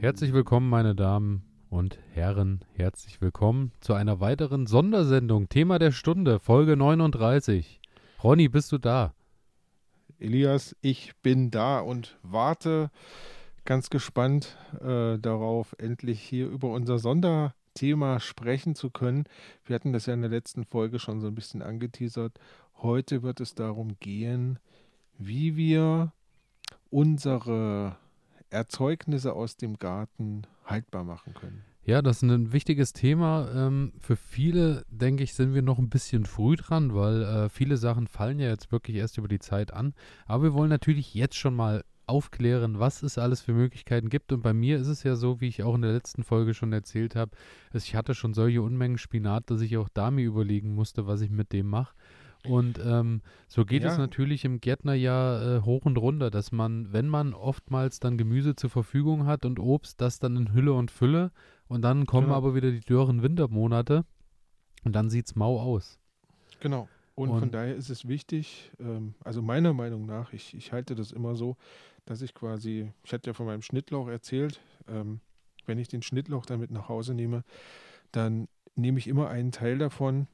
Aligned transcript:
Herzlich 0.00 0.32
willkommen, 0.32 0.70
meine 0.70 0.94
Damen 0.94 1.42
und 1.68 1.98
Herren. 2.14 2.64
Herzlich 2.72 3.20
willkommen 3.20 3.72
zu 3.80 3.92
einer 3.92 4.18
weiteren 4.18 4.66
Sondersendung. 4.66 5.50
Thema 5.50 5.78
der 5.78 5.92
Stunde, 5.92 6.38
Folge 6.38 6.74
39. 6.74 7.82
Ronny, 8.24 8.48
bist 8.48 8.72
du 8.72 8.78
da? 8.78 9.12
Elias, 10.18 10.74
ich 10.80 11.12
bin 11.16 11.50
da 11.50 11.80
und 11.80 12.16
warte 12.22 12.90
ganz 13.66 13.90
gespannt 13.90 14.56
äh, 14.80 15.18
darauf, 15.18 15.76
endlich 15.76 16.22
hier 16.22 16.48
über 16.48 16.70
unser 16.70 16.98
Sonderthema 16.98 18.20
sprechen 18.20 18.74
zu 18.74 18.88
können. 18.88 19.24
Wir 19.66 19.74
hatten 19.74 19.92
das 19.92 20.06
ja 20.06 20.14
in 20.14 20.22
der 20.22 20.30
letzten 20.30 20.64
Folge 20.64 20.98
schon 20.98 21.20
so 21.20 21.26
ein 21.26 21.34
bisschen 21.34 21.60
angeteasert. 21.60 22.40
Heute 22.78 23.22
wird 23.22 23.38
es 23.40 23.54
darum 23.54 23.98
gehen, 24.00 24.60
wie 25.18 25.56
wir 25.56 26.14
unsere 26.88 27.98
Erzeugnisse 28.50 29.32
aus 29.32 29.56
dem 29.56 29.78
Garten 29.78 30.42
haltbar 30.64 31.04
machen 31.04 31.34
können. 31.34 31.64
Ja, 31.82 32.02
das 32.02 32.18
ist 32.18 32.22
ein 32.22 32.52
wichtiges 32.52 32.92
Thema. 32.92 33.48
Ähm, 33.54 33.92
für 33.98 34.16
viele, 34.16 34.84
denke 34.90 35.24
ich, 35.24 35.34
sind 35.34 35.54
wir 35.54 35.62
noch 35.62 35.78
ein 35.78 35.88
bisschen 35.88 36.26
früh 36.26 36.56
dran, 36.56 36.94
weil 36.94 37.22
äh, 37.22 37.48
viele 37.48 37.78
Sachen 37.78 38.06
fallen 38.06 38.38
ja 38.38 38.48
jetzt 38.48 38.70
wirklich 38.70 38.96
erst 38.96 39.18
über 39.18 39.28
die 39.28 39.38
Zeit 39.38 39.72
an. 39.72 39.94
Aber 40.26 40.42
wir 40.44 40.54
wollen 40.54 40.68
natürlich 40.68 41.14
jetzt 41.14 41.36
schon 41.36 41.54
mal 41.54 41.82
aufklären, 42.10 42.80
was 42.80 43.02
es 43.02 43.18
alles 43.18 43.40
für 43.40 43.52
Möglichkeiten 43.52 44.08
gibt. 44.08 44.32
Und 44.32 44.42
bei 44.42 44.52
mir 44.52 44.78
ist 44.78 44.88
es 44.88 45.04
ja 45.04 45.14
so, 45.14 45.40
wie 45.40 45.48
ich 45.48 45.62
auch 45.62 45.76
in 45.76 45.82
der 45.82 45.92
letzten 45.92 46.24
Folge 46.24 46.54
schon 46.54 46.72
erzählt 46.72 47.14
habe, 47.14 47.30
ich 47.72 47.94
hatte 47.94 48.14
schon 48.14 48.34
solche 48.34 48.62
Unmengen 48.62 48.98
Spinat, 48.98 49.48
dass 49.48 49.60
ich 49.60 49.76
auch 49.76 49.88
da 49.88 50.10
mir 50.10 50.26
überlegen 50.26 50.74
musste, 50.74 51.06
was 51.06 51.20
ich 51.20 51.30
mit 51.30 51.52
dem 51.52 51.68
mache. 51.68 51.94
Und 52.46 52.80
ähm, 52.82 53.20
so 53.48 53.64
geht 53.64 53.82
ja. 53.82 53.90
es 53.90 53.98
natürlich 53.98 54.44
im 54.44 54.60
Gärtnerjahr 54.60 55.56
äh, 55.56 55.60
hoch 55.62 55.84
und 55.84 55.98
runter, 55.98 56.30
dass 56.30 56.52
man, 56.52 56.92
wenn 56.92 57.06
man 57.06 57.34
oftmals 57.34 58.00
dann 58.00 58.16
Gemüse 58.16 58.56
zur 58.56 58.70
Verfügung 58.70 59.26
hat 59.26 59.44
und 59.44 59.58
Obst, 59.58 60.00
das 60.00 60.18
dann 60.18 60.36
in 60.36 60.54
Hülle 60.54 60.72
und 60.72 60.90
Fülle 60.90 61.32
und 61.68 61.82
dann 61.82 62.06
kommen 62.06 62.28
genau. 62.28 62.36
aber 62.36 62.54
wieder 62.54 62.70
die 62.70 62.80
dürren 62.80 63.22
Wintermonate 63.22 64.04
und 64.84 64.96
dann 64.96 65.10
sieht 65.10 65.26
es 65.26 65.36
mau 65.36 65.60
aus. 65.60 65.98
Genau. 66.60 66.88
Und, 67.14 67.28
und, 67.28 67.40
von 67.40 67.50
daher 67.50 67.76
ist 67.76 67.90
es 67.90 68.08
wichtig, 68.08 68.70
ähm, 68.78 69.14
also 69.22 69.42
meiner 69.42 69.74
Meinung 69.74 70.06
nach, 70.06 70.32
ich, 70.32 70.54
ich 70.54 70.72
halte 70.72 70.94
das 70.94 71.12
immer 71.12 71.36
so, 71.36 71.56
dass 72.06 72.22
ich 72.22 72.32
quasi, 72.32 72.90
ich 73.04 73.12
hatte 73.12 73.30
ja 73.30 73.34
von 73.34 73.44
meinem 73.44 73.60
Schnittlauch 73.60 74.08
erzählt, 74.08 74.60
ähm, 74.88 75.20
wenn 75.66 75.78
ich 75.78 75.88
den 75.88 76.00
Schnittlauch 76.00 76.46
damit 76.46 76.70
nach 76.70 76.88
Hause 76.88 77.12
nehme, 77.12 77.44
dann 78.12 78.48
nehme 78.74 78.98
ich 78.98 79.06
immer 79.06 79.28
einen 79.28 79.52
Teil 79.52 79.76
davon 79.76 80.26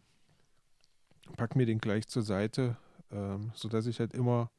pack 1.36 1.56
mir 1.56 1.66
den 1.66 1.78
gleich 1.78 2.06
zur 2.08 2.22
Seite, 2.22 2.76
ähm, 3.10 3.50
sodass 3.54 3.86
ich 3.86 4.00
halt 4.00 4.14
immer, 4.14 4.50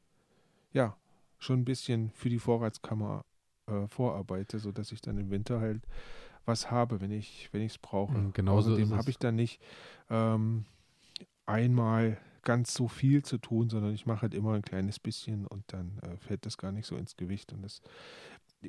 ja, 0.72 0.96
schon 1.38 1.60
ein 1.60 1.64
bisschen 1.64 2.10
für 2.10 2.28
die 2.28 2.38
Vorratskammer 2.38 3.24
äh, 3.66 3.86
vorarbeite, 3.86 4.58
sodass 4.58 4.92
ich 4.92 5.00
dann 5.00 5.18
im 5.18 5.30
Winter 5.30 5.60
halt 5.60 5.82
was 6.44 6.70
habe, 6.70 7.00
wenn 7.00 7.12
ich 7.12 7.48
wenn 7.52 7.62
es 7.62 7.78
brauche. 7.78 8.16
Mhm, 8.16 8.32
genauso 8.32 8.72
Außerdem 8.72 8.96
habe 8.96 9.10
ich 9.10 9.18
dann 9.18 9.36
nicht 9.36 9.60
ähm, 10.10 10.64
einmal 11.46 12.18
ganz 12.42 12.72
so 12.72 12.88
viel 12.88 13.22
zu 13.22 13.38
tun, 13.38 13.68
sondern 13.68 13.92
ich 13.92 14.06
mache 14.06 14.22
halt 14.22 14.34
immer 14.34 14.54
ein 14.54 14.62
kleines 14.62 14.98
bisschen 14.98 15.46
und 15.46 15.64
dann 15.68 15.98
äh, 15.98 16.16
fällt 16.16 16.46
das 16.46 16.56
gar 16.56 16.72
nicht 16.72 16.86
so 16.86 16.96
ins 16.96 17.16
Gewicht 17.16 17.52
und 17.52 17.62
das 17.62 17.82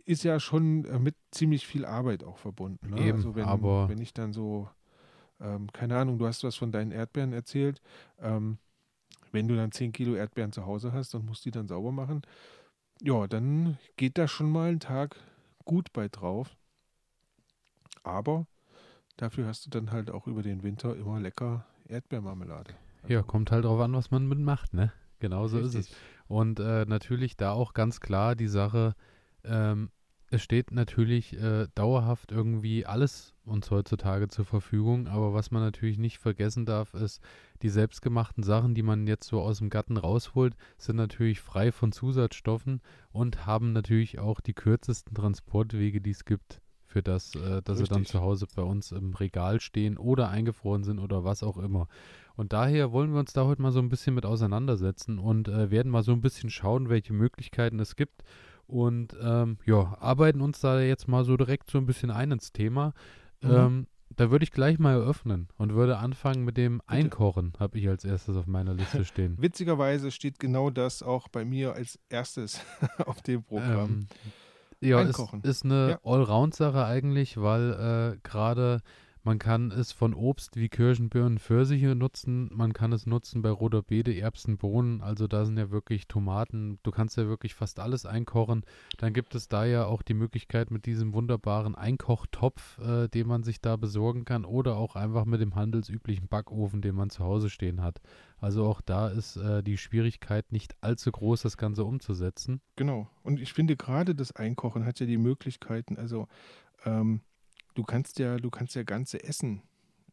ist 0.05 0.23
ja 0.23 0.39
schon 0.39 0.85
äh, 0.85 0.99
mit 0.99 1.15
ziemlich 1.31 1.65
viel 1.65 1.85
Arbeit 1.85 2.23
auch 2.23 2.37
verbunden. 2.37 2.89
Ne? 2.89 3.01
Eben, 3.01 3.17
also 3.17 3.35
wenn, 3.35 3.45
aber 3.45 3.87
wenn 3.89 4.01
ich 4.01 4.13
dann 4.13 4.33
so 4.33 4.69
ähm, 5.39 5.71
keine 5.71 5.97
Ahnung, 5.97 6.17
du 6.17 6.27
hast 6.27 6.43
was 6.43 6.55
von 6.55 6.71
deinen 6.71 6.91
Erdbeeren 6.91 7.33
erzählt. 7.33 7.81
Ähm, 8.19 8.57
wenn 9.31 9.47
du 9.47 9.55
dann 9.55 9.71
10 9.71 9.91
Kilo 9.91 10.15
Erdbeeren 10.15 10.51
zu 10.51 10.65
Hause 10.65 10.91
hast 10.91 11.13
und 11.15 11.25
musst 11.25 11.45
die 11.45 11.51
dann 11.51 11.67
sauber 11.67 11.91
machen, 11.91 12.23
ja, 13.01 13.27
dann 13.27 13.77
geht 13.95 14.17
da 14.17 14.27
schon 14.27 14.51
mal 14.51 14.69
ein 14.69 14.79
Tag 14.79 15.15
gut 15.65 15.93
bei 15.93 16.07
drauf. 16.07 16.55
Aber 18.03 18.47
dafür 19.17 19.47
hast 19.47 19.65
du 19.65 19.69
dann 19.69 19.91
halt 19.91 20.09
auch 20.09 20.27
über 20.27 20.41
den 20.41 20.63
Winter 20.63 20.95
immer 20.95 21.19
lecker 21.19 21.65
Erdbeermarmelade. 21.87 22.73
Also 23.03 23.13
ja, 23.13 23.21
kommt 23.21 23.51
halt 23.51 23.65
drauf 23.65 23.79
an, 23.79 23.93
was 23.93 24.11
man 24.11 24.27
mitmacht, 24.27 24.73
ne? 24.73 24.91
Genau 25.19 25.47
so 25.47 25.59
ist 25.59 25.75
es. 25.75 25.91
Und 26.27 26.59
äh, 26.59 26.85
natürlich 26.85 27.35
da 27.35 27.51
auch 27.51 27.73
ganz 27.73 27.99
klar 27.99 28.35
die 28.35 28.47
Sache, 28.47 28.95
ähm, 29.43 29.89
es 30.31 30.41
steht 30.43 30.71
natürlich 30.71 31.33
äh, 31.33 31.67
dauerhaft 31.73 32.31
irgendwie 32.31 32.85
alles 32.85 33.33
uns 33.45 33.71
heutzutage 33.71 34.27
zur 34.27 34.45
Verfügung, 34.45 35.07
aber 35.07 35.33
was 35.33 35.49
man 35.49 35.63
natürlich 35.63 35.97
nicht 35.97 36.19
vergessen 36.19 36.65
darf, 36.65 36.93
ist, 36.93 37.21
die 37.63 37.69
selbstgemachten 37.69 38.43
Sachen, 38.43 38.75
die 38.75 38.83
man 38.83 39.07
jetzt 39.07 39.27
so 39.27 39.41
aus 39.41 39.57
dem 39.57 39.69
Garten 39.69 39.97
rausholt, 39.97 40.55
sind 40.77 40.97
natürlich 40.97 41.41
frei 41.41 41.71
von 41.71 41.91
Zusatzstoffen 41.91 42.81
und 43.11 43.47
haben 43.47 43.73
natürlich 43.73 44.19
auch 44.19 44.39
die 44.39 44.53
kürzesten 44.53 45.15
Transportwege, 45.15 45.99
die 45.99 46.11
es 46.11 46.25
gibt, 46.25 46.61
für 46.85 47.01
das, 47.01 47.33
äh, 47.33 47.61
dass 47.63 47.79
Richtig. 47.79 47.87
sie 47.87 47.93
dann 47.93 48.05
zu 48.05 48.21
Hause 48.21 48.45
bei 48.55 48.63
uns 48.63 48.91
im 48.91 49.15
Regal 49.15 49.59
stehen 49.59 49.97
oder 49.97 50.29
eingefroren 50.29 50.83
sind 50.83 50.99
oder 50.99 51.23
was 51.23 51.41
auch 51.41 51.57
immer. 51.57 51.87
Und 52.35 52.53
daher 52.53 52.91
wollen 52.91 53.11
wir 53.11 53.19
uns 53.19 53.33
da 53.33 53.45
heute 53.45 53.61
mal 53.61 53.71
so 53.71 53.79
ein 53.79 53.89
bisschen 53.89 54.13
mit 54.13 54.25
auseinandersetzen 54.25 55.17
und 55.17 55.47
äh, 55.47 55.71
werden 55.71 55.91
mal 55.91 56.03
so 56.03 56.11
ein 56.11 56.21
bisschen 56.21 56.51
schauen, 56.51 56.87
welche 56.87 57.13
Möglichkeiten 57.13 57.79
es 57.79 57.95
gibt 57.95 58.23
und 58.69 59.15
ähm, 59.21 59.57
ja, 59.65 59.97
arbeiten 59.99 60.41
uns 60.41 60.59
da 60.59 60.79
jetzt 60.79 61.07
mal 61.07 61.25
so 61.25 61.35
direkt 61.37 61.69
so 61.69 61.77
ein 61.77 61.85
bisschen 61.85 62.11
ein 62.11 62.31
ins 62.31 62.51
Thema. 62.51 62.93
Mhm. 63.41 63.51
Ähm, 63.51 63.87
da 64.15 64.31
würde 64.31 64.43
ich 64.43 64.51
gleich 64.51 64.79
mal 64.79 64.93
eröffnen 64.93 65.47
und 65.57 65.73
würde 65.73 65.97
anfangen 65.97 66.43
mit 66.43 66.57
dem 66.57 66.79
Bitte. 66.79 66.89
Einkochen, 66.89 67.53
habe 67.59 67.77
ich 67.77 67.87
als 67.87 68.03
erstes 68.03 68.35
auf 68.35 68.47
meiner 68.47 68.73
Liste 68.73 69.05
stehen. 69.05 69.37
Witzigerweise 69.41 70.11
steht 70.11 70.39
genau 70.39 70.69
das 70.69 71.03
auch 71.03 71.27
bei 71.27 71.45
mir 71.45 71.73
als 71.73 71.99
erstes 72.09 72.61
auf 73.05 73.21
dem 73.21 73.43
Programm. 73.43 73.89
Ähm, 73.89 74.07
ja, 74.81 74.99
Einkochen. 74.99 75.41
ist, 75.41 75.49
ist 75.49 75.65
eine 75.65 75.89
ja. 75.91 75.99
Allround-Sache 76.03 76.85
eigentlich, 76.85 77.37
weil 77.37 78.15
äh, 78.15 78.19
gerade 78.23 78.81
man 79.23 79.37
kann 79.37 79.71
es 79.71 79.91
von 79.91 80.13
Obst 80.13 80.55
wie 80.55 80.69
Kirschen, 80.69 81.09
Birnen, 81.09 81.39
Pfirsiche 81.39 81.93
nutzen. 81.95 82.49
Man 82.53 82.73
kann 82.73 82.93
es 82.93 83.05
nutzen 83.05 83.41
bei 83.41 83.49
roter 83.49 83.81
Beete, 83.81 84.15
Erbsen, 84.17 84.57
Bohnen. 84.57 85.01
Also 85.01 85.27
da 85.27 85.45
sind 85.45 85.57
ja 85.57 85.71
wirklich 85.71 86.07
Tomaten. 86.07 86.79
Du 86.83 86.91
kannst 86.91 87.17
ja 87.17 87.27
wirklich 87.27 87.53
fast 87.53 87.79
alles 87.79 88.05
einkochen. 88.05 88.63
Dann 88.97 89.13
gibt 89.13 89.35
es 89.35 89.49
da 89.49 89.65
ja 89.65 89.85
auch 89.85 90.03
die 90.03 90.13
Möglichkeit 90.13 90.71
mit 90.71 90.85
diesem 90.85 91.13
wunderbaren 91.13 91.75
Einkochtopf, 91.75 92.79
äh, 92.79 93.07
den 93.09 93.27
man 93.27 93.43
sich 93.43 93.59
da 93.61 93.75
besorgen 93.75 94.23
kann. 94.23 94.45
Oder 94.45 94.77
auch 94.77 94.95
einfach 94.95 95.25
mit 95.25 95.41
dem 95.41 95.55
handelsüblichen 95.55 96.27
Backofen, 96.27 96.81
den 96.81 96.95
man 96.95 97.09
zu 97.09 97.23
Hause 97.23 97.49
stehen 97.49 97.81
hat. 97.81 97.99
Also 98.37 98.65
auch 98.65 98.79
da 98.79 99.09
ist 99.09 99.35
äh, 99.35 99.61
die 99.61 99.77
Schwierigkeit 99.77 100.51
nicht 100.51 100.75
allzu 100.81 101.11
groß, 101.11 101.41
das 101.41 101.57
Ganze 101.57 101.83
umzusetzen. 101.83 102.61
Genau. 102.77 103.09
Und 103.21 103.41
ich 103.41 103.51
finde 103.51 103.75
gerade 103.75 104.15
das 104.15 104.33
Einkochen 104.33 104.85
hat 104.85 105.01
ja 105.01 105.05
die 105.05 105.17
Möglichkeiten, 105.17 105.97
also 105.97 106.27
ähm, 106.85 107.21
du 107.79 107.85
kannst 107.85 108.19
ja, 108.19 108.35
du 108.35 108.49
kannst 108.49 108.75
ja 108.75 108.83
ganze 108.83 109.23
Essen 109.23 109.61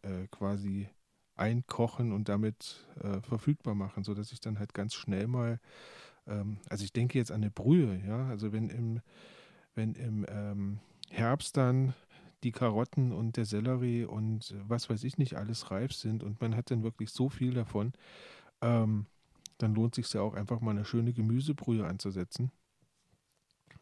äh, 0.02 0.28
quasi 0.30 0.88
einkochen 1.34 2.12
und 2.12 2.28
damit 2.28 2.86
äh, 3.02 3.20
verfügbar 3.22 3.74
machen, 3.74 4.04
sodass 4.04 4.30
ich 4.30 4.40
dann 4.40 4.60
halt 4.60 4.72
ganz 4.72 4.94
schnell 4.94 5.26
mal, 5.26 5.58
ähm, 6.28 6.58
also 6.70 6.84
ich 6.84 6.92
denke 6.92 7.18
jetzt 7.18 7.32
an 7.32 7.42
eine 7.42 7.50
Brühe, 7.50 8.00
ja, 8.06 8.28
also 8.28 8.52
wenn 8.52 8.70
im, 8.70 9.00
wenn 9.74 9.94
im 9.94 10.24
ähm, 10.28 10.78
Herbst 11.10 11.56
dann 11.56 11.92
die 12.44 12.52
Karotten 12.52 13.10
und 13.10 13.36
der 13.36 13.44
Sellerie 13.44 14.04
und 14.04 14.54
was 14.68 14.88
weiß 14.88 15.02
ich 15.02 15.18
nicht 15.18 15.34
alles 15.34 15.72
reif 15.72 15.92
sind 15.92 16.22
und 16.22 16.40
man 16.40 16.54
hat 16.54 16.70
dann 16.70 16.84
wirklich 16.84 17.10
so 17.10 17.28
viel 17.28 17.52
davon, 17.52 17.94
ähm, 18.60 19.06
dann 19.58 19.74
lohnt 19.74 19.96
sich 19.96 20.12
ja 20.12 20.20
auch 20.20 20.34
einfach 20.34 20.60
mal 20.60 20.70
eine 20.70 20.84
schöne 20.84 21.12
Gemüsebrühe 21.12 21.84
anzusetzen 21.84 22.52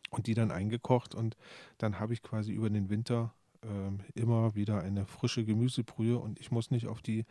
und 0.09 0.27
die 0.27 0.35
dann 0.35 0.51
eingekocht 0.51 1.15
und 1.15 1.37
dann 1.77 2.01
habe 2.01 2.15
ich 2.15 2.23
quasi 2.23 2.53
über 2.53 2.71
den 2.71 2.89
Winter 2.89 3.35
äh, 3.65 4.21
immer 4.21 4.55
wieder 4.55 4.81
eine 4.83 5.07
frische 5.07 5.45
Gemüsebrühe 5.45 6.19
und 6.19 6.41
ich 6.41 6.51
muss 6.51 6.71
nicht 6.71 6.87
auf 6.87 7.03
die, 7.03 7.25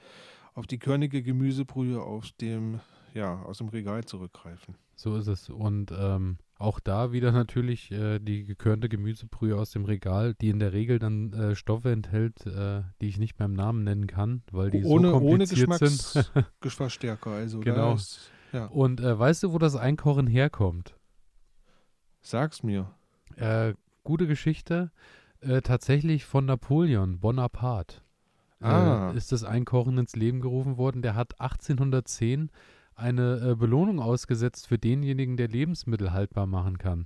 auf 0.53 0.67
die 0.67 0.79
körnige 0.79 1.23
Gemüsebrühe 1.23 2.01
aus 2.01 2.35
dem, 2.38 2.80
ja, 3.13 3.41
aus 3.44 3.59
dem 3.59 3.69
Regal 3.69 4.03
zurückgreifen. 4.06 4.75
So 4.95 5.15
ist 5.15 5.27
es. 5.27 5.50
Und 5.50 5.91
ähm, 5.91 6.38
auch 6.57 6.80
da 6.80 7.12
wieder 7.12 7.31
natürlich 7.31 7.91
äh, 7.91 8.19
die 8.19 8.45
gekörnte 8.45 8.89
Gemüsebrühe 8.89 9.57
aus 9.57 9.71
dem 9.71 9.85
Regal, 9.85 10.35
die 10.35 10.50
in 10.50 10.59
der 10.59 10.71
Regel 10.74 11.00
dann 11.00 11.33
äh, 11.33 11.56
Stoffe 11.56 11.91
enthält, 11.91 12.45
äh, 12.45 12.83
die 13.01 13.07
ich 13.07 13.18
nicht 13.18 13.36
beim 13.36 13.53
Namen 13.53 13.83
nennen 13.83 14.07
kann, 14.07 14.44
weil 14.51 14.69
die 14.69 14.83
ohne, 14.83 15.09
so 15.09 15.19
kompliziert 15.19 15.68
ohne 15.68 15.89
sind. 15.89 16.31
Geschmacksverstärker, 16.62 17.31
also 17.31 17.59
genau. 17.59 17.95
Ist, 17.95 18.31
ja. 18.53 18.68
Und 18.68 19.01
äh, 19.01 19.18
weißt 19.18 19.44
du, 19.44 19.53
wo 19.53 19.57
das 19.57 19.75
Einkochen 19.75 20.27
herkommt? 20.27 20.95
Sag's 22.21 22.63
mir. 22.63 22.91
Äh, 23.36 23.74
gute 24.03 24.27
Geschichte. 24.27 24.91
Äh, 25.45 25.62
tatsächlich 25.62 26.25
von 26.25 26.45
Napoleon 26.45 27.19
Bonaparte 27.19 27.98
äh, 28.62 28.66
ah. 28.66 29.12
äh, 29.12 29.18
ist 29.18 29.31
das 29.31 29.44
Einkochen 29.44 29.98
ins 29.98 30.16
Leben 30.16 30.42
gerufen 30.42 30.78
worden. 30.78 31.01
Der 31.01 31.16
hat 31.16 31.40
1810 31.40 32.50
eine 32.95 33.51
äh, 33.51 33.56
Belohnung 33.56 34.00
ausgesetzt 34.00 34.68
für 34.68 34.78
denjenigen, 34.78 35.38
der 35.38 35.48
Lebensmittel 35.48 36.13
haltbar 36.13 36.45
machen 36.45 36.78
kann. 36.78 37.06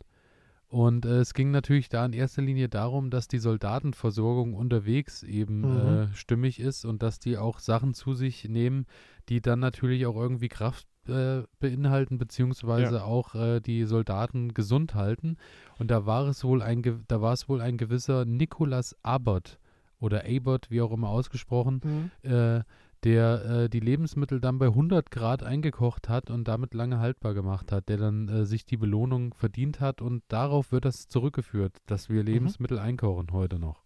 Und 0.68 1.06
äh, 1.06 1.20
es 1.20 1.34
ging 1.34 1.52
natürlich 1.52 1.88
da 1.88 2.06
in 2.06 2.14
erster 2.14 2.42
Linie 2.42 2.68
darum, 2.68 3.10
dass 3.10 3.28
die 3.28 3.40
Soldatenversorgung 3.40 4.54
unterwegs 4.54 5.24
eben 5.24 5.62
mhm. 5.62 5.88
äh, 5.88 6.14
stimmig 6.14 6.60
ist 6.60 6.84
und 6.84 7.02
dass 7.02 7.20
die 7.20 7.38
auch 7.38 7.60
Sachen 7.60 7.94
zu 7.94 8.14
sich 8.14 8.48
nehmen, 8.50 8.86
die 9.30 9.42
dann 9.42 9.60
natürlich 9.60 10.06
auch 10.06 10.18
irgendwie 10.18 10.50
Kraft 10.50 10.88
äh, 11.10 11.44
beinhalten, 11.60 12.18
beziehungsweise 12.18 12.96
ja. 12.96 13.04
auch 13.04 13.36
äh, 13.36 13.60
die 13.60 13.86
Soldaten 13.86 14.54
gesund 14.54 14.96
halten. 14.96 15.38
Und 15.78 15.92
da 15.92 16.06
war 16.06 16.28
es 16.28 16.44
wohl 16.44 16.62
ein, 16.62 16.84
da 17.08 17.22
war 17.22 17.34
es 17.34 17.50
wohl 17.50 17.62
ein 17.62 17.78
gewisser 17.78 18.26
Nicholas 18.26 18.96
Abbott 19.04 19.60
oder 20.00 20.24
Abbott, 20.26 20.70
wie 20.70 20.82
auch 20.82 20.92
immer 20.92 21.10
ausgesprochen, 21.10 21.82
mhm. 22.24 22.30
äh, 22.30 22.64
der 23.04 23.46
äh, 23.46 23.70
die 23.70 23.80
Lebensmittel 23.80 24.40
dann 24.40 24.60
bei 24.60 24.68
100 24.68 25.12
Grad 25.12 25.44
eingekocht 25.44 26.10
hat 26.10 26.30
und 26.30 26.48
damit 26.48 26.74
lange 26.74 27.00
haltbar 27.00 27.34
gemacht 27.34 27.72
hat, 27.72 27.90
der 27.90 27.98
dann 27.98 28.28
äh, 28.28 28.46
sich 28.46 28.66
die 28.66 28.78
Belohnung 28.78 29.34
verdient 29.34 29.80
hat 29.80 30.02
und 30.02 30.24
darauf 30.28 30.72
wird 30.72 30.86
das 30.86 31.08
zurückgeführt, 31.08 31.78
dass 31.86 32.10
wir 32.10 32.22
mhm. 32.22 32.28
Lebensmittel 32.28 32.78
mhm. 32.78 32.84
einkochen 32.84 33.32
heute 33.32 33.60
noch. 33.60 33.84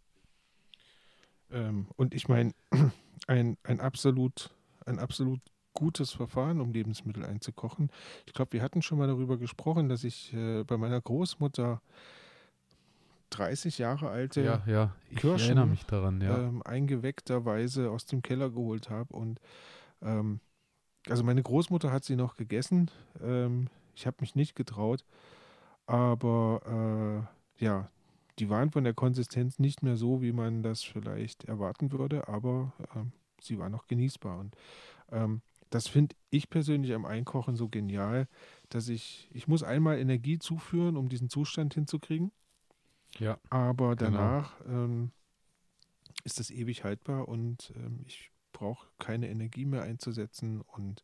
Ähm, 1.52 1.88
und 1.98 2.14
ich 2.14 2.30
meine, 2.30 2.54
ein, 3.28 3.58
ein 3.64 3.80
absolut, 3.80 4.52
ein 4.86 5.00
absolut 5.00 5.42
gutes 5.74 6.12
Verfahren, 6.12 6.62
um 6.62 6.74
Lebensmittel 6.74 7.26
einzukochen. 7.26 7.90
Ich 8.26 8.34
glaube, 8.34 8.54
wir 8.54 8.62
hatten 8.62 8.82
schon 8.82 8.98
mal 8.98 9.08
darüber 9.08 9.38
gesprochen, 9.38 9.90
dass 9.90 10.04
ich 10.04 10.34
äh, 10.34 10.64
bei 10.64 10.78
meiner 10.78 11.02
Großmutter 11.02 11.82
30 13.32 13.78
Jahre 13.78 14.10
alte 14.10 14.42
ja, 14.42 14.64
ja. 14.66 14.96
Ich 15.10 15.18
Kirschen 15.18 15.48
erinnere 15.48 15.68
mich 15.68 15.86
daran, 15.86 16.22
ja. 16.22 16.38
ähm, 16.38 16.62
eingeweckterweise 16.64 17.90
aus 17.90 18.06
dem 18.06 18.22
Keller 18.22 18.50
geholt 18.50 18.90
habe. 18.90 19.16
Und 19.16 19.40
ähm, 20.02 20.42
also 21.10 21.24
meine 21.24 21.42
Großmutter 21.42 21.92
hat 21.92 22.04
sie 22.04 22.16
noch 22.16 22.36
gegessen. 22.36 22.92
Ähm, 23.22 23.68
ich 23.96 24.06
habe 24.06 24.18
mich 24.20 24.36
nicht 24.36 24.56
getraut. 24.56 25.06
Aber 25.86 27.28
äh, 27.60 27.64
ja, 27.64 27.90
die 28.40 28.50
waren 28.50 28.72
von 28.72 28.84
der 28.84 28.94
Konsistenz 28.94 29.60
nicht 29.60 29.84
mehr 29.84 29.96
so, 29.96 30.22
wie 30.22 30.32
man 30.32 30.64
das 30.64 30.84
vielleicht 30.84 31.46
erwarten 31.46 31.92
würde, 31.92 32.28
aber 32.28 32.74
ähm, 32.96 33.12
sie 33.42 33.60
waren 33.60 33.72
noch 33.72 33.88
genießbar. 33.88 34.40
Und 34.40 34.56
ähm, 35.12 35.42
das 35.72 35.88
finde 35.88 36.16
ich 36.30 36.50
persönlich 36.50 36.94
am 36.94 37.06
Einkochen 37.06 37.56
so 37.56 37.68
genial, 37.68 38.28
dass 38.70 38.90
ich, 38.90 39.30
ich 39.34 39.48
muss 39.48 39.64
einmal 39.64 39.98
Energie 39.98 40.38
zuführen, 40.38 40.98
um 40.98 41.10
diesen 41.10 41.30
Zustand 41.30 41.74
hinzukriegen. 41.74 42.32
Ja. 43.18 43.40
Aber 43.50 43.96
genau. 43.96 44.12
danach 44.12 44.60
genau. 44.60 44.84
ähm, 44.84 45.12
ist 46.24 46.40
das 46.40 46.52
ewig 46.52 46.84
haltbar 46.84 47.28
und 47.28 47.74
ähm, 47.76 48.04
ich 48.06 48.32
brauche 48.52 48.88
keine 49.00 49.30
Energie 49.30 49.66
mehr 49.66 49.82
einzusetzen 49.82 50.62
und 50.62 51.04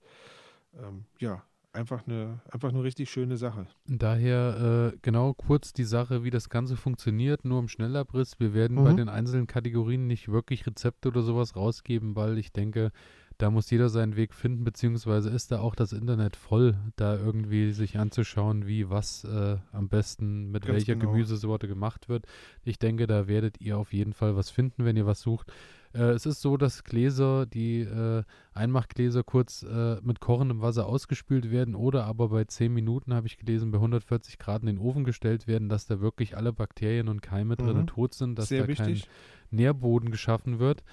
ähm, 0.77 1.05
ja, 1.19 1.43
einfach 1.73 2.05
eine, 2.05 2.41
einfach 2.51 2.69
eine 2.69 2.83
richtig 2.83 3.09
schöne 3.09 3.37
Sache. 3.37 3.67
Daher 3.85 4.91
äh, 4.93 4.97
genau 5.01 5.33
kurz 5.33 5.71
die 5.71 5.85
Sache, 5.85 6.23
wie 6.23 6.29
das 6.29 6.49
Ganze 6.49 6.75
funktioniert, 6.75 7.45
nur 7.45 7.59
im 7.59 7.69
Schnellabriss. 7.69 8.39
Wir 8.39 8.53
werden 8.53 8.77
mhm. 8.77 8.83
bei 8.83 8.93
den 8.93 9.09
einzelnen 9.09 9.47
Kategorien 9.47 10.07
nicht 10.07 10.29
wirklich 10.29 10.67
Rezepte 10.67 11.07
oder 11.07 11.21
sowas 11.21 11.55
rausgeben, 11.55 12.15
weil 12.15 12.37
ich 12.37 12.51
denke, 12.51 12.91
da 13.37 13.51
muss 13.51 13.69
jeder 13.69 13.89
seinen 13.89 14.15
Weg 14.15 14.33
finden, 14.33 14.63
beziehungsweise 14.63 15.29
ist 15.29 15.51
da 15.51 15.59
auch 15.59 15.75
das 15.75 15.93
Internet 15.93 16.35
voll, 16.35 16.75
da 16.95 17.15
irgendwie 17.15 17.71
sich 17.71 17.99
anzuschauen, 17.99 18.65
wie 18.65 18.89
was 18.89 19.23
äh, 19.25 19.57
am 19.71 19.89
besten 19.89 20.51
mit 20.51 20.63
Ganz 20.63 20.73
welcher 20.73 20.95
genau. 20.95 21.11
Gemüsesorte 21.11 21.67
gemacht 21.67 22.09
wird. 22.09 22.25
Ich 22.63 22.79
denke, 22.79 23.05
da 23.05 23.27
werdet 23.27 23.61
ihr 23.61 23.77
auf 23.77 23.93
jeden 23.93 24.13
Fall 24.13 24.35
was 24.35 24.49
finden, 24.49 24.85
wenn 24.85 24.97
ihr 24.97 25.05
was 25.05 25.21
sucht. 25.21 25.51
Äh, 25.93 26.11
es 26.11 26.25
ist 26.25 26.41
so, 26.41 26.57
dass 26.57 26.83
Gläser, 26.83 27.45
die 27.45 27.81
äh, 27.81 28.23
Einmachgläser 28.53 29.23
kurz 29.23 29.63
äh, 29.63 29.97
mit 30.01 30.19
kochendem 30.19 30.61
Wasser 30.61 30.87
ausgespült 30.87 31.51
werden 31.51 31.75
oder 31.75 32.05
aber 32.05 32.29
bei 32.29 32.43
10 32.43 32.73
Minuten, 32.73 33.13
habe 33.13 33.27
ich 33.27 33.37
gelesen, 33.37 33.71
bei 33.71 33.77
140 33.77 34.39
Grad 34.39 34.61
in 34.61 34.67
den 34.67 34.79
Ofen 34.79 35.03
gestellt 35.03 35.47
werden, 35.47 35.69
dass 35.69 35.85
da 35.85 35.99
wirklich 35.99 36.35
alle 36.35 36.53
Bakterien 36.53 37.07
und 37.07 37.21
Keime 37.21 37.55
mhm. 37.57 37.65
drin 37.65 37.87
tot 37.87 38.13
sind, 38.13 38.37
dass 38.39 38.49
Sehr 38.49 38.63
da 38.63 38.67
wichtig. 38.67 39.03
kein 39.03 39.57
Nährboden 39.57 40.11
geschaffen 40.11 40.59
wird. 40.59 40.83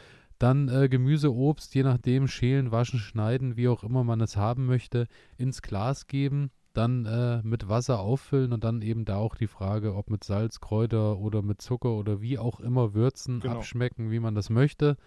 Dann 0.45 0.69
äh, 0.69 0.91
Gemüse, 0.91 1.35
Obst, 1.35 1.75
je 1.75 1.85
nachdem, 1.85 2.29
schälen, 2.29 2.71
waschen, 2.71 2.99
schneiden, 2.99 3.57
wie 3.57 3.67
auch 3.67 3.83
immer 3.83 4.05
man 4.05 4.21
es 4.21 4.37
haben 4.37 4.67
möchte, 4.67 5.09
ins 5.39 5.63
Glas 5.63 6.07
geben, 6.07 6.51
dann 6.75 7.07
äh, 7.07 7.41
mit 7.43 7.71
Wasser 7.71 8.01
auffüllen 8.01 8.53
und 8.53 8.63
dann 8.63 8.83
eben 8.83 9.07
da 9.07 9.17
auch 9.17 9.37
die 9.37 9.47
Frage, 9.47 9.95
ob 9.95 10.11
mit 10.11 10.23
Salz, 10.23 10.61
Kräuter 10.61 11.17
oder 11.17 11.41
mit 11.41 11.63
Zucker 11.63 11.93
oder 11.93 12.21
wie 12.21 12.39
auch 12.39 12.61
immer 12.61 12.93
würzen, 12.93 13.41
genau. 13.41 13.55
abschmecken, 13.55 14.11
wie 14.11 14.21
man 14.21 14.35
das 14.35 14.51
möchte. 14.51 14.99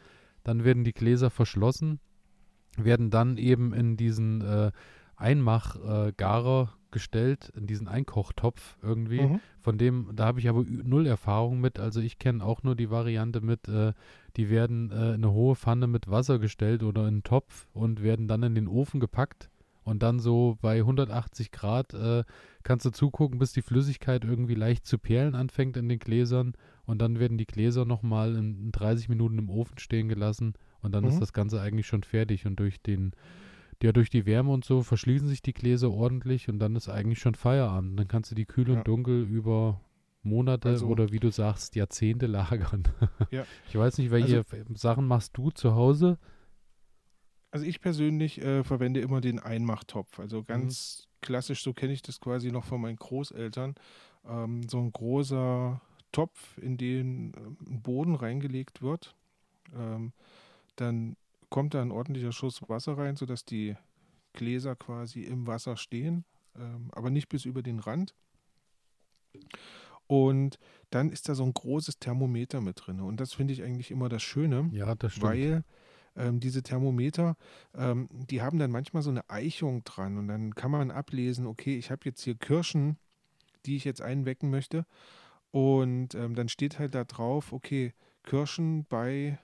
Dann 0.44 0.63
werden 0.63 0.84
die 0.84 0.94
Gläser 0.94 1.30
verschlossen, 1.30 2.00
werden 2.75 3.12
dann 3.12 3.38
eben 3.38 3.75
in 3.75 3.95
diesen 3.95 4.42
äh, 4.42 4.72
Einmachgarer 5.18 6.74
gestellt, 6.90 7.51
in 7.56 7.68
diesen 7.68 7.88
Einkochtopf 7.88 8.78
irgendwie. 8.81 9.22
Mhm. 9.22 9.40
Von 9.60 9.78
dem, 9.78 10.10
da 10.16 10.25
habe 10.25 10.40
ich 10.40 10.50
aber 10.50 10.63
null 10.63 11.06
Erfahrung 11.06 11.60
mit. 11.60 11.80
Also 11.80 12.00
ich 12.00 12.18
kenne 12.18 12.44
auch 12.44 12.63
nur 12.63 12.75
die 12.75 12.90
Variante 12.90 13.42
mit, 13.42 13.68
äh, 13.68 13.94
die 14.38 14.50
werden 14.50 14.92
äh, 14.92 15.10
in 15.10 15.24
eine 15.24 15.31
hohe 15.31 15.56
Pfanne 15.56 15.88
mit 15.88 16.10
Wasser 16.10 16.39
gestellt 16.39 16.84
oder 16.84 17.01
in 17.01 17.07
einen 17.07 17.24
Topf 17.24 17.68
und 17.74 18.04
werden 18.04 18.28
dann 18.28 18.44
in 18.44 18.56
den 18.56 18.68
Ofen 18.68 19.00
gepackt. 19.00 19.50
Und 19.84 20.04
dann 20.04 20.19
so 20.19 20.57
bei 20.62 20.80
180 20.80 21.51
Grad 21.51 21.94
äh, 21.94 22.24
kannst 22.63 22.86
du 22.86 22.92
zugucken, 22.92 23.39
bis 23.39 23.54
die 23.54 23.62
Flüssigkeit 23.62 24.25
irgendwie 24.25 24.56
leicht 24.56 24.86
zu 24.86 24.98
perlen 24.98 25.34
anfängt 25.34 25.78
in 25.78 25.88
den 25.88 26.00
Gläsern. 26.00 26.54
Und 26.86 27.01
dann 27.01 27.19
werden 27.19 27.38
die 27.38 27.45
Gläser 27.45 27.86
nochmal 27.86 28.36
in, 28.36 28.66
in 28.66 28.72
30 28.72 29.10
Minuten 29.10 29.39
im 29.39 29.50
Ofen 29.50 29.78
stehen 29.80 30.10
gelassen. 30.10 30.54
Und 30.81 30.94
dann 30.94 31.06
mhm. 31.06 31.10
ist 31.10 31.22
das 31.22 31.33
Ganze 31.33 31.62
eigentlich 31.62 31.88
schon 31.88 32.04
fertig. 32.04 32.45
Und 32.45 32.60
durch 32.60 32.81
den 32.81 33.13
ja, 33.81 33.92
durch 33.92 34.10
die 34.10 34.25
Wärme 34.25 34.51
und 34.51 34.66
so 34.66 34.81
verschließen 34.81 35.28
sich 35.28 35.42
die 35.42 35.54
Gläser 35.54 35.92
ordentlich 35.92 36.50
und 36.50 36.57
dann 36.57 36.75
ist 36.75 36.90
eigentlich 36.90 37.19
schon 37.19 37.36
Feierabend. 37.36 38.00
Dann 38.00 38.07
kannst 38.07 38.31
du 38.31 38.36
die 38.36 38.45
kühl 38.45 38.72
und 38.72 38.88
dunkel 38.88 39.22
über 39.24 39.80
Monate 40.28 40.70
also, 40.70 40.88
oder 40.88 41.12
wie 41.12 41.20
du 41.20 41.32
sagst, 41.32 41.76
Jahrzehnte 41.76 42.28
lagern. 42.28 42.84
Ja. 43.32 43.46
Ich 43.68 43.76
weiß 43.76 43.98
nicht, 43.98 44.12
welche 44.12 44.38
also, 44.38 44.76
Sachen 44.76 45.06
machst 45.06 45.38
du 45.38 45.50
zu 45.52 45.76
Hause? 45.76 46.18
Also 47.52 47.66
ich 47.66 47.82
persönlich 47.82 48.42
äh, 48.42 48.64
verwende 48.64 49.00
immer 49.00 49.22
den 49.22 49.40
Einmachtopf. 49.40 50.20
Also 50.20 50.44
ganz 50.44 51.04
mhm. 51.04 51.22
klassisch, 51.22 51.64
so 51.64 51.74
kenne 51.74 51.94
ich 51.94 52.02
das 52.02 52.20
quasi 52.20 52.52
noch 52.52 52.66
von 52.66 52.82
meinen 52.82 52.98
Großeltern. 52.98 53.76
Ähm, 54.26 54.68
so 54.68 54.80
ein 54.80 54.92
großer 54.92 55.82
Topf, 56.12 56.58
in 56.58 56.78
den 56.78 57.34
äh, 57.34 57.70
ein 57.70 57.82
Boden 57.82 58.16
reingelegt 58.16 58.82
wird. 58.82 59.16
Ähm, 59.76 60.14
dann 60.76 61.16
kommt 61.50 61.74
da 61.74 61.82
ein 61.82 61.92
ordentlicher 61.92 62.32
Schuss 62.32 62.62
Wasser 62.68 62.98
rein, 62.98 63.16
sodass 63.16 63.46
die 63.46 63.76
Gläser 64.34 64.76
quasi 64.76 65.24
im 65.24 65.48
Wasser 65.48 65.78
stehen, 65.78 66.26
ähm, 66.56 66.90
aber 66.92 67.10
nicht 67.10 67.30
bis 67.30 67.46
über 67.46 67.62
den 67.62 67.80
Rand. 67.80 68.14
Und 70.07 70.57
dann 70.89 71.09
ist 71.09 71.27
da 71.27 71.36
so 71.36 71.44
ein 71.44 71.54
großes 71.54 72.00
Thermometer 72.00 72.62
mit 72.62 72.86
drin. 72.86 73.01
Und 73.01 73.19
das 73.19 73.33
finde 73.33 73.54
ich 73.54 73.63
eigentlich 73.63 73.92
immer 73.92 74.09
das 74.09 74.24
Schöne. 74.24 74.69
Ja, 74.71 74.95
das 74.95 75.13
stimmt. 75.13 75.25
Weil 75.25 75.63
ähm, 76.15 76.39
diese 76.39 76.63
Thermometer, 76.63 77.36
ähm, 77.75 78.07
die 78.12 78.42
haben 78.42 78.57
dann 78.57 78.71
manchmal 78.71 79.04
so 79.04 79.09
eine 79.09 79.30
Eichung 79.30 79.83
dran. 79.83 80.18
Und 80.18 80.28
dann 80.28 80.56
kann 80.56 80.71
man 80.71 80.92
ablesen, 80.92 81.45
okay, 81.45 81.78
ich 81.78 81.92
habe 81.92 82.02
jetzt 82.06 82.21
hier 82.21 82.35
Kirschen, 82.35 82.97
die 83.66 83.76
ich 83.76 83.83
jetzt 83.83 84.02
einwecken 84.02 84.49
möchte. 84.49 84.85
Und 85.52 86.16
ähm, 86.16 86.35
dann 86.35 86.49
steht 86.49 86.80
halt 86.80 86.95
da 86.95 87.04
drauf, 87.04 87.52
okay, 87.52 87.94
Kirschen 88.23 88.85
bei 88.85 89.40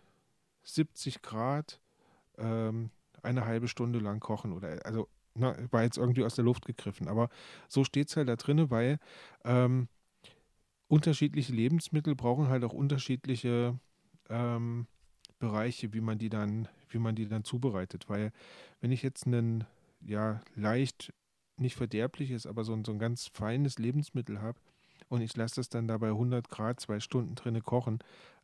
70 0.63 1.21
Grad 1.21 1.81
ähm, 2.37 2.89
eine 3.21 3.45
halbe 3.45 3.67
Stunde 3.67 3.99
lang 3.99 4.19
kochen 4.19 4.53
oder 4.53 4.85
also 4.85 5.07
na, 5.35 5.55
war 5.71 5.83
jetzt 5.83 5.97
irgendwie 5.97 6.23
aus 6.23 6.35
der 6.35 6.45
Luft 6.45 6.65
gegriffen, 6.65 7.07
aber 7.07 7.29
so 7.67 7.83
steht 7.83 8.09
es 8.09 8.17
halt 8.17 8.29
da 8.29 8.35
drin, 8.35 8.69
weil 8.69 8.99
ähm, 9.43 9.87
unterschiedliche 10.93 11.53
Lebensmittel 11.53 12.13
brauchen 12.13 12.49
halt 12.49 12.63
auch 12.63 12.71
unterschiedliche 12.71 13.79
ähm, 14.29 14.85
Bereiche, 15.39 15.91
wie 15.91 16.01
man 16.01 16.19
die 16.19 16.29
dann, 16.29 16.67
wie 16.89 16.99
man 16.99 17.15
die 17.15 17.27
dann 17.27 17.43
zubereitet. 17.43 18.09
Weil 18.09 18.31
wenn 18.79 18.91
ich 18.91 19.01
jetzt 19.01 19.25
einen 19.25 19.63
ja 20.05 20.39
leicht 20.53 21.11
nicht 21.57 21.75
verderbliches, 21.75 22.45
aber 22.45 22.63
so 22.63 22.73
ein, 22.73 22.85
so 22.85 22.91
ein 22.91 22.99
ganz 22.99 23.27
feines 23.33 23.79
Lebensmittel 23.79 24.39
habe 24.39 24.59
und 25.09 25.21
ich 25.21 25.35
lasse 25.35 25.55
das 25.55 25.69
dann 25.69 25.87
da 25.87 25.97
bei 25.97 26.09
100 26.09 26.47
Grad 26.47 26.79
zwei 26.79 26.99
Stunden 26.99 27.33
drinne 27.33 27.61
kochen, 27.61 27.97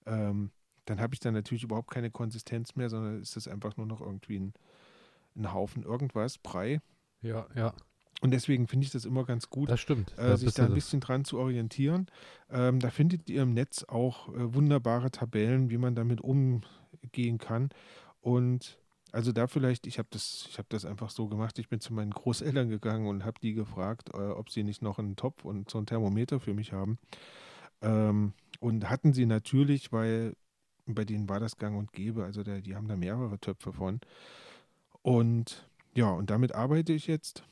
ähm, 0.08 0.50
dann 0.86 1.00
habe 1.00 1.14
ich 1.14 1.20
dann 1.20 1.36
natürlich 1.36 1.64
überhaupt 1.64 1.92
keine 1.92 2.10
Konsistenz 2.10 2.76
mehr, 2.76 2.90
sondern 2.90 3.22
ist 3.22 3.36
das 3.36 3.48
einfach 3.48 3.78
nur 3.78 3.86
noch 3.86 4.02
irgendwie 4.02 4.40
ein, 4.40 4.54
ein 5.36 5.54
Haufen 5.54 5.84
irgendwas, 5.84 6.40
Brei. 6.40 6.82
Ja, 7.22 7.46
ja. 7.54 7.76
Und 8.22 8.32
deswegen 8.32 8.68
finde 8.68 8.86
ich 8.86 8.92
das 8.92 9.06
immer 9.06 9.24
ganz 9.24 9.50
gut, 9.50 9.70
das 9.70 9.80
stimmt. 9.80 10.18
Äh, 10.18 10.36
sich 10.36 10.54
da 10.54 10.66
ein 10.66 10.74
bisschen 10.74 11.00
dran 11.00 11.24
zu 11.24 11.40
orientieren. 11.40 12.08
Ähm, 12.50 12.80
da 12.80 12.90
findet 12.90 13.30
ihr 13.30 13.44
im 13.44 13.54
Netz 13.54 13.86
auch 13.86 14.30
äh, 14.30 14.54
wunderbare 14.54 15.10
Tabellen, 15.10 15.70
wie 15.70 15.78
man 15.78 15.96
damit 15.96 16.20
umgehen 16.20 17.38
kann. 17.38 17.70
Und 18.20 18.78
also 19.12 19.32
da 19.32 19.48
vielleicht, 19.48 19.88
ich 19.88 19.98
habe 19.98 20.10
das, 20.12 20.48
ich 20.50 20.58
habe 20.58 20.68
das 20.70 20.86
einfach 20.86 21.10
so 21.10 21.28
gemacht. 21.28 21.58
Ich 21.60 21.70
bin 21.70 21.80
zu 21.80 21.94
meinen 21.94 22.12
Großeltern 22.12 22.70
gegangen 22.70 23.08
und 23.08 23.26
habe 23.26 23.40
die 23.42 23.54
gefragt, 23.54 24.10
äh, 24.14 24.18
ob 24.18 24.50
sie 24.50 24.64
nicht 24.64 24.82
noch 24.82 25.00
einen 25.00 25.16
Topf 25.16 25.46
und 25.46 25.70
so 25.70 25.80
ein 25.80 25.86
Thermometer 25.86 26.40
für 26.40 26.54
mich 26.54 26.74
haben. 26.74 27.00
Ähm, 27.82 28.34
und 28.60 28.90
hatten 28.90 29.14
sie 29.14 29.26
natürlich, 29.26 29.92
weil 29.92 30.36
bei 30.86 31.06
denen 31.06 31.30
war 31.30 31.40
das 31.40 31.58
gang 31.58 31.78
und 31.78 31.94
gäbe. 31.94 32.24
Also 32.24 32.44
der, 32.44 32.62
die 32.62 32.76
haben 32.76 32.88
da 32.88 32.96
mehrere 32.96 33.40
Töpfe 33.40 33.72
von. 33.74 34.02
Und 35.02 35.68
ja, 35.96 36.12
und 36.12 36.30
damit 36.30 36.54
arbeite 36.54 36.94
ich 36.94 37.08
jetzt. 37.08 37.44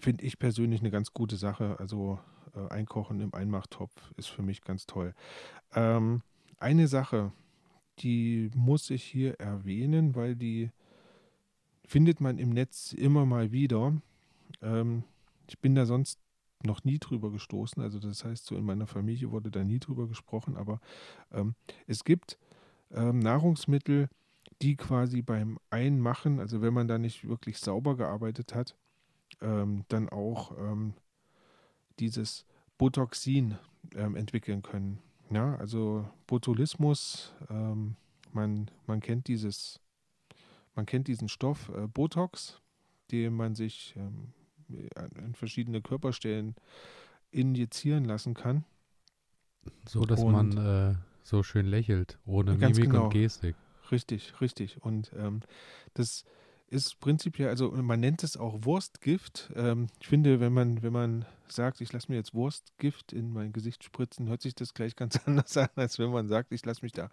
Finde 0.00 0.24
ich 0.24 0.38
persönlich 0.38 0.80
eine 0.80 0.90
ganz 0.90 1.12
gute 1.12 1.36
Sache. 1.36 1.76
Also 1.78 2.18
äh, 2.54 2.72
Einkochen 2.72 3.20
im 3.20 3.34
Einmachtopf 3.34 3.92
ist 4.16 4.28
für 4.28 4.42
mich 4.42 4.62
ganz 4.62 4.86
toll. 4.86 5.14
Ähm, 5.74 6.22
eine 6.58 6.88
Sache, 6.88 7.32
die 7.98 8.50
muss 8.54 8.90
ich 8.90 9.04
hier 9.04 9.38
erwähnen, 9.40 10.14
weil 10.14 10.36
die 10.36 10.70
findet 11.84 12.20
man 12.20 12.38
im 12.38 12.50
Netz 12.50 12.92
immer 12.92 13.26
mal 13.26 13.52
wieder. 13.52 13.94
Ähm, 14.62 15.04
ich 15.48 15.58
bin 15.58 15.74
da 15.74 15.86
sonst 15.86 16.20
noch 16.62 16.84
nie 16.84 16.98
drüber 16.98 17.30
gestoßen. 17.30 17.82
Also 17.82 17.98
das 17.98 18.24
heißt, 18.24 18.46
so 18.46 18.56
in 18.56 18.64
meiner 18.64 18.86
Familie 18.86 19.30
wurde 19.30 19.50
da 19.50 19.64
nie 19.64 19.78
drüber 19.78 20.08
gesprochen. 20.08 20.56
Aber 20.56 20.80
ähm, 21.32 21.54
es 21.86 22.04
gibt 22.04 22.38
ähm, 22.90 23.18
Nahrungsmittel, 23.18 24.08
die 24.62 24.76
quasi 24.76 25.22
beim 25.22 25.58
Einmachen, 25.70 26.40
also 26.40 26.62
wenn 26.62 26.74
man 26.74 26.88
da 26.88 26.98
nicht 26.98 27.28
wirklich 27.28 27.58
sauber 27.58 27.96
gearbeitet 27.96 28.54
hat, 28.54 28.76
ähm, 29.40 29.84
dann 29.88 30.08
auch 30.08 30.56
ähm, 30.58 30.94
dieses 31.98 32.44
Botoxin 32.78 33.56
ähm, 33.94 34.16
entwickeln 34.16 34.62
können. 34.62 34.98
Ja, 35.30 35.56
also 35.56 36.08
Botulismus, 36.26 37.34
ähm, 37.50 37.96
man, 38.32 38.70
man 38.86 39.00
kennt 39.00 39.28
dieses, 39.28 39.80
man 40.74 40.86
kennt 40.86 41.08
diesen 41.08 41.28
Stoff 41.28 41.70
äh, 41.70 41.88
Botox, 41.88 42.60
den 43.10 43.34
man 43.34 43.54
sich 43.54 43.94
ähm, 43.96 44.32
an 44.94 45.34
verschiedene 45.34 45.80
Körperstellen 45.80 46.54
injizieren 47.30 48.04
lassen 48.04 48.34
kann. 48.34 48.64
So, 49.88 50.04
dass 50.04 50.22
und 50.22 50.32
man 50.32 50.56
äh, 50.56 50.94
so 51.22 51.42
schön 51.42 51.66
lächelt, 51.66 52.18
ohne 52.24 52.54
Mimik 52.54 52.76
genau. 52.76 53.04
und 53.04 53.10
Gestik. 53.10 53.56
Richtig, 53.90 54.40
richtig. 54.40 54.82
Und 54.82 55.12
ähm, 55.16 55.40
das 55.94 56.24
ist 56.68 56.98
prinzipiell, 57.00 57.48
also 57.48 57.70
man 57.70 58.00
nennt 58.00 58.24
es 58.24 58.36
auch 58.36 58.64
Wurstgift. 58.64 59.52
Ähm, 59.54 59.86
ich 60.00 60.08
finde, 60.08 60.40
wenn 60.40 60.52
man, 60.52 60.82
wenn 60.82 60.92
man 60.92 61.24
sagt, 61.48 61.80
ich 61.80 61.92
lasse 61.92 62.10
mir 62.10 62.16
jetzt 62.16 62.34
Wurstgift 62.34 63.12
in 63.12 63.32
mein 63.32 63.52
Gesicht 63.52 63.84
spritzen, 63.84 64.28
hört 64.28 64.42
sich 64.42 64.54
das 64.54 64.74
gleich 64.74 64.96
ganz 64.96 65.20
anders 65.26 65.56
an, 65.56 65.68
als 65.76 65.98
wenn 65.98 66.10
man 66.10 66.28
sagt, 66.28 66.52
ich 66.52 66.64
lasse 66.64 66.82
mich 66.82 66.92
da 66.92 67.08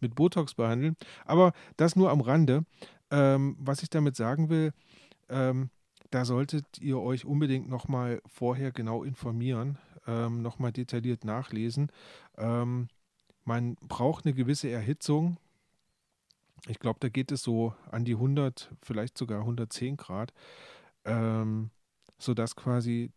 mit 0.00 0.14
Botox 0.14 0.54
behandeln. 0.54 0.96
Aber 1.24 1.52
das 1.76 1.96
nur 1.96 2.10
am 2.10 2.20
Rande. 2.20 2.64
Ähm, 3.10 3.56
was 3.58 3.82
ich 3.82 3.90
damit 3.90 4.16
sagen 4.16 4.50
will, 4.50 4.72
ähm, 5.28 5.70
da 6.10 6.24
solltet 6.24 6.78
ihr 6.78 6.98
euch 6.98 7.24
unbedingt 7.24 7.68
nochmal 7.68 8.20
vorher 8.26 8.72
genau 8.72 9.02
informieren, 9.02 9.78
ähm, 10.06 10.42
nochmal 10.42 10.72
detailliert 10.72 11.24
nachlesen. 11.24 11.90
Ähm, 12.36 12.88
man 13.44 13.76
braucht 13.80 14.26
eine 14.26 14.34
gewisse 14.34 14.68
Erhitzung, 14.68 15.38
ich 16.66 16.78
glaube, 16.78 16.98
da 17.00 17.08
geht 17.08 17.32
es 17.32 17.42
so 17.42 17.74
an 17.90 18.04
die 18.04 18.14
100, 18.14 18.74
vielleicht 18.82 19.16
sogar 19.16 19.40
110 19.40 19.96
Grad, 19.96 20.32
ähm, 21.04 21.70
sodass 22.18 22.56
quasi 22.56 23.10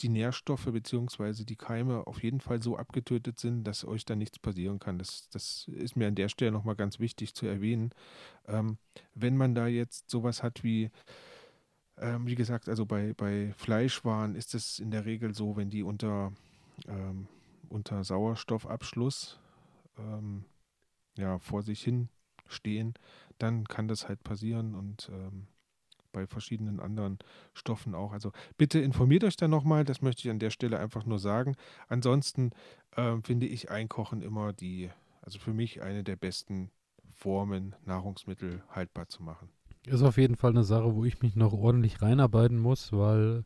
die 0.00 0.08
Nährstoffe 0.08 0.64
bzw. 0.64 1.44
die 1.44 1.56
Keime 1.56 2.06
auf 2.06 2.22
jeden 2.22 2.40
Fall 2.40 2.62
so 2.62 2.76
abgetötet 2.76 3.38
sind, 3.38 3.64
dass 3.64 3.84
euch 3.84 4.04
da 4.04 4.16
nichts 4.16 4.38
passieren 4.38 4.78
kann. 4.78 4.98
Das, 4.98 5.28
das 5.28 5.68
ist 5.68 5.96
mir 5.96 6.08
an 6.08 6.14
der 6.14 6.28
Stelle 6.28 6.52
nochmal 6.52 6.76
ganz 6.76 6.98
wichtig 6.98 7.34
zu 7.34 7.46
erwähnen. 7.46 7.90
Ähm, 8.46 8.78
wenn 9.14 9.36
man 9.36 9.54
da 9.54 9.66
jetzt 9.66 10.10
sowas 10.10 10.42
hat 10.42 10.64
wie, 10.64 10.90
ähm, 11.98 12.26
wie 12.26 12.34
gesagt, 12.34 12.68
also 12.68 12.86
bei, 12.86 13.12
bei 13.14 13.52
Fleischwaren 13.56 14.34
ist 14.34 14.54
es 14.54 14.78
in 14.78 14.90
der 14.90 15.04
Regel 15.04 15.34
so, 15.34 15.56
wenn 15.56 15.68
die 15.68 15.82
unter, 15.82 16.32
ähm, 16.88 17.28
unter 17.68 18.02
Sauerstoffabschluss 18.02 19.38
ähm, 19.98 20.44
ja, 21.18 21.38
vor 21.38 21.62
sich 21.62 21.82
hin 21.82 22.08
stehen, 22.52 22.94
dann 23.38 23.64
kann 23.64 23.88
das 23.88 24.08
halt 24.08 24.22
passieren 24.22 24.74
und 24.74 25.10
ähm, 25.12 25.46
bei 26.12 26.26
verschiedenen 26.26 26.80
anderen 26.80 27.18
Stoffen 27.54 27.94
auch. 27.94 28.12
Also 28.12 28.32
bitte 28.56 28.80
informiert 28.80 29.24
euch 29.24 29.36
da 29.36 29.48
nochmal, 29.48 29.84
das 29.84 30.02
möchte 30.02 30.22
ich 30.22 30.30
an 30.30 30.38
der 30.38 30.50
Stelle 30.50 30.78
einfach 30.78 31.04
nur 31.06 31.18
sagen. 31.18 31.56
Ansonsten 31.88 32.50
äh, 32.96 33.16
finde 33.22 33.46
ich 33.46 33.70
Einkochen 33.70 34.22
immer 34.22 34.52
die, 34.52 34.90
also 35.22 35.38
für 35.38 35.52
mich 35.52 35.82
eine 35.82 36.04
der 36.04 36.16
besten 36.16 36.70
Formen, 37.12 37.74
Nahrungsmittel 37.84 38.62
haltbar 38.70 39.08
zu 39.08 39.22
machen. 39.22 39.50
Ist 39.86 40.02
auf 40.02 40.18
jeden 40.18 40.36
Fall 40.36 40.50
eine 40.50 40.64
Sache, 40.64 40.94
wo 40.94 41.04
ich 41.04 41.22
mich 41.22 41.36
noch 41.36 41.52
ordentlich 41.52 42.02
reinarbeiten 42.02 42.58
muss, 42.58 42.92
weil 42.92 43.44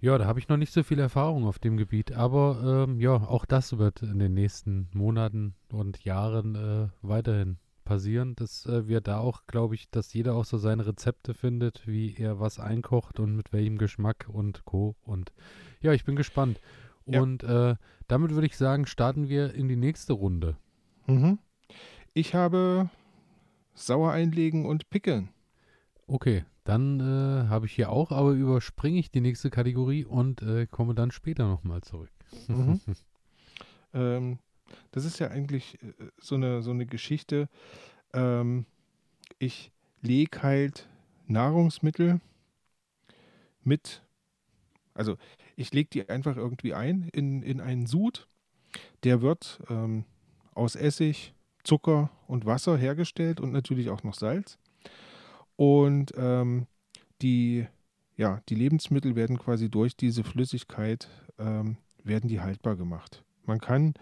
ja, 0.00 0.18
da 0.18 0.26
habe 0.26 0.40
ich 0.40 0.48
noch 0.48 0.56
nicht 0.56 0.72
so 0.72 0.82
viel 0.82 0.98
Erfahrung 0.98 1.46
auf 1.46 1.60
dem 1.60 1.76
Gebiet. 1.76 2.10
Aber 2.12 2.86
ähm, 2.88 2.98
ja, 2.98 3.12
auch 3.12 3.44
das 3.46 3.78
wird 3.78 4.02
in 4.02 4.18
den 4.18 4.34
nächsten 4.34 4.88
Monaten 4.92 5.54
und 5.70 6.04
Jahren 6.04 6.56
äh, 6.56 6.88
weiterhin 7.02 7.58
passieren, 7.92 8.34
dass 8.36 8.64
äh, 8.64 8.88
wir 8.88 9.02
da 9.02 9.18
auch, 9.18 9.46
glaube 9.46 9.74
ich, 9.74 9.90
dass 9.90 10.14
jeder 10.14 10.34
auch 10.34 10.46
so 10.46 10.56
seine 10.56 10.86
Rezepte 10.86 11.34
findet, 11.34 11.86
wie 11.86 12.14
er 12.16 12.40
was 12.40 12.58
einkocht 12.58 13.20
und 13.20 13.36
mit 13.36 13.52
welchem 13.52 13.76
Geschmack 13.76 14.28
und 14.32 14.64
Co. 14.64 14.96
Und 15.04 15.30
ja, 15.82 15.92
ich 15.92 16.04
bin 16.04 16.16
gespannt. 16.16 16.58
Und 17.04 17.42
ja. 17.42 17.72
äh, 17.72 17.76
damit 18.08 18.30
würde 18.30 18.46
ich 18.46 18.56
sagen, 18.56 18.86
starten 18.86 19.28
wir 19.28 19.52
in 19.52 19.68
die 19.68 19.76
nächste 19.76 20.14
Runde. 20.14 20.56
Mhm. 21.06 21.38
Ich 22.14 22.34
habe 22.34 22.88
Sauer 23.74 24.12
einlegen 24.12 24.64
und 24.64 24.88
pickeln. 24.88 25.28
Okay, 26.06 26.46
dann 26.64 26.98
äh, 27.00 27.48
habe 27.48 27.66
ich 27.66 27.72
hier 27.72 27.90
auch, 27.90 28.10
aber 28.10 28.30
überspringe 28.30 28.98
ich 28.98 29.10
die 29.10 29.20
nächste 29.20 29.50
Kategorie 29.50 30.06
und 30.06 30.40
äh, 30.40 30.66
komme 30.66 30.94
dann 30.94 31.10
später 31.10 31.46
nochmal 31.46 31.82
zurück. 31.82 32.10
Mhm. 32.48 32.80
ähm, 33.92 34.38
das 34.90 35.04
ist 35.04 35.18
ja 35.18 35.28
eigentlich 35.28 35.82
äh, 35.82 35.92
so 36.20 36.34
eine, 36.34 36.62
so 36.62 36.70
eine 36.70 36.86
Geschichte. 36.86 37.48
Ähm, 38.12 38.66
ich 39.38 39.72
lege 40.02 40.42
halt 40.42 40.88
Nahrungsmittel 41.26 42.20
mit, 43.62 44.02
also 44.94 45.16
ich 45.56 45.72
lege 45.72 45.90
die 45.90 46.08
einfach 46.08 46.36
irgendwie 46.36 46.74
ein 46.74 47.08
in, 47.12 47.42
in 47.42 47.60
einen 47.60 47.86
Sud. 47.86 48.28
Der 49.04 49.20
wird 49.20 49.60
ähm, 49.68 50.04
aus 50.54 50.76
Essig, 50.76 51.34
Zucker 51.62 52.10
und 52.26 52.46
Wasser 52.46 52.76
hergestellt 52.76 53.40
und 53.40 53.52
natürlich 53.52 53.90
auch 53.90 54.02
noch 54.02 54.14
Salz. 54.14 54.58
Und 55.56 56.12
ähm, 56.16 56.66
die, 57.20 57.66
ja, 58.16 58.40
die 58.48 58.54
Lebensmittel 58.54 59.14
werden 59.14 59.38
quasi 59.38 59.70
durch 59.70 59.96
diese 59.96 60.24
Flüssigkeit 60.24 61.08
ähm, 61.38 61.76
werden 62.02 62.28
die 62.28 62.40
haltbar 62.40 62.76
gemacht. 62.76 63.22
Man 63.44 63.60
kann 63.60 63.94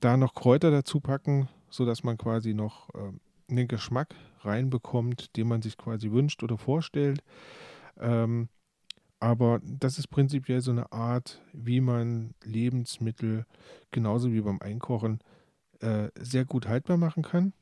da 0.00 0.16
noch 0.16 0.34
Kräuter 0.34 0.70
dazu 0.70 1.00
packen, 1.00 1.48
sodass 1.68 2.02
man 2.02 2.18
quasi 2.18 2.54
noch 2.54 2.88
äh, 2.94 3.12
einen 3.50 3.68
Geschmack 3.68 4.14
reinbekommt, 4.40 5.36
den 5.36 5.48
man 5.48 5.62
sich 5.62 5.76
quasi 5.76 6.10
wünscht 6.10 6.42
oder 6.42 6.56
vorstellt. 6.56 7.22
Ähm, 7.98 8.48
aber 9.20 9.60
das 9.62 9.98
ist 9.98 10.08
prinzipiell 10.08 10.62
so 10.62 10.70
eine 10.70 10.92
Art, 10.92 11.42
wie 11.52 11.82
man 11.82 12.34
Lebensmittel 12.42 13.44
genauso 13.90 14.32
wie 14.32 14.40
beim 14.40 14.60
Einkochen 14.60 15.20
äh, 15.80 16.08
sehr 16.18 16.46
gut 16.46 16.66
haltbar 16.66 16.96
machen 16.96 17.22
kann. 17.22 17.52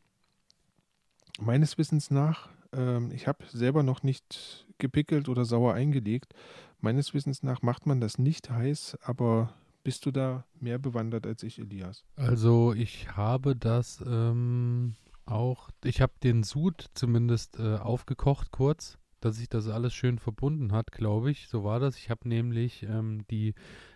Meines 1.41 1.77
Wissens 1.77 2.11
nach, 2.11 2.49
äh, 2.73 3.13
ich 3.13 3.27
habe 3.27 3.45
selber 3.49 3.83
noch 3.83 4.05
nicht 4.05 4.67
gepickelt 4.79 5.29
oder 5.29 5.45
sauer 5.45 5.75
eingelegt. 5.75 6.33
Meines 6.81 7.13
Wissens 7.13 7.43
nach 7.43 7.63
macht 7.63 7.87
man 7.87 8.01
das 8.01 8.19
nicht 8.19 8.51
heiß, 8.51 8.97
aber 9.03 9.53
bist 9.89 10.05
du 10.05 10.11
da 10.11 10.45
mehr 10.61 10.79
bewandert 10.79 11.27
als 11.27 11.43
ich, 11.43 11.59
Elias? 11.59 12.05
Also 12.15 12.75
ich 12.75 13.17
habe 13.17 13.57
das 13.57 14.05
ähm, 14.07 14.97
auch, 15.25 15.71
ich 15.83 16.03
habe 16.03 16.13
den 16.23 16.43
Sud 16.43 16.91
zumindest 16.93 17.59
äh, 17.59 17.77
aufgekocht 17.77 18.51
kurz, 18.51 18.99
dass 19.21 19.37
sich 19.37 19.49
das 19.49 19.67
alles 19.67 19.95
schön 19.95 20.19
verbunden 20.19 20.73
hat, 20.73 20.93
glaube 20.93 21.31
ich. 21.31 21.49
So 21.49 21.65
war 21.65 21.81
das. 21.81 21.97
Ich 21.97 22.11
habe 22.11 22.29
nämlich 22.29 22.83
ähm, 22.83 23.25
die 23.31 23.55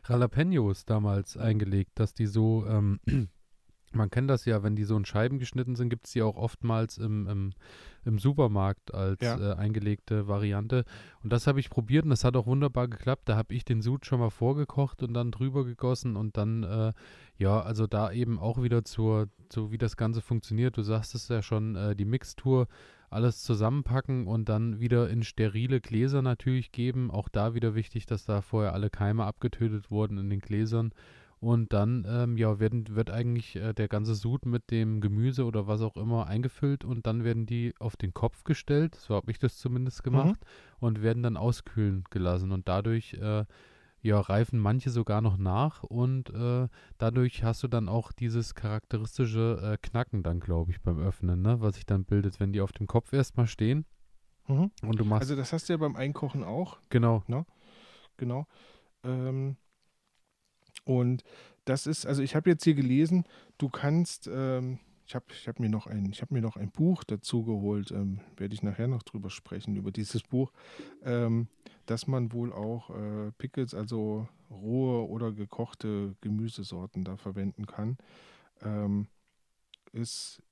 Jalapenos 0.09 0.87
damals 0.87 1.37
eingelegt, 1.37 1.91
dass 1.97 2.15
die 2.15 2.25
so 2.25 2.65
ähm, 2.67 2.99
man 3.95 4.11
kennt 4.11 4.31
das 4.31 4.45
ja, 4.45 4.63
wenn 4.63 4.77
die 4.77 4.85
so 4.85 4.97
in 4.97 5.05
Scheiben 5.05 5.39
geschnitten 5.39 5.77
sind, 5.77 5.89
gibt 5.89 6.07
es 6.07 6.13
die 6.13 6.23
auch 6.23 6.37
oftmals 6.37 6.99
im, 6.99 7.27
im, 7.29 7.53
im 8.05 8.19
Supermarkt 8.19 8.95
als 8.95 9.21
ja. 9.21 9.53
äh, 9.53 9.57
eingelegte 9.57 10.29
Variante. 10.29 10.85
Und 11.23 11.33
das 11.33 11.47
habe 11.47 11.61
ich 11.61 11.71
probiert 11.71 12.05
und 12.05 12.11
das 12.11 12.25
hat 12.25 12.37
auch 12.37 12.47
wunderbar 12.47 12.89
geklappt. 12.89 13.29
Da 13.29 13.37
habe 13.37 13.55
ich 13.55 13.65
den 13.65 13.83
Sud 13.83 14.07
schon 14.07 14.21
mal 14.21 14.31
vorgekocht 14.31 15.03
und 15.03 15.15
dann 15.15 15.31
drüber 15.31 15.65
gegossen 15.65 16.17
und 16.17 16.37
dann, 16.37 16.63
äh, 16.63 16.93
ja, 17.37 17.61
also 17.61 17.87
da 17.87 18.13
eben 18.13 18.39
auch 18.39 18.63
wieder 18.63 18.85
zur, 18.85 19.29
zu 19.49 19.73
wie 19.73 19.79
das 19.79 19.97
Ganze 19.97 20.21
funktioniert. 20.21 20.77
Du 20.77 20.83
sagst 20.83 21.15
es 21.15 21.29
ja 21.29 21.43
schon, 21.43 21.77
äh, 21.77 21.97
die 21.97 22.05
Mixtur, 22.05 22.69
alles 23.13 23.43
zusammenpacken 23.43 24.27
und 24.27 24.49
dann 24.49 24.81
wieder 24.81 25.11
in 25.11 25.23
sterile 25.23 25.81
Gläser 25.81 26.23
natürlich 26.23 26.73
geben. 26.73 27.11
Auch 27.11 27.29
da 27.29 27.55
wieder 27.55 27.75
wichtig, 27.75 28.07
dass 28.07 28.25
da 28.25 28.41
vorher 28.41 28.73
alle 28.73 28.89
Keime 28.89 29.25
abgetötet 29.25 29.91
wurden 29.91 30.17
in 30.17 30.31
den 30.31 30.41
Gläsern. 30.41 30.93
Und 31.43 31.73
dann 31.73 32.07
ähm, 32.09 32.37
ja, 32.37 32.61
werden, 32.61 32.95
wird 32.95 33.11
eigentlich 33.11 33.57
äh, 33.57 33.73
der 33.73 33.89
ganze 33.89 34.15
Sud 34.15 34.47
mit 34.47 34.71
dem 34.71 35.01
Gemüse 35.01 35.45
oder 35.45 35.67
was 35.67 35.83
auch 35.83 35.97
immer 35.97 36.29
eingefüllt 36.29 36.85
und 36.85 37.05
dann 37.05 37.25
werden 37.25 37.47
die 37.47 37.75
auf 37.81 37.97
den 37.97 38.15
Kopf 38.15 38.45
gestellt, 38.45 38.95
so 38.95 39.17
habe 39.17 39.29
ich 39.33 39.41
das 39.41 39.59
zumindest 39.59 40.05
gemacht, 40.05 40.39
mhm. 40.39 40.87
und 40.87 41.03
werden 41.03 41.25
dann 41.25 41.37
auskühlen 41.37 42.05
gelassen. 42.11 42.53
Und 42.53 42.69
dadurch 42.69 43.15
äh, 43.15 43.45
ja, 44.03 44.21
reifen 44.21 44.61
manche 44.61 44.91
sogar 44.91 45.21
noch 45.21 45.37
nach 45.37 45.83
und 45.83 46.31
äh, 46.31 46.69
dadurch 46.99 47.43
hast 47.43 47.65
du 47.65 47.67
dann 47.67 47.89
auch 47.89 48.13
dieses 48.13 48.55
charakteristische 48.55 49.73
äh, 49.73 49.79
Knacken 49.85 50.23
dann, 50.23 50.39
glaube 50.39 50.71
ich, 50.71 50.81
beim 50.81 51.01
Öffnen, 51.01 51.43
ne? 51.43 51.61
was 51.61 51.75
sich 51.75 51.87
dann 51.87 52.05
bildet, 52.05 52.39
wenn 52.39 52.53
die 52.53 52.61
auf 52.61 52.71
dem 52.71 52.87
Kopf 52.87 53.13
erstmal 53.13 53.49
stehen. 53.49 53.85
Mhm. 54.47 54.71
Und 54.83 55.01
du 55.01 55.05
machst. 55.05 55.23
Also 55.23 55.35
das 55.35 55.53
hast 55.53 55.69
du 55.69 55.73
ja 55.73 55.77
beim 55.77 55.97
Einkochen 55.97 56.45
auch. 56.45 56.79
Genau. 56.89 57.25
Ne? 57.27 57.45
Genau. 58.17 58.47
Ähm, 59.03 59.57
und 60.85 61.25
das 61.65 61.87
ist, 61.87 62.07
also 62.07 62.23
ich 62.23 62.35
habe 62.35 62.51
jetzt 62.51 62.65
hier 62.65 62.75
gelesen, 62.75 63.25
du 63.59 63.69
kannst, 63.69 64.29
ähm, 64.33 64.79
ich 65.07 65.15
habe 65.15 65.27
ich 65.31 65.47
hab 65.47 65.61
mir, 65.61 65.69
noch 65.69 65.87
ein, 65.87 66.13
hab 66.13 66.31
mir 66.31 66.41
noch 66.41 66.57
ein 66.57 66.71
Buch 66.71 67.05
dazu 67.05 67.45
geholt, 67.45 67.91
ähm, 67.91 68.21
werde 68.37 68.55
ich 68.55 68.63
nachher 68.63 68.89
noch 68.89 69.03
drüber 69.03 69.31
sprechen, 69.31 69.77
über 69.77 69.93
dieses 69.93 70.23
Buch, 70.23 70.53
ähm, 71.05 71.49
dass 71.87 72.07
man 72.07 72.33
wohl 72.33 72.53
auch 72.53 72.91
äh, 72.91 73.33
Pickles, 73.39 73.75
also 73.75 74.29
rohe 74.51 75.09
oder 75.09 75.33
gekochte 75.33 76.17
Gemüsesorten 76.21 77.05
da 77.05 77.17
verwenden 77.17 77.67
kann. 77.67 77.97
Ähm, 78.63 79.07
ist, 79.93 80.43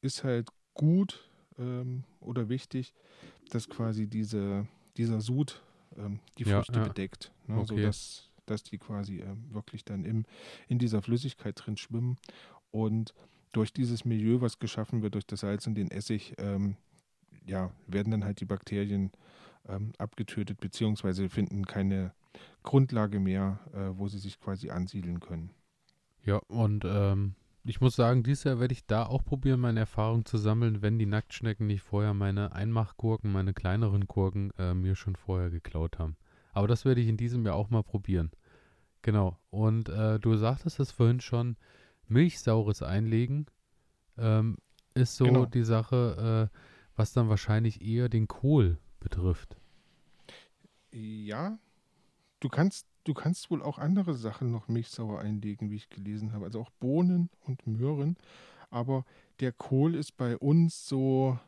ist 0.00 0.24
halt 0.24 0.50
gut 0.74 1.28
ähm, 1.58 2.04
oder 2.20 2.48
wichtig, 2.48 2.94
dass 3.50 3.68
quasi 3.68 4.06
diese, 4.06 4.66
dieser 4.96 5.20
Sud 5.20 5.62
ähm, 5.96 6.20
die 6.38 6.44
Früchte 6.44 6.72
ja, 6.74 6.82
ja. 6.82 6.88
bedeckt, 6.88 7.32
ne, 7.46 7.56
okay. 7.56 7.66
sodass 7.66 8.31
dass 8.52 8.62
die 8.62 8.78
quasi 8.78 9.20
äh, 9.20 9.34
wirklich 9.50 9.84
dann 9.84 10.04
im, 10.04 10.24
in 10.68 10.78
dieser 10.78 11.02
Flüssigkeit 11.02 11.54
drin 11.56 11.76
schwimmen 11.76 12.18
und 12.70 13.14
durch 13.52 13.72
dieses 13.72 14.04
Milieu, 14.04 14.40
was 14.40 14.58
geschaffen 14.58 15.02
wird, 15.02 15.14
durch 15.14 15.26
das 15.26 15.40
Salz 15.40 15.66
und 15.66 15.74
den 15.74 15.90
Essig, 15.90 16.34
ähm, 16.38 16.76
ja, 17.44 17.70
werden 17.86 18.10
dann 18.10 18.24
halt 18.24 18.40
die 18.40 18.46
Bakterien 18.46 19.12
ähm, 19.68 19.92
abgetötet, 19.98 20.60
beziehungsweise 20.60 21.28
finden 21.28 21.66
keine 21.66 22.12
Grundlage 22.62 23.20
mehr, 23.20 23.60
äh, 23.74 23.98
wo 23.98 24.08
sie 24.08 24.18
sich 24.18 24.40
quasi 24.40 24.70
ansiedeln 24.70 25.20
können. 25.20 25.50
Ja, 26.24 26.36
und 26.48 26.84
ähm, 26.84 27.34
ich 27.64 27.80
muss 27.80 27.94
sagen, 27.94 28.22
dieses 28.22 28.44
Jahr 28.44 28.60
werde 28.60 28.72
ich 28.72 28.86
da 28.86 29.04
auch 29.06 29.24
probieren, 29.24 29.60
meine 29.60 29.80
Erfahrung 29.80 30.24
zu 30.24 30.38
sammeln, 30.38 30.82
wenn 30.82 30.98
die 30.98 31.06
Nacktschnecken 31.06 31.66
nicht 31.66 31.82
vorher 31.82 32.14
meine 32.14 32.52
Einmachgurken, 32.52 33.30
meine 33.30 33.54
kleineren 33.54 34.06
Gurken 34.06 34.50
äh, 34.58 34.74
mir 34.74 34.94
schon 34.96 35.16
vorher 35.16 35.50
geklaut 35.50 35.98
haben. 35.98 36.16
Aber 36.52 36.68
das 36.68 36.84
werde 36.84 37.00
ich 37.00 37.08
in 37.08 37.16
diesem 37.16 37.44
Jahr 37.44 37.56
auch 37.56 37.70
mal 37.70 37.82
probieren. 37.82 38.30
Genau. 39.02 39.36
Und 39.50 39.88
äh, 39.88 40.18
du 40.18 40.36
sagtest 40.36 40.80
es 40.80 40.92
vorhin 40.92 41.20
schon, 41.20 41.56
milchsaures 42.08 42.82
Einlegen 42.82 43.46
ähm, 44.16 44.58
ist 44.94 45.16
so 45.16 45.24
genau. 45.24 45.46
die 45.46 45.64
Sache, 45.64 46.50
äh, 46.52 46.58
was 46.96 47.12
dann 47.12 47.28
wahrscheinlich 47.28 47.82
eher 47.82 48.08
den 48.08 48.28
Kohl 48.28 48.78
betrifft. 49.00 49.56
Ja, 50.92 51.58
du 52.40 52.48
kannst, 52.48 52.86
du 53.04 53.14
kannst 53.14 53.50
wohl 53.50 53.62
auch 53.62 53.78
andere 53.78 54.14
Sachen 54.14 54.50
noch 54.50 54.68
milchsauer 54.68 55.20
einlegen, 55.20 55.70
wie 55.70 55.76
ich 55.76 55.88
gelesen 55.88 56.32
habe. 56.32 56.44
Also 56.44 56.60
auch 56.60 56.70
Bohnen 56.70 57.30
und 57.40 57.66
Möhren. 57.66 58.16
Aber 58.70 59.04
der 59.40 59.52
Kohl 59.52 59.94
ist 59.94 60.16
bei 60.16 60.36
uns 60.36 60.86
so 60.86 61.38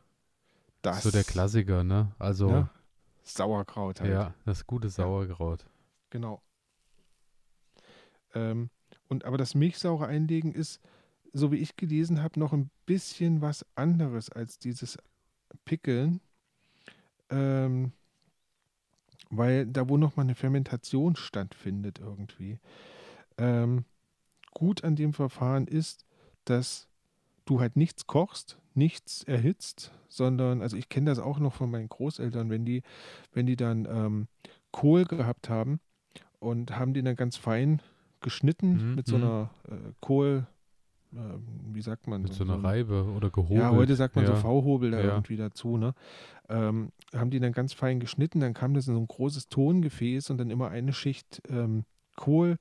das. 0.83 1.03
So 1.03 1.11
der 1.11 1.25
Klassiker, 1.25 1.85
ne? 1.85 2.13
Also. 2.19 2.51
Ja, 2.51 2.71
Sauerkraut 3.23 4.01
halt. 4.01 4.11
Ja, 4.11 4.35
das 4.45 4.67
gute 4.67 4.91
Sauerkraut. 4.91 5.63
Ja, 5.63 5.69
genau. 6.11 6.43
Ähm, 8.35 8.71
und 9.09 9.25
aber 9.25 9.39
das 9.39 9.55
milchsaure 9.55 10.07
Einlegen 10.07 10.53
ist, 10.53 10.81
so 11.33 11.51
wie 11.53 11.57
ich 11.57 11.77
gelesen 11.77 12.23
habe, 12.23 12.39
noch 12.39 12.53
ein 12.53 12.71
bisschen 12.87 13.41
was 13.41 13.67
anderes 13.75 14.31
als 14.31 14.59
dieses 14.59 14.99
Pickeln. 15.65 16.21
Ähm, 17.31 17.93
weil 19.31 19.67
da 19.67 19.89
wo 19.89 19.97
noch 19.97 20.17
mal 20.17 20.23
eine 20.23 20.35
Fermentation 20.35 21.17
stattfindet 21.17 21.99
irgendwie. 21.99 22.59
Ähm, 23.39 23.85
gut 24.53 24.85
an 24.85 24.97
dem 24.97 25.13
Verfahren 25.13 25.67
ist, 25.67 26.05
dass 26.45 26.89
du 27.45 27.61
halt 27.61 27.77
nichts 27.77 28.07
kochst, 28.07 28.59
nichts 28.75 29.23
erhitzt, 29.25 29.93
sondern, 30.09 30.63
also 30.63 30.77
ich 30.77 30.89
kenne 30.89 31.11
das 31.11 31.19
auch 31.19 31.39
noch 31.39 31.55
von 31.55 31.71
meinen 31.71 31.89
Großeltern, 31.89 32.51
wenn 32.51 32.65
die, 32.65 32.83
wenn 33.33 33.47
die 33.47 33.57
dann 33.57 33.87
ähm, 33.87 34.29
Kohl 34.71 35.05
gehabt 35.05 35.49
haben 35.49 35.81
und 36.39 36.77
haben 36.77 36.95
den 36.95 37.05
dann 37.05 37.17
ganz 37.17 37.37
fein 37.37 37.81
geschnitten 38.25 38.91
mhm. 38.91 38.95
mit 38.97 39.07
so 39.07 39.17
mhm. 39.17 39.25
einer 39.25 39.51
äh, 39.69 39.93
Kohl, 40.01 40.47
äh, 41.13 41.19
wie 41.73 41.83
sagt 41.83 42.09
man? 42.09 42.23
Mit 42.23 42.33
so, 42.33 42.45
so 42.45 42.53
einer 42.53 42.65
Reibe 42.65 43.05
oder 43.17 43.31
gehobelt. 43.31 43.61
Ja, 43.61 43.71
heute 43.71 43.95
sagt 43.95 44.17
man 44.17 44.25
ja. 44.25 44.35
so 44.35 44.41
V-Hobel 44.41 44.91
da 44.91 44.99
ja. 44.99 45.05
irgendwie 45.13 45.37
dazu, 45.37 45.77
ne? 45.77 45.95
Ähm, 46.49 46.91
haben 47.15 47.31
die 47.31 47.39
dann 47.39 47.53
ganz 47.53 47.73
fein 47.73 48.01
geschnitten, 48.01 48.41
dann 48.41 48.55
kam 48.55 48.75
das 48.75 48.89
in 48.89 48.95
so 48.95 49.01
ein 49.01 49.07
großes 49.07 49.49
Tongefäß 49.49 50.31
und 50.31 50.39
dann 50.39 50.51
immer 50.51 50.71
eine 50.71 50.93
Schicht 50.93 51.41
ähm, 51.49 51.85
Kohl, 52.17 52.59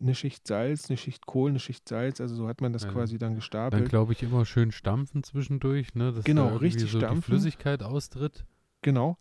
eine 0.00 0.14
Schicht 0.14 0.46
Salz, 0.46 0.88
eine 0.88 0.96
Schicht 0.96 1.26
Kohl, 1.26 1.50
eine 1.50 1.58
Schicht 1.58 1.88
Salz, 1.88 2.20
also 2.20 2.34
so 2.34 2.48
hat 2.48 2.60
man 2.60 2.72
das 2.72 2.84
ja. 2.84 2.90
quasi 2.90 3.18
dann 3.18 3.34
gestapelt. 3.34 3.82
Dann 3.82 3.88
glaube 3.88 4.12
ich 4.12 4.22
immer 4.22 4.44
schön 4.44 4.70
stampfen 4.70 5.22
zwischendurch, 5.22 5.94
ne? 5.94 6.12
Dass 6.12 6.24
genau, 6.24 6.50
da 6.50 6.56
richtig 6.56 6.90
so 6.90 6.98
stampfen. 6.98 7.20
die 7.20 7.22
Flüssigkeit 7.22 7.82
austritt. 7.82 8.44
Genau. 8.82 9.16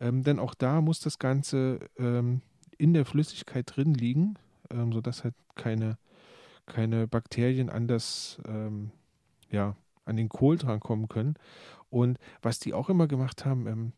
Ähm, 0.00 0.22
denn 0.22 0.38
auch 0.38 0.54
da 0.54 0.80
muss 0.80 1.00
das 1.00 1.18
Ganze 1.18 1.80
ähm, 1.98 2.40
in 2.76 2.94
der 2.94 3.04
Flüssigkeit 3.04 3.76
drin 3.76 3.94
liegen, 3.94 4.34
ähm, 4.70 4.92
sodass 4.92 5.24
halt 5.24 5.34
keine, 5.54 5.98
keine 6.66 7.06
Bakterien 7.06 7.70
an 7.70 7.88
das, 7.88 8.40
ähm, 8.46 8.90
ja, 9.50 9.76
an 10.04 10.16
den 10.16 10.28
Kohl 10.28 10.56
drankommen 10.56 11.08
können. 11.08 11.34
Und 11.90 12.18
was 12.42 12.58
die 12.58 12.74
auch 12.74 12.88
immer 12.88 13.06
gemacht 13.06 13.44
haben, 13.44 13.66
ähm, 13.66 13.92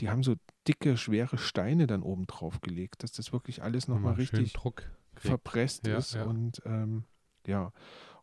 die 0.00 0.08
haben 0.08 0.22
so 0.22 0.34
dicke, 0.66 0.96
schwere 0.96 1.38
Steine 1.38 1.86
dann 1.86 2.02
oben 2.02 2.26
drauf 2.26 2.60
gelegt, 2.60 3.02
dass 3.02 3.12
das 3.12 3.32
wirklich 3.32 3.62
alles 3.62 3.88
nochmal 3.88 4.14
richtig 4.14 4.52
Druck 4.52 4.90
verpresst 5.16 5.86
ja, 5.86 5.96
ist. 5.96 6.14
Ja. 6.14 6.24
Und 6.24 6.62
ähm, 6.64 7.04
ja, 7.46 7.72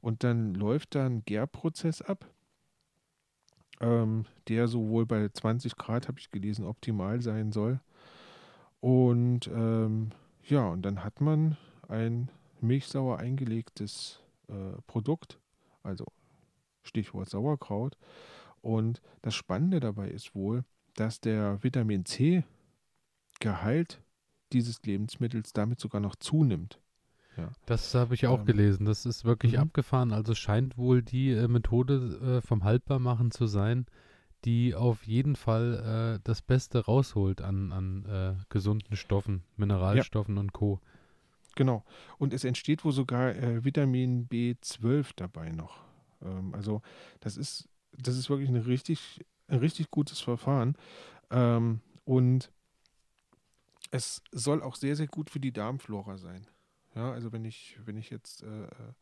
und 0.01 0.23
dann 0.23 0.53
läuft 0.55 0.95
da 0.95 1.05
ein 1.05 1.23
Gärprozess 1.25 2.01
ab, 2.01 2.27
ähm, 3.79 4.25
der 4.47 4.67
sowohl 4.67 5.05
bei 5.05 5.29
20 5.29 5.75
Grad, 5.75 6.07
habe 6.07 6.19
ich 6.19 6.31
gelesen, 6.31 6.65
optimal 6.65 7.21
sein 7.21 7.51
soll. 7.51 7.79
Und 8.79 9.47
ähm, 9.47 10.11
ja, 10.43 10.67
und 10.67 10.81
dann 10.81 11.03
hat 11.03 11.21
man 11.21 11.57
ein 11.91 12.29
milchsauer 12.61 13.19
eingelegtes 13.19 14.19
äh, 14.47 14.81
Produkt, 14.87 15.39
also 15.83 16.05
Stichwort 16.83 17.29
Sauerkraut. 17.29 17.97
Und 18.61 19.01
das 19.21 19.35
Spannende 19.35 19.79
dabei 19.79 20.09
ist 20.09 20.35
wohl, 20.35 20.63
dass 20.95 21.19
der 21.19 21.63
Vitamin 21.63 22.05
C-Gehalt 22.05 24.01
dieses 24.53 24.81
Lebensmittels 24.83 25.53
damit 25.53 25.79
sogar 25.79 26.01
noch 26.01 26.15
zunimmt. 26.15 26.79
Ja. 27.37 27.49
Das 27.65 27.95
habe 27.95 28.13
ich 28.13 28.27
auch 28.27 28.39
ähm, 28.39 28.45
gelesen. 28.45 28.85
Das 28.85 29.05
ist 29.05 29.23
wirklich 29.23 29.53
mhm. 29.53 29.59
abgefahren. 29.59 30.11
Also 30.11 30.35
scheint 30.35 30.77
wohl 30.77 31.01
die 31.01 31.31
äh, 31.31 31.47
Methode 31.47 32.39
äh, 32.39 32.45
vom 32.45 32.63
Haltbarmachen 32.63 33.31
zu 33.31 33.47
sein, 33.47 33.85
die 34.43 34.75
auf 34.75 35.05
jeden 35.05 35.35
Fall 35.35 36.17
äh, 36.17 36.21
das 36.23 36.41
Beste 36.41 36.85
rausholt 36.85 37.41
an, 37.41 37.71
an 37.71 38.05
äh, 38.05 38.43
gesunden 38.49 38.95
Stoffen, 38.97 39.43
Mineralstoffen 39.55 40.35
ja. 40.35 40.41
und 40.41 40.51
Co. 40.51 40.81
Genau. 41.55 41.83
Und 42.17 42.33
es 42.33 42.43
entsteht 42.43 42.85
wohl 42.85 42.91
sogar 42.91 43.35
äh, 43.35 43.63
Vitamin 43.63 44.27
B12 44.27 45.11
dabei 45.15 45.49
noch. 45.51 45.83
Ähm, 46.21 46.53
also 46.53 46.81
das 47.19 47.37
ist, 47.37 47.67
das 47.97 48.17
ist 48.17 48.29
wirklich 48.29 48.49
eine 48.49 48.65
richtig, 48.65 49.25
ein 49.47 49.59
richtig 49.59 49.91
gutes 49.91 50.19
Verfahren. 50.21 50.75
Ähm, 51.29 51.81
und 52.05 52.51
es 53.91 54.21
soll 54.31 54.61
auch 54.61 54.75
sehr, 54.75 54.95
sehr 54.95 55.07
gut 55.07 55.29
für 55.29 55.39
die 55.39 55.51
Darmflora 55.51 56.17
sein. 56.17 56.47
Ja, 56.95 57.11
also 57.11 57.31
wenn 57.31 57.45
ich, 57.45 57.77
wenn 57.85 57.97
ich 57.97 58.09
jetzt 58.09 58.43
äh, 58.43 58.63
äh 58.65 58.93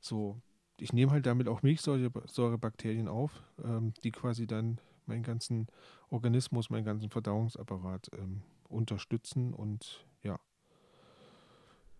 so, 0.00 0.40
ich 0.78 0.92
nehme 0.92 1.10
halt 1.10 1.26
damit 1.26 1.48
auch 1.48 1.62
Milchsäurebakterien 1.62 3.08
auf, 3.08 3.42
ähm, 3.64 3.94
die 4.04 4.12
quasi 4.12 4.46
dann 4.46 4.78
meinen 5.06 5.22
ganzen 5.22 5.68
Organismus, 6.10 6.70
meinen 6.70 6.84
ganzen 6.84 7.10
Verdauungsapparat 7.10 8.10
ähm, 8.12 8.42
unterstützen 8.68 9.54
und 9.54 10.06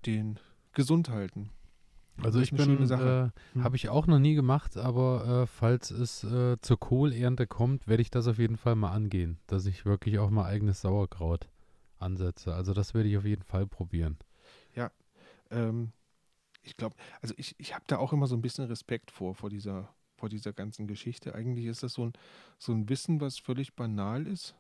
den 0.07 0.39
gesund 0.73 1.09
halten. 1.09 1.51
Also 2.23 2.41
ich 2.41 2.51
bin, 2.51 2.91
äh, 2.91 3.31
hm. 3.53 3.65
habe 3.65 3.77
ich 3.77 3.91
auch 3.91 4.07
noch 4.07 4.19
nie 4.19 4.35
gemacht, 4.35 4.77
aber 4.79 5.43
äh, 5.43 5.47
falls 5.47 5.91
es 5.91 6.25
äh, 6.25 6.57
zur 6.61 6.81
Kohlernte 6.81 7.47
kommt, 7.47 7.87
werde 7.89 8.01
ich 8.01 8.11
das 8.11 8.27
auf 8.27 8.39
jeden 8.39 8.57
Fall 8.57 8.75
mal 8.75 8.93
angehen, 8.93 9.39
dass 9.47 9.67
ich 9.67 9.85
wirklich 9.85 10.19
auch 10.19 10.31
mal 10.31 10.47
eigenes 10.47 10.81
Sauerkraut 10.81 11.49
ansetze. 11.99 12.55
Also 12.55 12.73
das 12.73 12.95
werde 12.95 13.09
ich 13.09 13.19
auf 13.19 13.25
jeden 13.25 13.43
Fall 13.43 13.67
probieren. 13.67 14.17
Ja, 14.75 14.91
ähm, 15.51 15.93
ich 16.63 16.77
glaube, 16.77 16.97
also 17.21 17.35
ich, 17.37 17.55
ich 17.59 17.75
habe 17.75 17.85
da 17.87 17.99
auch 17.99 18.13
immer 18.13 18.27
so 18.27 18.35
ein 18.35 18.43
bisschen 18.43 18.65
Respekt 18.65 19.11
vor, 19.11 19.35
vor 19.35 19.51
dieser, 19.51 19.95
vor 20.17 20.29
dieser 20.29 20.53
ganzen 20.53 20.87
Geschichte. 20.87 21.35
Eigentlich 21.35 21.67
ist 21.67 21.83
das 21.83 21.93
so 21.93 22.07
ein, 22.07 22.13
so 22.59 22.73
ein 22.73 22.89
Wissen, 22.89 23.21
was 23.21 23.39
völlig 23.39 23.75
banal 23.75 24.27
ist, 24.27 24.57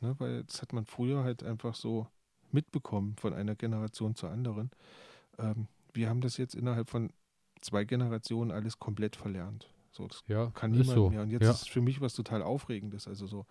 ne? 0.00 0.16
weil 0.18 0.42
das 0.44 0.60
hat 0.60 0.72
man 0.72 0.84
früher 0.84 1.22
halt 1.22 1.44
einfach 1.44 1.74
so 1.76 2.08
mitbekommen 2.52 3.16
von 3.18 3.34
einer 3.34 3.54
Generation 3.54 4.14
zur 4.14 4.30
anderen. 4.30 4.70
Ähm, 5.38 5.68
wir 5.92 6.08
haben 6.08 6.20
das 6.20 6.36
jetzt 6.36 6.54
innerhalb 6.54 6.90
von 6.90 7.10
zwei 7.60 7.84
Generationen 7.84 8.50
alles 8.50 8.78
komplett 8.78 9.16
verlernt. 9.16 9.68
So, 9.90 10.06
das 10.06 10.22
ja, 10.28 10.50
kann 10.50 10.72
niemand 10.72 10.90
so. 10.90 11.10
mehr. 11.10 11.22
Und 11.22 11.30
jetzt 11.30 11.42
ja. 11.42 11.50
ist 11.50 11.70
für 11.70 11.80
mich 11.80 12.00
was 12.00 12.14
total 12.14 12.42
Aufregendes. 12.42 13.08
Also 13.08 13.26
so 13.26 13.46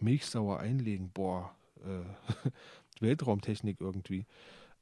Milchsauer 0.00 0.58
einlegen, 0.58 1.10
boah, 1.12 1.54
äh, 1.84 2.50
Weltraumtechnik 3.00 3.80
irgendwie. 3.80 4.26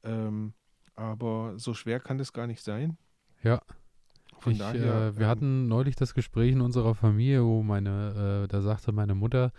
Ähm, 0.03 0.53
aber 0.95 1.53
so 1.57 1.73
schwer 1.73 1.99
kann 1.99 2.17
das 2.17 2.33
gar 2.33 2.47
nicht 2.47 2.63
sein. 2.63 2.97
Ja. 3.43 3.61
Von 4.39 4.53
ich, 4.53 4.59
daher, 4.59 5.09
äh, 5.09 5.17
wir 5.17 5.25
ähm, 5.25 5.29
hatten 5.29 5.67
neulich 5.67 5.95
das 5.95 6.13
Gespräch 6.13 6.53
in 6.53 6.61
unserer 6.61 6.95
Familie, 6.95 7.43
wo 7.43 7.61
meine, 7.61 8.43
äh, 8.43 8.47
da 8.47 8.61
sagte 8.61 8.91
meine 8.91 9.13
Mutter, 9.13 9.51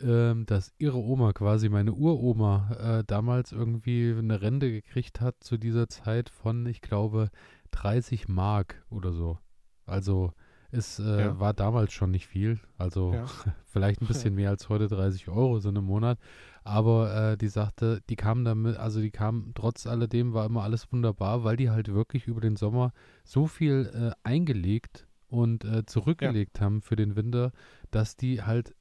ähm, 0.00 0.46
dass 0.46 0.72
ihre 0.78 0.98
Oma, 0.98 1.32
quasi 1.32 1.68
meine 1.68 1.92
Uroma, 1.92 2.98
äh, 3.00 3.04
damals 3.06 3.52
irgendwie 3.52 4.14
eine 4.16 4.40
Rente 4.40 4.70
gekriegt 4.70 5.20
hat 5.20 5.36
zu 5.40 5.56
dieser 5.56 5.88
Zeit 5.88 6.28
von, 6.28 6.66
ich 6.66 6.80
glaube, 6.80 7.30
30 7.70 8.28
Mark 8.28 8.84
oder 8.90 9.12
so. 9.12 9.38
Also 9.86 10.32
Es 10.74 10.98
äh, 10.98 11.20
ja. 11.20 11.38
war 11.38 11.54
damals 11.54 11.92
schon 11.92 12.10
nicht 12.10 12.26
viel, 12.26 12.58
also 12.78 13.12
ja. 13.14 13.26
vielleicht 13.66 14.02
ein 14.02 14.08
bisschen 14.08 14.34
mehr 14.34 14.50
als 14.50 14.68
heute 14.68 14.88
30 14.88 15.28
Euro 15.28 15.60
so 15.60 15.68
im 15.68 15.84
Monat. 15.84 16.18
Aber 16.64 17.32
äh, 17.32 17.36
die 17.36 17.48
sagte, 17.48 18.00
die 18.08 18.16
kam 18.16 18.44
damit, 18.44 18.76
also 18.76 19.00
die 19.00 19.12
kam 19.12 19.52
trotz 19.54 19.86
alledem, 19.86 20.32
war 20.32 20.46
immer 20.46 20.64
alles 20.64 20.90
wunderbar, 20.90 21.44
weil 21.44 21.56
die 21.56 21.70
halt 21.70 21.94
wirklich 21.94 22.26
über 22.26 22.40
den 22.40 22.56
Sommer 22.56 22.92
so 23.22 23.46
viel 23.46 23.90
äh, 23.94 24.28
eingelegt 24.28 25.06
und 25.28 25.64
äh, 25.64 25.84
zurückgelegt 25.86 26.58
ja. 26.58 26.64
haben 26.64 26.80
für 26.80 26.96
den 26.96 27.14
Winter, 27.14 27.52
dass 27.90 28.16
die 28.16 28.42
halt 28.42 28.74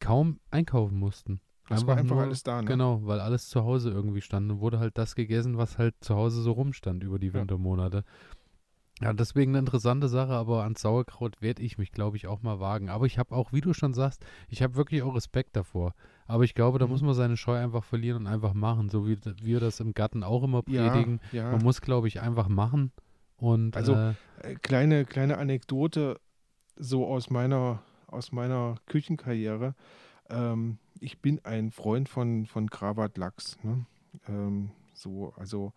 kaum 0.00 0.40
einkaufen 0.50 0.98
mussten. 0.98 1.40
Das 1.68 1.80
einfach 1.80 1.88
war 1.88 1.96
einfach 1.96 2.16
nur, 2.16 2.24
alles 2.24 2.42
da, 2.42 2.60
ne? 2.60 2.68
Genau, 2.68 3.06
weil 3.06 3.20
alles 3.20 3.48
zu 3.48 3.64
Hause 3.64 3.90
irgendwie 3.90 4.20
stand 4.20 4.50
und 4.50 4.60
wurde 4.60 4.78
halt 4.78 4.98
das 4.98 5.14
gegessen, 5.14 5.56
was 5.56 5.78
halt 5.78 5.94
zu 6.00 6.14
Hause 6.14 6.42
so 6.42 6.52
rumstand 6.52 7.02
über 7.02 7.18
die 7.18 7.32
Wintermonate. 7.32 8.04
Ja, 9.00 9.12
deswegen 9.12 9.52
eine 9.52 9.58
interessante 9.58 10.08
Sache, 10.08 10.32
aber 10.32 10.62
ans 10.62 10.80
Sauerkraut 10.80 11.42
werde 11.42 11.62
ich 11.62 11.78
mich, 11.78 11.90
glaube 11.90 12.16
ich, 12.16 12.28
auch 12.28 12.42
mal 12.42 12.60
wagen. 12.60 12.90
Aber 12.90 13.06
ich 13.06 13.18
habe 13.18 13.34
auch, 13.34 13.52
wie 13.52 13.60
du 13.60 13.72
schon 13.72 13.92
sagst, 13.92 14.24
ich 14.48 14.62
habe 14.62 14.76
wirklich 14.76 15.02
auch 15.02 15.16
Respekt 15.16 15.56
davor. 15.56 15.94
Aber 16.26 16.44
ich 16.44 16.54
glaube, 16.54 16.78
da 16.78 16.86
mhm. 16.86 16.92
muss 16.92 17.02
man 17.02 17.14
seine 17.14 17.36
Scheu 17.36 17.56
einfach 17.56 17.82
verlieren 17.82 18.18
und 18.18 18.26
einfach 18.28 18.54
machen, 18.54 18.88
so 18.88 19.08
wie 19.08 19.18
wir 19.42 19.58
das 19.58 19.80
im 19.80 19.94
Garten 19.94 20.22
auch 20.22 20.44
immer 20.44 20.62
predigen. 20.62 21.20
Ja, 21.32 21.44
ja. 21.44 21.50
Man 21.50 21.62
muss, 21.62 21.80
glaube 21.80 22.06
ich, 22.06 22.20
einfach 22.20 22.48
machen. 22.48 22.92
Und, 23.36 23.76
also 23.76 23.94
äh, 23.94 24.14
äh, 24.42 24.54
kleine, 24.54 25.04
kleine 25.04 25.38
Anekdote 25.38 26.20
so 26.76 27.06
aus 27.06 27.30
meiner, 27.30 27.82
aus 28.14 28.32
meiner 28.32 28.76
Küchenkarriere. 28.86 29.74
Ähm, 30.30 30.78
ich 31.00 31.20
bin 31.20 31.44
ein 31.44 31.70
Freund 31.70 32.08
von, 32.08 32.46
von 32.46 32.70
Krawatlachs. 32.70 33.58
Ne? 33.62 33.86
Ähm, 34.28 34.70
so, 34.94 35.32
also 35.36 35.72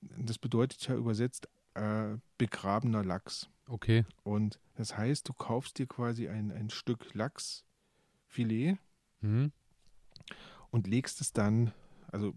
das 0.00 0.38
bedeutet 0.38 0.86
ja 0.88 0.94
übersetzt 0.94 1.48
äh, 1.74 2.16
begrabener 2.36 3.04
Lachs. 3.04 3.48
Okay. 3.68 4.04
Und 4.24 4.58
das 4.76 4.96
heißt, 4.96 5.28
du 5.28 5.32
kaufst 5.32 5.78
dir 5.78 5.86
quasi 5.86 6.28
ein, 6.28 6.50
ein 6.50 6.70
Stück 6.70 7.14
Lachsfilet 7.14 8.78
mhm. 9.20 9.52
und 10.70 10.86
legst 10.86 11.20
es 11.20 11.32
dann, 11.32 11.72
also 12.10 12.34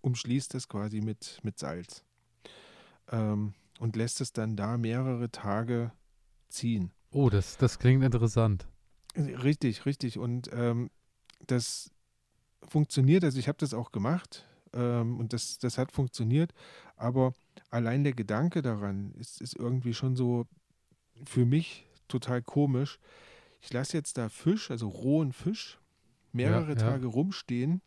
umschließt 0.00 0.54
es 0.54 0.68
quasi 0.68 1.00
mit, 1.00 1.40
mit 1.42 1.58
Salz. 1.58 2.04
Ähm, 3.10 3.54
und 3.78 3.96
lässt 3.96 4.20
es 4.20 4.32
dann 4.32 4.56
da 4.56 4.76
mehrere 4.76 5.30
Tage 5.30 5.92
ziehen. 6.48 6.92
Oh, 7.10 7.30
das, 7.30 7.56
das 7.56 7.78
klingt 7.78 8.04
interessant. 8.04 8.66
Richtig, 9.16 9.86
richtig. 9.86 10.18
Und 10.18 10.50
ähm, 10.52 10.90
das 11.46 11.90
funktioniert, 12.68 13.24
also 13.24 13.38
ich 13.38 13.48
habe 13.48 13.58
das 13.58 13.74
auch 13.74 13.92
gemacht 13.92 14.46
ähm, 14.72 15.18
und 15.18 15.32
das, 15.32 15.58
das 15.58 15.78
hat 15.78 15.92
funktioniert, 15.92 16.52
aber 16.96 17.32
allein 17.70 18.04
der 18.04 18.12
Gedanke 18.12 18.62
daran 18.62 19.12
ist, 19.18 19.40
ist 19.40 19.56
irgendwie 19.56 19.94
schon 19.94 20.16
so 20.16 20.46
für 21.24 21.46
mich 21.46 21.86
total 22.08 22.42
komisch. 22.42 22.98
Ich 23.60 23.72
lasse 23.72 23.96
jetzt 23.96 24.18
da 24.18 24.28
Fisch, 24.28 24.70
also 24.70 24.88
rohen 24.88 25.32
Fisch, 25.32 25.78
mehrere 26.32 26.74
ja, 26.74 26.80
ja. 26.80 26.90
Tage 26.90 27.06
rumstehen 27.06 27.80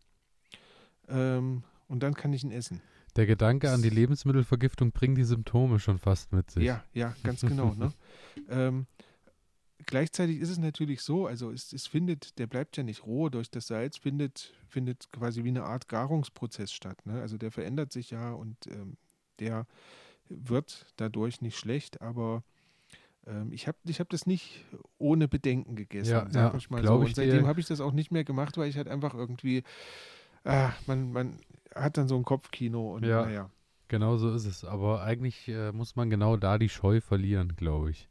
ähm, 1.07 1.63
und 1.87 2.03
dann 2.03 2.13
kann 2.13 2.33
ich 2.33 2.43
ihn 2.43 2.51
essen. 2.51 2.81
Der 3.15 3.25
Gedanke 3.25 3.71
an 3.71 3.81
die 3.81 3.89
Lebensmittelvergiftung 3.89 4.93
bringt 4.93 5.17
die 5.17 5.25
Symptome 5.25 5.79
schon 5.79 5.99
fast 5.99 6.31
mit 6.31 6.49
sich. 6.49 6.63
Ja, 6.63 6.83
ja, 6.93 7.13
ganz 7.23 7.41
genau. 7.41 7.73
ne? 7.73 7.93
ähm, 8.49 8.87
gleichzeitig 9.85 10.39
ist 10.39 10.49
es 10.49 10.57
natürlich 10.57 11.01
so, 11.01 11.27
also 11.27 11.51
es, 11.51 11.73
es, 11.73 11.87
findet, 11.87 12.37
der 12.39 12.47
bleibt 12.47 12.77
ja 12.77 12.83
nicht 12.83 13.05
roh 13.05 13.29
durch 13.29 13.49
das 13.49 13.67
Salz, 13.67 13.97
findet, 13.97 14.53
findet 14.67 15.11
quasi 15.11 15.43
wie 15.43 15.49
eine 15.49 15.63
Art 15.63 15.87
Garungsprozess 15.87 16.71
statt. 16.71 17.05
Ne? 17.05 17.21
Also 17.21 17.37
der 17.37 17.51
verändert 17.51 17.91
sich 17.91 18.11
ja 18.11 18.33
und 18.33 18.67
ähm, 18.67 18.97
der 19.39 19.65
wird 20.29 20.85
dadurch 20.97 21.41
nicht 21.41 21.57
schlecht, 21.57 22.01
aber 22.01 22.43
ähm, 23.27 23.51
ich 23.51 23.67
habe 23.67 23.77
ich 23.85 23.99
hab 23.99 24.09
das 24.09 24.25
nicht 24.25 24.65
ohne 24.97 25.27
Bedenken 25.27 25.75
gegessen, 25.75 26.11
ja, 26.11 26.27
sag 26.29 26.53
ja, 26.53 26.57
ich 26.57 26.69
mal 26.69 26.83
so. 26.83 26.95
Und 26.95 27.15
seitdem 27.15 27.47
habe 27.47 27.59
ich 27.59 27.67
das 27.67 27.81
auch 27.81 27.91
nicht 27.91 28.11
mehr 28.11 28.23
gemacht, 28.23 28.57
weil 28.57 28.69
ich 28.69 28.77
halt 28.77 28.87
einfach 28.87 29.13
irgendwie, 29.13 29.63
ah, 30.43 30.71
man, 30.87 31.11
man 31.11 31.37
hat 31.75 31.97
dann 31.97 32.07
so 32.07 32.15
ein 32.15 32.23
Kopfkino 32.23 32.95
und 32.95 33.05
ja, 33.05 33.25
naja. 33.25 33.49
Genau 33.87 34.15
so 34.15 34.33
ist 34.33 34.45
es. 34.45 34.63
Aber 34.63 35.03
eigentlich 35.03 35.49
äh, 35.49 35.73
muss 35.73 35.97
man 35.97 36.09
genau 36.09 36.37
da 36.37 36.57
die 36.57 36.69
Scheu 36.69 37.01
verlieren, 37.01 37.57
glaube 37.57 37.91
ich. 37.91 38.07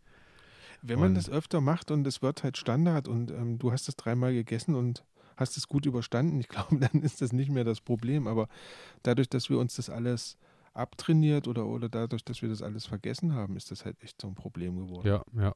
Wenn 0.83 0.99
man 0.99 1.14
das 1.14 1.29
öfter 1.29 1.61
macht 1.61 1.90
und 1.90 2.07
es 2.07 2.23
wird 2.23 2.43
halt 2.43 2.57
Standard 2.57 3.09
und 3.09 3.31
ähm, 3.31 3.59
du 3.59 3.73
hast 3.73 3.88
es 3.88 3.97
dreimal 3.97 4.33
gegessen 4.33 4.75
und 4.75 5.05
hast 5.37 5.57
es 5.57 5.69
gut 5.69 5.87
überstanden, 5.87 6.40
ich 6.40 6.49
glaube, 6.49 6.79
dann 6.79 7.03
ist 7.03 7.21
das 7.21 7.33
nicht 7.33 7.51
mehr 7.51 7.64
das 7.64 7.81
Problem. 7.81 8.27
Aber 8.27 8.49
dadurch, 9.03 9.29
dass 9.29 9.51
wir 9.51 9.59
uns 9.59 9.77
das 9.77 9.90
alles 9.90 10.38
abtrainiert 10.73 11.49
oder, 11.49 11.66
oder 11.66 11.88
dadurch, 11.88 12.25
dass 12.25 12.43
wir 12.43 12.49
das 12.49 12.62
alles 12.62 12.87
vergessen 12.87 13.35
haben, 13.35 13.57
ist 13.57 13.71
das 13.71 13.85
halt 13.85 14.01
echt 14.03 14.21
so 14.21 14.29
ein 14.29 14.35
Problem 14.35 14.79
geworden. 14.79 15.07
Ja, 15.07 15.25
ja, 15.37 15.55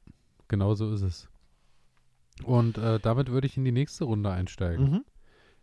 genau 0.48 0.74
so 0.74 0.92
ist 0.92 1.02
es. 1.02 1.28
Und 2.42 2.78
äh, 2.78 2.98
damit 2.98 3.30
würde 3.30 3.46
ich 3.46 3.56
in 3.56 3.64
die 3.64 3.72
nächste 3.72 4.04
Runde 4.04 4.30
einsteigen. 4.30 4.90
Mhm. 4.90 5.04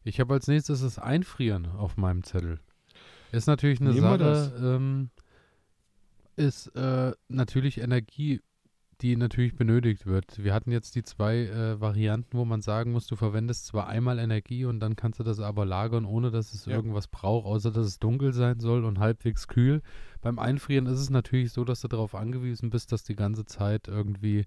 Ich 0.03 0.19
habe 0.19 0.33
als 0.33 0.47
nächstes 0.47 0.81
das 0.81 0.97
Einfrieren 0.97 1.67
auf 1.67 1.97
meinem 1.97 2.23
Zettel. 2.23 2.59
Ist 3.31 3.47
natürlich 3.47 3.81
eine 3.81 3.91
Nehmen 3.91 4.19
Sache, 4.19 4.53
ähm, 4.61 5.09
ist 6.35 6.67
äh, 6.75 7.13
natürlich 7.27 7.79
Energie 7.79 8.41
die 9.01 9.15
natürlich 9.15 9.55
benötigt 9.55 10.05
wird. 10.05 10.43
Wir 10.43 10.53
hatten 10.53 10.71
jetzt 10.71 10.95
die 10.95 11.03
zwei 11.03 11.45
äh, 11.45 11.81
Varianten, 11.81 12.37
wo 12.37 12.45
man 12.45 12.61
sagen 12.61 12.91
muss, 12.91 13.07
du 13.07 13.15
verwendest 13.15 13.65
zwar 13.65 13.87
einmal 13.87 14.19
Energie 14.19 14.65
und 14.65 14.79
dann 14.79 14.95
kannst 14.95 15.19
du 15.19 15.23
das 15.23 15.39
aber 15.39 15.65
lagern, 15.65 16.05
ohne 16.05 16.29
dass 16.29 16.53
es 16.53 16.65
ja. 16.65 16.75
irgendwas 16.75 17.07
braucht, 17.07 17.45
außer 17.45 17.71
dass 17.71 17.87
es 17.87 17.99
dunkel 17.99 18.33
sein 18.33 18.59
soll 18.59 18.85
und 18.85 18.99
halbwegs 18.99 19.47
kühl. 19.47 19.81
Beim 20.21 20.37
Einfrieren 20.37 20.85
ist 20.85 20.99
es 20.99 21.09
natürlich 21.09 21.51
so, 21.51 21.63
dass 21.65 21.81
du 21.81 21.87
darauf 21.87 22.13
angewiesen 22.13 22.69
bist, 22.69 22.91
dass 22.91 23.03
die 23.03 23.15
ganze 23.15 23.45
Zeit 23.45 23.87
irgendwie 23.87 24.45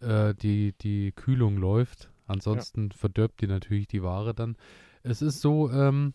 äh, 0.00 0.34
die, 0.34 0.74
die 0.80 1.12
Kühlung 1.12 1.56
läuft. 1.56 2.10
Ansonsten 2.26 2.90
ja. 2.90 2.96
verdirbt 2.96 3.40
die 3.40 3.46
natürlich 3.46 3.88
die 3.88 4.02
Ware 4.02 4.34
dann. 4.34 4.56
Es 5.02 5.22
ist 5.22 5.40
so, 5.40 5.70
ähm, 5.70 6.14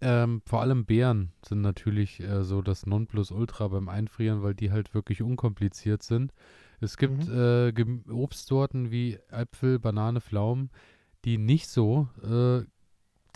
ähm, 0.00 0.42
vor 0.44 0.62
allem 0.62 0.86
Beeren 0.86 1.32
sind 1.44 1.60
natürlich 1.60 2.20
äh, 2.20 2.44
so 2.44 2.62
das 2.62 2.86
Nonplusultra 2.86 3.68
beim 3.68 3.88
Einfrieren, 3.88 4.42
weil 4.42 4.54
die 4.54 4.70
halt 4.70 4.94
wirklich 4.94 5.22
unkompliziert 5.22 6.02
sind. 6.02 6.32
Es 6.80 6.96
gibt 6.96 7.28
mhm. 7.28 8.02
äh, 8.06 8.12
Obstsorten 8.12 8.90
wie 8.90 9.18
Äpfel, 9.28 9.78
Banane, 9.78 10.20
Pflaumen, 10.20 10.70
die 11.24 11.38
nicht 11.38 11.68
so 11.68 12.08
äh, 12.22 12.64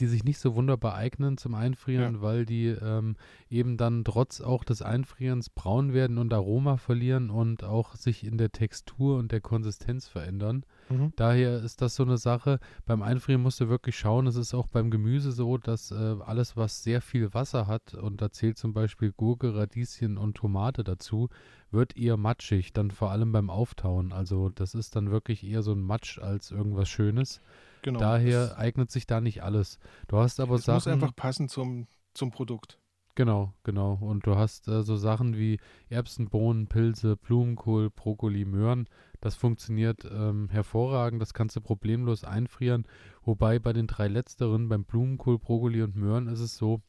die 0.01 0.07
sich 0.07 0.25
nicht 0.25 0.39
so 0.39 0.55
wunderbar 0.55 0.95
eignen 0.95 1.37
zum 1.37 1.55
Einfrieren, 1.55 2.17
ja. 2.17 2.23
weil 2.23 2.47
die 2.47 2.69
ähm, 2.69 3.17
eben 3.49 3.77
dann 3.77 4.05
trotz 4.05 4.41
auch 4.41 4.65
des 4.65 4.83
Einfrierens 4.83 5.51
braun 5.51 5.93
werden 5.93 6.19
und 6.19 6.33
Aroma 6.33 6.79
verlieren 6.79 7.31
und 7.31 7.65
auch 7.65 7.95
sich 7.95 8.25
in 8.25 8.39
der 8.39 8.51
Textur 8.51 9.19
und 9.19 9.31
der 9.33 9.41
Konsistenz 9.41 10.09
verändern. 10.09 10.65
Mhm. 10.91 11.13
Daher 11.17 11.63
ist 11.63 11.81
das 11.81 11.95
so 11.95 12.03
eine 12.03 12.19
Sache. 12.19 12.59
Beim 12.85 13.03
Einfrieren 13.03 13.43
musst 13.43 13.61
du 13.61 13.69
wirklich 13.69 13.97
schauen. 13.97 14.27
Es 14.27 14.37
ist 14.37 14.55
auch 14.55 14.67
beim 14.67 14.91
Gemüse 14.91 15.33
so, 15.33 15.57
dass 15.57 15.91
äh, 15.93 16.17
alles, 16.25 16.57
was 16.57 16.83
sehr 16.83 17.01
viel 17.01 17.33
Wasser 17.33 17.67
hat, 17.67 17.95
und 17.95 18.21
da 18.21 18.31
zählt 18.31 18.59
zum 18.59 18.73
Beispiel 18.73 19.13
Gurke, 19.13 19.55
Radieschen 19.55 20.19
und 20.19 20.37
Tomate 20.37 20.85
dazu, 20.85 21.29
wird 21.71 21.97
eher 21.97 22.17
matschig, 22.17 22.73
dann 22.73 22.91
vor 22.91 23.11
allem 23.11 23.33
beim 23.33 23.49
Auftauen. 23.51 24.13
Also 24.13 24.49
das 24.49 24.75
ist 24.75 24.97
dann 24.97 25.11
wirklich 25.11 25.45
eher 25.45 25.63
so 25.63 25.73
ein 25.73 25.81
Matsch 25.81 26.19
als 26.19 26.51
irgendwas 26.51 26.89
Schönes. 26.89 27.41
Genau. 27.83 28.01
Daher 28.01 28.59
eignet 28.59 28.91
sich 28.91 29.07
da 29.07 29.21
nicht 29.21 29.43
alles. 29.43 29.79
Du 30.09 30.19
hast 30.19 30.41
aber 30.41 30.57
es 30.57 30.65
Sachen. 30.65 30.79
Es 30.79 30.87
muss 30.87 30.93
einfach 30.93 31.17
passen 31.17 31.49
zum, 31.49 31.87
zum 32.15 32.31
Produkt. 32.31 32.79
Genau, 33.15 33.53
genau. 33.65 33.99
Und 34.01 34.27
du 34.27 34.37
hast 34.37 34.69
äh, 34.69 34.83
so 34.83 34.97
Sachen 34.97 35.37
wie 35.37 35.59
Erbsen, 35.89 36.29
Bohnen, 36.29 36.69
Pilze, 36.69 37.17
Blumenkohl, 37.17 37.91
Brokkoli, 37.91 38.45
Möhren. 38.45 38.87
Das 39.21 39.35
funktioniert 39.35 40.05
ähm, 40.11 40.49
hervorragend. 40.51 41.21
Das 41.21 41.35
kannst 41.35 41.57
du 41.57 41.61
problemlos 41.61 42.25
einfrieren. 42.25 42.87
Wobei 43.23 43.59
bei 43.59 43.73
den 43.73 43.87
drei 43.87 44.09
letzteren, 44.09 44.69
beim 44.69 44.85
Blumenkohl, 44.85 45.39
Brokkoli 45.39 45.83
und 45.83 45.97
Möhren, 45.97 46.27
ist 46.27 46.41
es 46.41 46.57
so, 46.57 46.83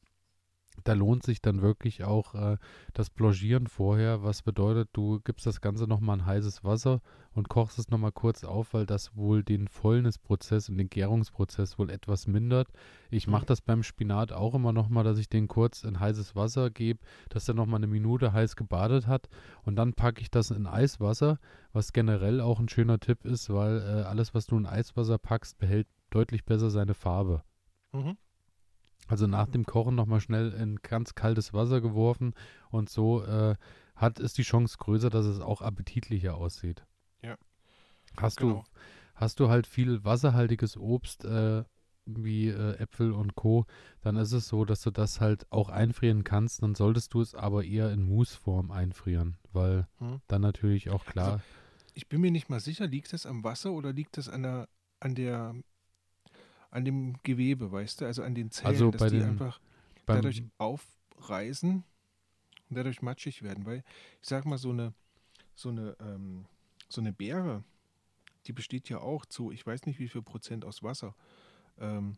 da 0.83 0.93
lohnt 0.93 1.23
sich 1.23 1.41
dann 1.41 1.61
wirklich 1.61 2.03
auch 2.03 2.33
äh, 2.33 2.57
das 2.93 3.09
Blanchieren 3.09 3.67
vorher, 3.67 4.23
was 4.23 4.41
bedeutet, 4.41 4.89
du 4.93 5.19
gibst 5.23 5.45
das 5.45 5.61
Ganze 5.61 5.85
nochmal 5.85 6.19
in 6.19 6.25
heißes 6.25 6.63
Wasser 6.63 7.01
und 7.33 7.49
kochst 7.49 7.79
es 7.79 7.89
nochmal 7.89 8.11
kurz 8.11 8.43
auf, 8.43 8.73
weil 8.73 8.85
das 8.85 9.15
wohl 9.15 9.43
den 9.43 9.67
Fäulnisprozess 9.67 10.69
und 10.69 10.77
den 10.77 10.89
Gärungsprozess 10.89 11.77
wohl 11.77 11.89
etwas 11.89 12.27
mindert. 12.27 12.67
Ich 13.09 13.27
mache 13.27 13.45
das 13.45 13.61
beim 13.61 13.83
Spinat 13.83 14.31
auch 14.31 14.55
immer 14.55 14.73
nochmal, 14.73 15.03
dass 15.03 15.17
ich 15.17 15.29
den 15.29 15.47
kurz 15.47 15.83
in 15.83 15.99
heißes 15.99 16.35
Wasser 16.35 16.69
gebe, 16.69 16.99
dass 17.29 17.47
er 17.47 17.53
nochmal 17.53 17.79
eine 17.79 17.87
Minute 17.87 18.33
heiß 18.33 18.55
gebadet 18.55 19.07
hat 19.07 19.29
und 19.63 19.75
dann 19.75 19.93
packe 19.93 20.21
ich 20.21 20.31
das 20.31 20.51
in 20.51 20.67
Eiswasser, 20.67 21.39
was 21.73 21.93
generell 21.93 22.41
auch 22.41 22.59
ein 22.59 22.69
schöner 22.69 22.99
Tipp 22.99 23.25
ist, 23.25 23.49
weil 23.49 23.79
äh, 23.79 24.03
alles, 24.03 24.33
was 24.33 24.47
du 24.47 24.57
in 24.57 24.65
Eiswasser 24.65 25.17
packst, 25.17 25.57
behält 25.57 25.87
deutlich 26.09 26.43
besser 26.43 26.69
seine 26.69 26.93
Farbe. 26.93 27.43
Mhm. 27.93 28.17
Also 29.11 29.27
nach 29.27 29.47
dem 29.47 29.65
Kochen 29.65 29.95
nochmal 29.95 30.21
schnell 30.21 30.53
in 30.53 30.77
ganz 30.77 31.15
kaltes 31.15 31.53
Wasser 31.53 31.81
geworfen 31.81 32.33
und 32.69 32.89
so 32.89 33.23
äh, 33.25 33.55
hat 33.93 34.19
ist 34.19 34.37
die 34.37 34.43
Chance 34.43 34.77
größer, 34.79 35.09
dass 35.09 35.25
es 35.25 35.41
auch 35.41 35.61
appetitlicher 35.61 36.35
aussieht. 36.35 36.85
Ja. 37.21 37.35
Hast 38.15 38.37
genau. 38.37 38.53
du 38.53 38.63
hast 39.15 39.41
du 39.41 39.49
halt 39.49 39.67
viel 39.67 40.05
wasserhaltiges 40.05 40.77
Obst 40.77 41.25
äh, 41.25 41.65
wie 42.05 42.47
äh, 42.47 42.77
Äpfel 42.77 43.11
und 43.11 43.35
Co, 43.35 43.65
dann 43.99 44.15
ist 44.15 44.31
es 44.31 44.47
so, 44.47 44.63
dass 44.63 44.81
du 44.81 44.91
das 44.91 45.19
halt 45.19 45.45
auch 45.51 45.69
einfrieren 45.69 46.23
kannst. 46.23 46.63
Dann 46.63 46.73
solltest 46.73 47.13
du 47.13 47.21
es 47.21 47.35
aber 47.35 47.65
eher 47.65 47.91
in 47.91 48.03
Mousseform 48.03 48.71
einfrieren, 48.71 49.37
weil 49.51 49.87
hm. 49.97 50.21
dann 50.27 50.41
natürlich 50.41 50.89
auch 50.89 51.05
klar. 51.05 51.33
Also, 51.33 51.43
Ich 51.93 52.07
bin 52.07 52.21
mir 52.21 52.31
nicht 52.31 52.49
mal 52.49 52.61
sicher, 52.61 52.87
liegt 52.87 53.11
das 53.11 53.25
am 53.25 53.43
Wasser 53.43 53.73
oder 53.73 53.91
liegt 53.91 54.17
das 54.17 54.29
an 54.29 54.43
der, 54.43 54.69
an 55.01 55.15
der, 55.15 55.53
an 56.71 56.85
dem 56.85 57.15
Gewebe, 57.23 57.71
weißt 57.71 58.01
du, 58.01 58.05
also 58.05 58.23
an 58.23 58.33
den 58.33 58.49
Zellen, 58.51 58.73
Also 58.73 58.91
dass 58.91 59.11
die 59.11 59.19
den- 59.19 59.27
einfach 59.27 59.59
dadurch 60.05 60.43
aufreißen 60.57 61.83
und 62.69 62.75
dadurch 62.75 63.01
matschig 63.01 63.43
werden. 63.43 63.65
Weil 63.65 63.83
ich 64.21 64.29
sag 64.29 64.45
mal, 64.45 64.57
so 64.57 64.71
eine, 64.71 64.93
so 65.53 65.69
eine, 65.69 65.95
ähm, 65.99 66.45
so 66.89 67.01
eine 67.01 67.13
Beere, 67.13 67.63
die 68.47 68.53
besteht 68.53 68.89
ja 68.89 68.99
auch 68.99 69.25
zu, 69.25 69.51
ich 69.51 69.65
weiß 69.65 69.85
nicht 69.85 69.99
wie 69.99 70.07
viel 70.07 70.21
Prozent 70.21 70.65
aus 70.65 70.81
Wasser, 70.81 71.13
ähm, 71.79 72.17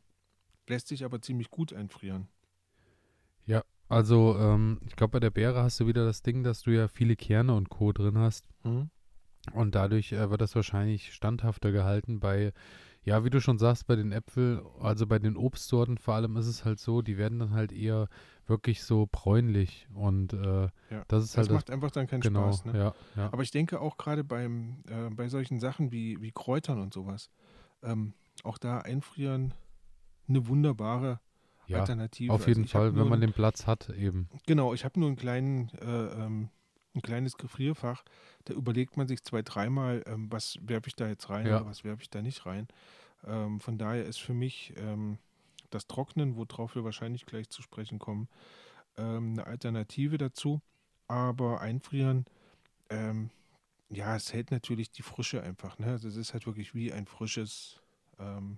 lässt 0.68 0.88
sich 0.88 1.04
aber 1.04 1.22
ziemlich 1.22 1.50
gut 1.50 1.74
einfrieren. 1.74 2.28
also 3.89 4.36
ähm, 4.39 4.80
ich 4.88 4.96
glaube, 4.96 5.12
bei 5.12 5.20
der 5.20 5.30
Beere 5.30 5.62
hast 5.62 5.80
du 5.80 5.86
wieder 5.86 6.04
das 6.06 6.24
Ding, 6.24 6.42
dass 6.44 6.63
du 6.63 6.72
ja 6.72 6.88
viele 6.88 7.16
Kerne 7.16 7.54
und 7.54 7.70
Co. 7.70 7.92
drin 7.92 8.18
hast. 8.18 8.48
Und 9.52 9.76
dadurch 9.76 10.13
äh, 10.13 10.30
wird 10.32 10.42
das 10.42 10.56
wahrscheinlich 10.56 11.13
standhafter 11.13 11.72
gehalten. 11.72 12.20
Bei, 12.20 12.54
ja, 13.04 13.26
wie 13.26 13.30
du 13.30 13.42
schon 13.42 13.58
sagst, 13.58 13.86
bei 13.88 13.96
den 13.96 14.12
Äpfel, 14.12 14.63
also 14.80 15.06
bei 15.08 15.20
den 15.20 15.36
Obstsorten 15.36 15.98
vor 15.98 16.16
allem 16.16 16.38
ist 16.38 16.48
es 16.48 16.63
halt 16.63 16.80
so, 16.80 17.02
die 17.02 17.18
werden 17.18 17.39
dann 17.39 17.54
halt 17.54 17.72
eher 17.72 18.08
wirklich 18.48 18.84
so 18.84 19.08
bräunlich. 19.12 19.88
Und 19.94 20.34
äh, 20.34 20.63
Ja. 20.89 21.04
das 21.08 21.26
ist 21.26 21.38
halt 21.38 21.48
das, 21.48 21.54
macht 21.54 21.70
einfach 21.70 21.92
dann 21.92 22.08
keinen 22.08 22.22
genau, 22.22 22.52
Spaß. 22.52 22.66
Ne? 22.66 22.78
ja, 22.78 22.94
ja. 23.16 23.32
Aber 23.32 23.44
ich 23.44 23.52
denke 23.52 23.82
auch 23.82 23.98
gerade 23.98 24.24
beim, 24.24 24.84
äh, 24.88 25.10
bei 25.10 25.28
solchen 25.28 25.60
Sachen 25.60 25.92
wie, 25.92 26.22
wie 26.22 26.32
Kräutern 26.32 26.80
und 26.80 26.94
sowas, 26.94 27.30
ähm, 27.82 28.13
auch 28.44 28.58
da 28.58 28.80
einfrieren 28.80 29.54
eine 30.28 30.48
wunderbare 30.48 31.20
ja, 31.68 31.80
Alternative. 31.80 32.32
auf 32.32 32.42
Also 32.42 32.50
jeden 32.50 32.63
hab 32.63 32.70
Fall, 32.72 32.96
wenn 32.96 33.08
man 33.08 33.22
den 33.22 33.34
Platz 33.34 33.68
hat 33.68 33.89
eben. 33.89 34.30
Genau, 34.46 34.74
ich 34.74 34.86
habe 34.86 35.00
nur 35.00 35.08
einen 35.08 35.18
kleinen, 35.18 35.70
äh, 35.82 35.86
ähm, 35.86 36.50
ein 36.95 37.01
kleines 37.01 37.38
Gefrierfach. 37.38 38.03
Da 38.45 38.53
überlegt 38.53 38.97
man 38.97 39.08
sich 39.08 39.23
zwei, 39.23 39.41
dreimal, 39.41 40.03
ähm, 40.06 40.32
was 40.32 40.58
werfe 40.62 40.88
ich 40.88 40.95
da 40.95 41.08
jetzt 41.08 41.29
rein 41.29 41.47
Ja. 41.47 41.58
oder 41.58 41.65
was 41.65 41.84
werfe 41.84 42.01
ich 42.01 42.10
da 42.10 42.21
nicht 42.21 42.45
rein. 42.45 42.67
Ähm, 43.25 43.60
von 43.60 43.77
daher 43.77 44.06
ist 44.06 44.19
für 44.19 44.34
mich 44.34 44.73
ähm, 44.77 45.17
das 45.69 45.88
Trocknen, 45.88 46.36
worauf 46.36 46.75
wir 46.75 46.84
wahrscheinlich 46.84 47.25
gleich 47.25 47.49
zu 47.49 47.62
sprechen 47.62 47.99
kommen, 47.99 48.27
ähm, 48.97 49.32
eine 49.34 49.47
Alternative 49.47 50.17
dazu. 50.17 50.62
Aber 51.08 51.62
einfrieren, 51.62 52.25
ähm, 52.89 53.29
ja, 53.89 54.15
es 54.15 54.34
hält 54.34 54.51
natürlich 54.51 54.91
die 54.91 55.01
Frische 55.03 55.41
einfach. 55.43 55.77
Ne? 55.79 55.88
Also 55.88 56.08
es 56.08 56.15
ist 56.15 56.34
halt 56.34 56.45
wirklich 56.47 56.73
wie 56.73 56.91
ein 56.91 57.06
frisches 57.06 57.82
ähm, 58.19 58.58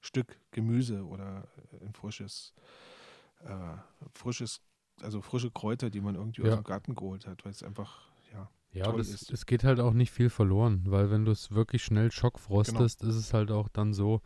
Stück 0.00 0.38
Gemüse 0.50 1.04
oder 1.06 1.48
ein 1.80 1.94
frisches, 1.94 2.52
äh, 3.44 3.76
frisches, 4.12 4.60
also 5.02 5.20
frische 5.20 5.50
Kräuter, 5.50 5.90
die 5.90 6.00
man 6.00 6.14
irgendwie 6.14 6.42
aus 6.42 6.48
Ja. 6.48 6.56
dem 6.56 6.64
Garten 6.64 6.94
geholt 6.94 7.26
hat, 7.26 7.44
weil 7.44 7.52
es 7.52 7.62
einfach, 7.62 8.10
ja, 8.32 8.50
Ja, 8.72 8.90
toll 8.90 9.00
es, 9.00 9.08
ist. 9.14 9.30
es 9.30 9.46
geht 9.46 9.64
halt 9.64 9.80
auch 9.80 9.92
nicht 9.92 10.10
viel 10.10 10.30
verloren, 10.30 10.82
weil 10.86 11.10
wenn 11.10 11.24
du 11.24 11.32
es 11.32 11.52
wirklich 11.52 11.84
schnell 11.84 12.06
Genau. 12.06 12.20
schockfrostest, 12.20 13.02
ist 13.04 13.14
es 13.14 13.32
halt 13.32 13.50
auch 13.50 13.68
dann 13.68 13.92
so, 13.94 14.20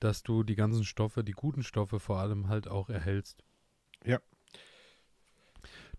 dass 0.00 0.22
du 0.24 0.42
die 0.42 0.56
ganzen 0.56 0.84
Stoffe, 0.84 1.22
die 1.22 1.32
guten 1.32 1.62
Stoffe 1.62 2.00
vor 2.00 2.18
allem 2.18 2.48
halt 2.48 2.66
auch 2.68 2.88
erhältst. 2.90 3.44
Ja. 4.04 4.20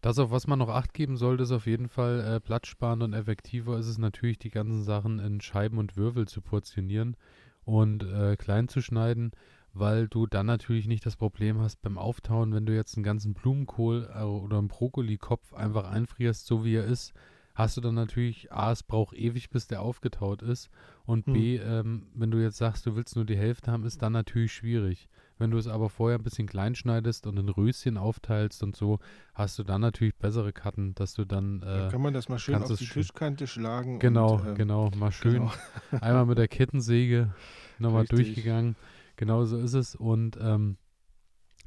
Das, 0.01 0.19
auf 0.19 0.31
was 0.31 0.47
man 0.47 0.59
noch 0.59 0.69
Acht 0.69 0.93
geben 0.93 1.17
sollte, 1.17 1.43
ist 1.43 1.51
auf 1.51 1.65
jeden 1.65 1.87
Fall 1.87 2.19
äh, 2.19 2.39
platzsparend 2.39 3.03
und 3.03 3.13
effektiver 3.13 3.77
ist 3.77 3.87
es 3.87 3.97
natürlich, 3.97 4.37
die 4.37 4.49
ganzen 4.49 4.83
Sachen 4.83 5.19
in 5.19 5.39
Scheiben 5.41 5.77
und 5.77 5.95
Würfel 5.95 6.27
zu 6.27 6.41
portionieren 6.41 7.15
und 7.63 8.03
äh, 8.03 8.35
klein 8.35 8.67
zu 8.67 8.81
schneiden, 8.81 9.31
weil 9.73 10.07
du 10.07 10.27
dann 10.27 10.45
natürlich 10.45 10.87
nicht 10.87 11.05
das 11.05 11.15
Problem 11.15 11.59
hast 11.59 11.81
beim 11.81 11.97
Auftauen, 11.97 12.53
wenn 12.53 12.65
du 12.65 12.75
jetzt 12.75 12.95
einen 12.95 13.03
ganzen 13.03 13.33
Blumenkohl 13.33 14.09
äh, 14.13 14.23
oder 14.23 14.59
einen 14.59 14.67
Brokkolikopf 14.67 15.53
einfach 15.53 15.89
einfrierst, 15.89 16.45
so 16.45 16.63
wie 16.63 16.75
er 16.75 16.85
ist, 16.85 17.13
hast 17.55 17.77
du 17.77 17.81
dann 17.81 17.95
natürlich, 17.95 18.51
A, 18.51 18.71
es 18.71 18.83
braucht 18.83 19.15
ewig, 19.15 19.49
bis 19.49 19.67
der 19.67 19.81
aufgetaut 19.81 20.41
ist 20.41 20.69
und 21.05 21.25
Hm. 21.27 21.33
B, 21.33 21.57
ähm, 21.57 22.07
wenn 22.15 22.31
du 22.31 22.39
jetzt 22.39 22.57
sagst, 22.57 22.85
du 22.85 22.95
willst 22.95 23.15
nur 23.15 23.25
die 23.25 23.37
Hälfte 23.37 23.71
haben, 23.71 23.83
ist 23.85 24.01
dann 24.01 24.13
natürlich 24.13 24.53
schwierig. 24.53 25.07
Wenn 25.37 25.51
du 25.51 25.57
es 25.57 25.67
aber 25.67 25.89
vorher 25.89 26.17
ein 26.19 26.23
bisschen 26.23 26.47
klein 26.47 26.75
schneidest 26.75 27.27
und 27.27 27.37
in 27.37 27.49
Röschen 27.49 27.97
aufteilst 27.97 28.63
und 28.63 28.75
so, 28.75 28.99
hast 29.33 29.57
du 29.59 29.63
dann 29.63 29.81
natürlich 29.81 30.15
bessere 30.15 30.53
Karten, 30.53 30.93
dass 30.95 31.13
du 31.15 31.25
dann 31.25 31.59
Dann 31.59 31.87
äh, 31.87 31.91
kann 31.91 32.01
man 32.01 32.13
das 32.13 32.29
mal 32.29 32.39
schön 32.39 32.55
auf 32.55 32.75
die 32.75 32.85
Tischkante 32.85 33.47
schlagen. 33.47 33.99
genau, 33.99 34.35
und, 34.35 34.47
ähm, 34.47 34.55
genau, 34.55 34.91
mal 34.95 35.11
schön 35.11 35.33
genau. 35.33 35.51
einmal 36.01 36.25
mit 36.27 36.37
der 36.37 36.47
Kettensäge 36.47 37.33
nochmal 37.79 38.01
Richtig. 38.01 38.19
durchgegangen. 38.19 38.75
Genau 39.15 39.45
so 39.45 39.57
ist 39.57 39.73
es. 39.73 39.95
Und 39.95 40.37
ähm, 40.41 40.77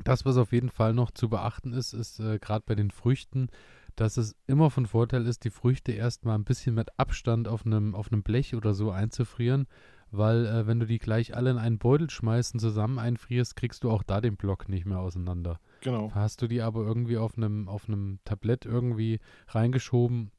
das, 0.04 0.24
was 0.24 0.36
auf 0.36 0.52
jeden 0.52 0.70
Fall 0.70 0.92
noch 0.92 1.10
zu 1.10 1.28
beachten 1.28 1.72
ist, 1.72 1.92
ist 1.92 2.20
äh, 2.20 2.38
gerade 2.38 2.64
bei 2.66 2.74
den 2.74 2.90
Früchten, 2.90 3.48
dass 3.94 4.18
es 4.18 4.36
immer 4.46 4.70
von 4.70 4.86
Vorteil 4.86 5.26
ist, 5.26 5.44
die 5.44 5.50
Früchte 5.50 5.92
erstmal 5.92 6.36
ein 6.36 6.44
bisschen 6.44 6.74
mit 6.74 6.98
Abstand 6.98 7.48
auf 7.48 7.64
einem 7.64 7.94
auf 7.94 8.12
einem 8.12 8.22
Blech 8.22 8.54
oder 8.54 8.74
so 8.74 8.90
einzufrieren, 8.90 9.66
weil 10.10 10.46
äh, 10.46 10.66
wenn 10.66 10.78
du 10.78 10.86
die 10.86 10.98
gleich 10.98 11.34
alle 11.34 11.50
in 11.50 11.58
einen 11.58 11.78
Beutel 11.78 12.10
schmeißt 12.10 12.54
und 12.54 12.60
zusammen 12.60 12.98
einfrierst, 12.98 13.56
kriegst 13.56 13.84
du 13.84 13.90
auch 13.90 14.02
da 14.02 14.20
den 14.20 14.36
Block 14.36 14.68
nicht 14.68 14.84
mehr 14.84 14.98
auseinander. 14.98 15.60
Genau. 15.80 16.10
Hast 16.14 16.42
du 16.42 16.46
die 16.46 16.60
aber 16.60 16.82
irgendwie 16.82 17.16
auf 17.16 17.38
einem 17.38 17.68
auf 17.68 17.88
einem 17.88 18.18
Tablett 18.24 18.66
irgendwie 18.66 19.18
reingeschoben 19.48 20.30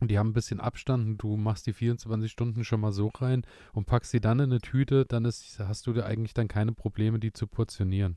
und 0.00 0.10
die 0.10 0.18
haben 0.18 0.30
ein 0.30 0.34
bisschen 0.34 0.60
Abstand 0.60 1.06
und 1.06 1.18
du 1.18 1.36
machst 1.36 1.66
die 1.66 1.72
24 1.72 2.30
Stunden 2.30 2.64
schon 2.64 2.80
mal 2.80 2.92
so 2.92 3.08
rein 3.08 3.42
und 3.72 3.86
packst 3.86 4.10
sie 4.10 4.20
dann 4.20 4.40
in 4.40 4.50
eine 4.50 4.60
Tüte, 4.60 5.04
dann 5.06 5.24
ist, 5.24 5.58
hast 5.58 5.86
du 5.86 5.92
da 5.92 6.04
eigentlich 6.04 6.34
dann 6.34 6.48
keine 6.48 6.72
Probleme, 6.72 7.18
die 7.18 7.32
zu 7.32 7.46
portionieren. 7.46 8.16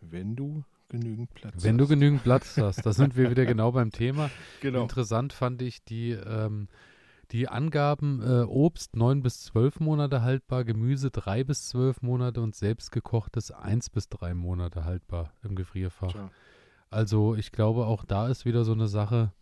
Wenn 0.00 0.36
du 0.36 0.64
genügend 0.88 1.32
Platz 1.34 1.64
Wenn 1.64 1.78
du 1.78 1.84
hast. 1.84 1.90
genügend 1.90 2.22
Platz 2.22 2.56
hast, 2.60 2.84
da 2.84 2.92
sind 2.92 3.16
wir 3.16 3.30
wieder 3.30 3.46
genau 3.46 3.72
beim 3.72 3.90
Thema. 3.90 4.30
Genau. 4.60 4.82
Interessant 4.82 5.32
fand 5.32 5.62
ich 5.62 5.84
die, 5.84 6.10
ähm, 6.10 6.68
die 7.30 7.48
Angaben 7.48 8.22
äh, 8.22 8.42
Obst 8.42 8.96
9 8.96 9.22
bis 9.22 9.42
12 9.44 9.80
Monate 9.80 10.22
haltbar, 10.22 10.64
Gemüse 10.64 11.10
3 11.10 11.44
bis 11.44 11.68
12 11.68 12.02
Monate 12.02 12.40
und 12.40 12.54
selbstgekochtes 12.54 13.50
1 13.50 13.90
bis 13.90 14.08
3 14.08 14.34
Monate 14.34 14.84
haltbar 14.84 15.32
im 15.42 15.56
Gefrierfach. 15.56 16.12
Tja. 16.12 16.30
Also 16.90 17.34
ich 17.34 17.50
glaube, 17.50 17.86
auch 17.86 18.04
da 18.04 18.28
ist 18.28 18.44
wieder 18.44 18.64
so 18.64 18.72
eine 18.72 18.86
Sache, 18.86 19.32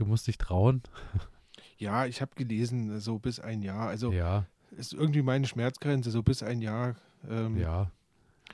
du 0.00 0.06
musst 0.06 0.26
dich 0.26 0.38
trauen. 0.38 0.82
Ja, 1.78 2.06
ich 2.06 2.20
habe 2.20 2.32
gelesen, 2.34 2.98
so 3.00 3.18
bis 3.18 3.38
ein 3.38 3.62
Jahr. 3.62 3.88
Also 3.88 4.12
ja, 4.12 4.46
ist 4.76 4.92
irgendwie 4.92 5.22
meine 5.22 5.46
Schmerzgrenze, 5.46 6.10
so 6.10 6.22
bis 6.22 6.42
ein 6.42 6.60
Jahr 6.60 6.96
ähm, 7.28 7.56
ja. 7.58 7.90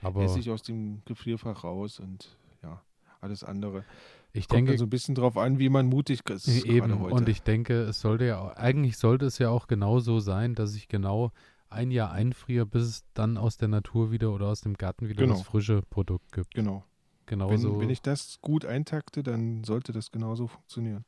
Aber 0.02 0.22
esse 0.24 0.38
ich 0.38 0.50
aus 0.50 0.62
dem 0.62 1.02
Gefrierfach 1.06 1.64
raus 1.64 2.00
und 2.00 2.36
ja, 2.62 2.82
alles 3.20 3.44
andere. 3.44 3.84
ich 4.32 4.48
Kommt 4.48 4.68
denke, 4.68 4.78
so 4.78 4.84
ein 4.84 4.90
bisschen 4.90 5.14
drauf 5.14 5.38
an, 5.38 5.58
wie 5.58 5.68
man 5.68 5.86
mutig 5.86 6.28
ist. 6.28 6.48
Eben, 6.48 6.88
gerade 6.88 6.98
heute. 7.00 7.14
und 7.14 7.28
ich 7.28 7.42
denke, 7.42 7.80
es 7.82 8.00
sollte 8.00 8.26
ja, 8.26 8.52
eigentlich 8.56 8.98
sollte 8.98 9.26
es 9.26 9.38
ja 9.38 9.48
auch 9.48 9.66
genau 9.66 9.98
so 10.00 10.20
sein, 10.20 10.54
dass 10.54 10.74
ich 10.74 10.88
genau 10.88 11.32
ein 11.68 11.90
Jahr 11.90 12.12
einfriere, 12.12 12.66
bis 12.66 12.82
es 12.84 13.04
dann 13.14 13.38
aus 13.38 13.56
der 13.56 13.68
Natur 13.68 14.10
wieder 14.10 14.32
oder 14.32 14.48
aus 14.48 14.60
dem 14.60 14.74
Garten 14.74 15.08
wieder 15.08 15.22
Genau. 15.24 15.36
das 15.38 15.46
frische 15.46 15.82
Produkt 15.82 16.32
gibt. 16.32 16.54
Genau. 16.54 16.84
Genau 17.26 17.50
Wenn, 17.50 17.58
so. 17.58 17.80
wenn 17.80 17.90
ich 17.90 18.02
das 18.02 18.38
gut 18.40 18.64
eintakte, 18.64 19.24
dann 19.24 19.64
sollte 19.64 19.92
das 19.92 20.12
genauso 20.12 20.46
funktionieren. 20.46 21.04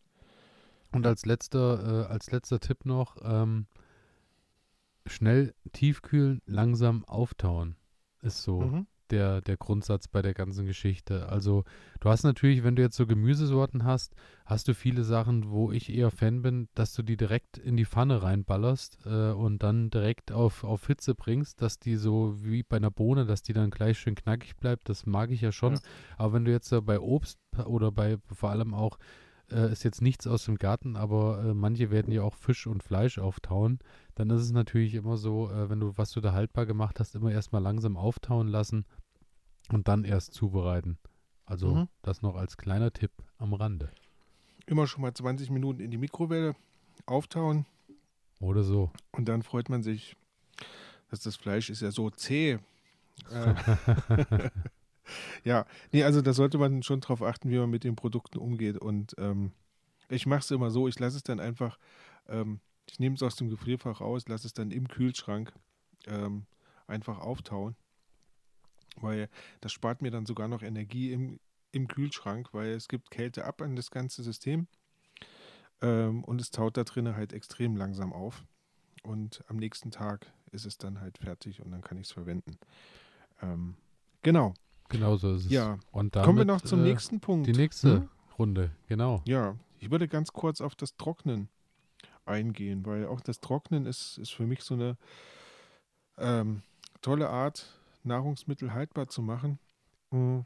Und 0.92 1.06
als 1.06 1.26
letzter, 1.26 2.06
äh, 2.08 2.12
als 2.12 2.30
letzter 2.30 2.60
Tipp 2.60 2.84
noch, 2.84 3.16
ähm, 3.22 3.66
schnell 5.06 5.54
tiefkühlen, 5.72 6.40
langsam 6.46 7.04
auftauen. 7.04 7.76
Ist 8.20 8.42
so 8.42 8.60
Mhm. 8.60 8.86
der, 9.10 9.40
der 9.40 9.56
Grundsatz 9.56 10.06
bei 10.06 10.20
der 10.20 10.34
ganzen 10.34 10.66
Geschichte. 10.66 11.28
Also 11.30 11.64
du 12.00 12.10
hast 12.10 12.24
natürlich, 12.24 12.62
wenn 12.62 12.76
du 12.76 12.82
jetzt 12.82 12.96
so 12.96 13.06
Gemüsesorten 13.06 13.84
hast, 13.84 14.14
hast 14.44 14.68
du 14.68 14.74
viele 14.74 15.04
Sachen, 15.04 15.50
wo 15.50 15.72
ich 15.72 15.90
eher 15.90 16.10
Fan 16.10 16.42
bin, 16.42 16.68
dass 16.74 16.92
du 16.92 17.02
die 17.02 17.16
direkt 17.16 17.56
in 17.56 17.76
die 17.78 17.86
Pfanne 17.86 18.22
reinballerst 18.22 18.98
äh, 19.06 19.30
und 19.30 19.62
dann 19.62 19.88
direkt 19.88 20.30
auf, 20.30 20.62
auf 20.62 20.86
Hitze 20.88 21.14
bringst, 21.14 21.62
dass 21.62 21.78
die 21.78 21.96
so 21.96 22.34
wie 22.44 22.62
bei 22.64 22.76
einer 22.76 22.90
Bohne, 22.90 23.24
dass 23.24 23.42
die 23.42 23.54
dann 23.54 23.70
gleich 23.70 23.98
schön 23.98 24.14
knackig 24.14 24.56
bleibt. 24.56 24.90
Das 24.90 25.06
mag 25.06 25.30
ich 25.30 25.40
ja 25.40 25.52
schon. 25.52 25.74
Ja. 25.74 25.80
Aber 26.18 26.34
wenn 26.34 26.44
du 26.44 26.50
jetzt 26.50 26.70
äh, 26.72 26.82
bei 26.82 27.00
Obst 27.00 27.38
oder 27.64 27.90
bei 27.92 28.18
vor 28.34 28.50
allem 28.50 28.74
auch 28.74 28.98
äh, 29.50 29.72
ist 29.72 29.82
jetzt 29.84 30.02
nichts 30.02 30.26
aus 30.26 30.44
dem 30.44 30.56
Garten, 30.56 30.96
aber 30.96 31.42
äh, 31.44 31.54
manche 31.54 31.90
werden 31.90 32.12
ja 32.12 32.22
auch 32.22 32.34
Fisch 32.34 32.66
und 32.66 32.82
Fleisch 32.82 33.18
auftauen. 33.18 33.78
Dann 34.14 34.30
ist 34.30 34.42
es 34.42 34.52
natürlich 34.52 34.94
immer 34.94 35.16
so, 35.16 35.50
äh, 35.50 35.68
wenn 35.70 35.80
du, 35.80 35.96
was 35.96 36.10
du 36.12 36.20
da 36.20 36.32
haltbar 36.32 36.66
gemacht 36.66 37.00
hast, 37.00 37.14
immer 37.14 37.30
erstmal 37.32 37.62
langsam 37.62 37.96
auftauen 37.96 38.48
lassen 38.48 38.84
und 39.70 39.88
dann 39.88 40.04
erst 40.04 40.34
zubereiten. 40.34 40.98
Also 41.46 41.74
Mhm. 41.74 41.88
das 42.02 42.20
noch 42.22 42.36
als 42.36 42.56
kleiner 42.56 42.92
Tipp 42.92 43.12
am 43.38 43.54
Rande. 43.54 43.90
Immer 44.66 44.86
schon 44.86 45.00
mal 45.02 45.14
20 45.14 45.48
Minuten 45.50 45.80
in 45.80 45.90
die 45.90 45.96
Mikrowelle 45.98 46.54
auftauen 47.06 47.64
Oder 48.40 48.62
so. 48.64 48.90
und 49.12 49.28
dann 49.28 49.42
freut 49.42 49.68
man 49.70 49.82
sich, 49.82 50.14
dass 51.10 51.20
das 51.20 51.36
Fleisch 51.36 51.70
ist 51.70 51.80
ja 51.80 51.90
so 51.90 52.10
zäh. 52.10 52.58
Ja, 55.44 55.66
nee, 55.92 56.02
also 56.04 56.22
da 56.22 56.32
sollte 56.32 56.58
man 56.58 56.82
schon 56.82 57.00
drauf 57.00 57.22
achten, 57.22 57.50
wie 57.50 57.58
man 57.58 57.70
mit 57.70 57.84
den 57.84 57.96
Produkten 57.96 58.38
umgeht. 58.38 58.78
Und 58.78 59.14
ähm, 59.18 59.52
ich 60.08 60.26
mache 60.26 60.40
es 60.40 60.50
immer 60.50 60.70
so, 60.70 60.88
ich 60.88 60.98
lasse 60.98 61.16
es 61.16 61.22
dann 61.22 61.40
einfach, 61.40 61.78
ähm, 62.28 62.60
ich 62.88 62.98
nehme 62.98 63.14
es 63.14 63.22
aus 63.22 63.36
dem 63.36 63.48
Gefrierfach 63.48 64.00
raus, 64.00 64.28
lasse 64.28 64.46
es 64.46 64.52
dann 64.52 64.70
im 64.70 64.88
Kühlschrank 64.88 65.52
ähm, 66.06 66.46
einfach 66.86 67.18
auftauen. 67.18 67.76
Weil 68.96 69.28
das 69.60 69.72
spart 69.72 70.02
mir 70.02 70.10
dann 70.10 70.26
sogar 70.26 70.48
noch 70.48 70.62
Energie 70.62 71.12
im, 71.12 71.38
im 71.72 71.88
Kühlschrank, 71.88 72.48
weil 72.52 72.70
es 72.70 72.88
gibt 72.88 73.10
Kälte 73.10 73.44
ab 73.44 73.62
an 73.62 73.76
das 73.76 73.90
ganze 73.90 74.22
System. 74.22 74.66
Ähm, 75.80 76.24
und 76.24 76.40
es 76.40 76.50
taut 76.50 76.76
da 76.76 76.84
drinnen 76.84 77.14
halt 77.14 77.32
extrem 77.32 77.76
langsam 77.76 78.12
auf. 78.12 78.44
Und 79.02 79.44
am 79.46 79.56
nächsten 79.56 79.90
Tag 79.90 80.32
ist 80.50 80.66
es 80.66 80.78
dann 80.78 81.00
halt 81.00 81.18
fertig 81.18 81.60
und 81.62 81.70
dann 81.70 81.82
kann 81.82 81.98
ich 81.98 82.08
es 82.08 82.12
verwenden. 82.12 82.58
Ähm, 83.42 83.76
genau. 84.22 84.54
Genau 84.88 85.16
so 85.16 85.34
ist 85.34 85.46
es. 85.46 85.50
Ja. 85.50 85.78
Und 85.90 86.16
damit, 86.16 86.26
Kommen 86.26 86.38
wir 86.38 86.44
noch 86.44 86.60
zum 86.60 86.80
äh, 86.80 86.84
nächsten 86.84 87.20
Punkt. 87.20 87.46
Die 87.46 87.52
nächste 87.52 87.96
hm? 87.96 88.08
Runde, 88.38 88.70
genau. 88.86 89.22
Ja, 89.26 89.56
ich 89.78 89.90
würde 89.90 90.08
ganz 90.08 90.32
kurz 90.32 90.60
auf 90.60 90.74
das 90.74 90.96
Trocknen 90.96 91.48
eingehen, 92.24 92.84
weil 92.86 93.06
auch 93.06 93.20
das 93.20 93.40
Trocknen 93.40 93.86
ist, 93.86 94.18
ist 94.18 94.30
für 94.30 94.46
mich 94.46 94.62
so 94.62 94.74
eine 94.74 94.96
ähm, 96.18 96.62
tolle 97.00 97.28
Art, 97.28 97.66
Nahrungsmittel 98.04 98.72
haltbar 98.72 99.08
zu 99.08 99.22
machen. 99.22 99.58
Mhm. 100.10 100.44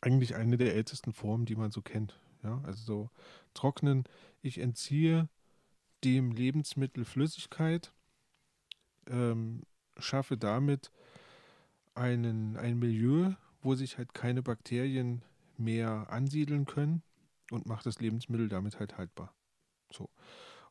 Eigentlich 0.00 0.36
eine 0.36 0.56
der 0.56 0.74
ältesten 0.74 1.12
Formen, 1.12 1.46
die 1.46 1.56
man 1.56 1.70
so 1.70 1.82
kennt. 1.82 2.18
Ja, 2.42 2.60
also 2.64 2.82
so 2.84 3.10
trocknen. 3.54 4.04
Ich 4.40 4.58
entziehe 4.58 5.28
dem 6.04 6.32
Lebensmittel 6.32 7.04
Flüssigkeit, 7.04 7.92
ähm, 9.08 9.62
schaffe 9.98 10.38
damit 10.38 10.90
einen, 12.00 12.56
ein 12.56 12.78
Milieu, 12.78 13.34
wo 13.60 13.74
sich 13.74 13.98
halt 13.98 14.14
keine 14.14 14.42
Bakterien 14.42 15.22
mehr 15.58 16.06
ansiedeln 16.08 16.64
können 16.64 17.02
und 17.50 17.66
mache 17.66 17.84
das 17.84 18.00
Lebensmittel 18.00 18.48
damit 18.48 18.80
halt 18.80 18.96
haltbar. 18.96 19.34
So. 19.92 20.08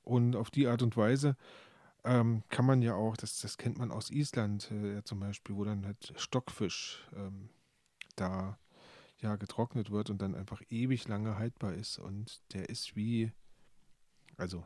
Und 0.01 0.35
auf 0.35 0.49
die 0.49 0.67
Art 0.67 0.81
und 0.81 0.97
Weise 0.97 1.37
ähm, 2.03 2.43
kann 2.49 2.65
man 2.65 2.81
ja 2.81 2.95
auch, 2.95 3.15
das, 3.15 3.39
das 3.39 3.57
kennt 3.57 3.77
man 3.77 3.91
aus 3.91 4.09
Island 4.09 4.71
äh, 4.71 5.03
zum 5.03 5.19
Beispiel, 5.19 5.55
wo 5.55 5.63
dann 5.63 5.85
halt 5.85 6.13
Stockfisch 6.17 7.07
ähm, 7.15 7.49
da 8.15 8.57
ja 9.19 9.35
getrocknet 9.35 9.91
wird 9.91 10.09
und 10.09 10.21
dann 10.21 10.33
einfach 10.33 10.63
ewig 10.69 11.07
lange 11.07 11.37
haltbar 11.37 11.73
ist. 11.73 11.99
Und 11.99 12.41
der 12.53 12.69
ist 12.69 12.95
wie, 12.95 13.31
also 14.37 14.65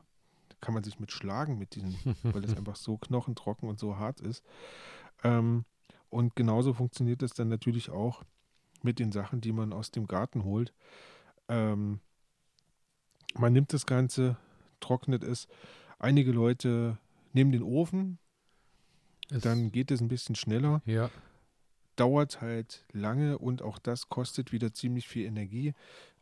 kann 0.61 0.73
man 0.73 0.83
sich 0.83 0.99
mit 0.99 1.11
schlagen 1.11 1.57
mit 1.57 1.75
diesem, 1.75 1.93
weil 2.23 2.45
es 2.45 2.55
einfach 2.55 2.77
so 2.77 2.97
knochentrocken 2.97 3.67
und 3.67 3.79
so 3.79 3.97
hart 3.97 4.21
ist. 4.21 4.45
Ähm, 5.23 5.65
und 6.13 6.35
genauso 6.35 6.73
funktioniert 6.73 7.21
das 7.21 7.33
dann 7.33 7.49
natürlich 7.49 7.89
auch 7.89 8.23
mit 8.83 8.99
den 8.99 9.11
Sachen, 9.11 9.41
die 9.41 9.51
man 9.51 9.73
aus 9.73 9.91
dem 9.91 10.05
Garten 10.05 10.43
holt. 10.43 10.73
Ähm, 11.47 11.99
man 13.35 13.51
nimmt 13.51 13.73
das 13.73 13.85
Ganze, 13.85 14.37
trocknet 14.79 15.23
es. 15.23 15.47
Einige 15.97 16.31
Leute 16.31 16.97
nehmen 17.33 17.51
den 17.51 17.63
Ofen, 17.63 18.19
es 19.31 19.41
dann 19.41 19.71
geht 19.71 19.89
es 19.89 20.01
ein 20.01 20.07
bisschen 20.07 20.35
schneller. 20.35 20.81
Ja. 20.85 21.09
Dauert 21.95 22.41
halt 22.41 22.85
lange 22.91 23.37
und 23.37 23.61
auch 23.61 23.79
das 23.79 24.09
kostet 24.09 24.51
wieder 24.51 24.73
ziemlich 24.73 25.07
viel 25.07 25.25
Energie. 25.25 25.73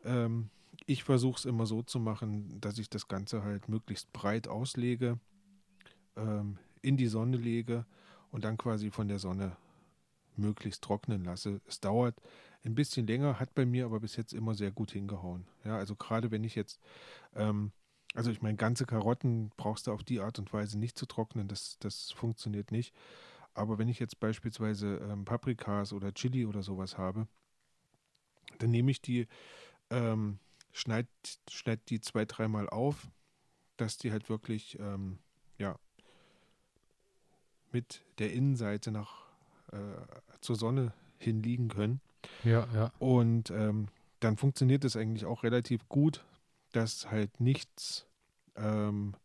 Ähm, 0.05 0.49
ich 0.85 1.03
versuche 1.03 1.37
es 1.37 1.45
immer 1.45 1.65
so 1.65 1.81
zu 1.81 1.99
machen, 1.99 2.59
dass 2.61 2.77
ich 2.77 2.89
das 2.89 3.07
Ganze 3.07 3.43
halt 3.43 3.67
möglichst 3.67 4.11
breit 4.13 4.47
auslege, 4.47 5.19
ähm, 6.15 6.57
in 6.81 6.97
die 6.97 7.07
Sonne 7.07 7.37
lege 7.37 7.85
und 8.31 8.45
dann 8.45 8.57
quasi 8.57 8.89
von 8.89 9.07
der 9.07 9.19
Sonne 9.19 9.57
möglichst 10.35 10.83
trocknen 10.83 11.23
lasse. 11.23 11.61
Es 11.67 11.79
dauert 11.79 12.15
ein 12.63 12.75
bisschen 12.75 13.07
länger, 13.07 13.39
hat 13.39 13.53
bei 13.55 13.65
mir 13.65 13.85
aber 13.85 13.99
bis 13.99 14.15
jetzt 14.15 14.33
immer 14.33 14.53
sehr 14.53 14.71
gut 14.71 14.91
hingehauen. 14.91 15.47
Ja, 15.63 15.77
also 15.77 15.95
gerade 15.95 16.31
wenn 16.31 16.43
ich 16.43 16.55
jetzt, 16.55 16.79
ähm, 17.35 17.71
also 18.13 18.31
ich 18.31 18.41
meine, 18.41 18.57
ganze 18.57 18.85
Karotten 18.85 19.51
brauchst 19.57 19.87
du 19.87 19.91
auf 19.91 20.03
die 20.03 20.19
Art 20.19 20.37
und 20.39 20.51
Weise 20.53 20.77
nicht 20.77 20.97
zu 20.97 21.05
trocknen, 21.05 21.47
das, 21.47 21.77
das 21.79 22.11
funktioniert 22.11 22.71
nicht. 22.71 22.93
Aber 23.53 23.77
wenn 23.77 23.89
ich 23.89 23.99
jetzt 23.99 24.19
beispielsweise 24.19 24.97
ähm, 24.97 25.25
Paprikas 25.25 25.91
oder 25.93 26.13
Chili 26.13 26.45
oder 26.45 26.63
sowas 26.63 26.97
habe, 26.97 27.27
dann 28.59 28.71
nehme 28.71 28.91
ich 28.91 29.01
die, 29.01 29.27
ähm, 29.89 30.39
schneid, 30.71 31.07
schneid 31.49 31.89
die 31.89 31.99
zwei, 31.99 32.25
dreimal 32.25 32.69
auf, 32.69 33.09
dass 33.77 33.97
die 33.97 34.11
halt 34.11 34.29
wirklich, 34.29 34.79
ähm, 34.79 35.19
ja, 35.57 35.77
mit 37.71 38.03
der 38.19 38.33
Innenseite 38.33 38.91
nach 38.91 39.30
zur 40.41 40.55
Sonne 40.55 40.93
hinliegen 41.17 41.69
können. 41.69 42.01
Ja, 42.43 42.67
ja. 42.73 42.91
Und 42.99 43.51
ähm, 43.51 43.87
dann 44.19 44.37
funktioniert 44.37 44.85
es 44.85 44.95
eigentlich 44.95 45.25
auch 45.25 45.43
relativ 45.43 45.87
gut, 45.89 46.23
dass 46.71 47.09
halt 47.09 47.39
nichts, 47.39 48.07
ähm, 48.55 49.15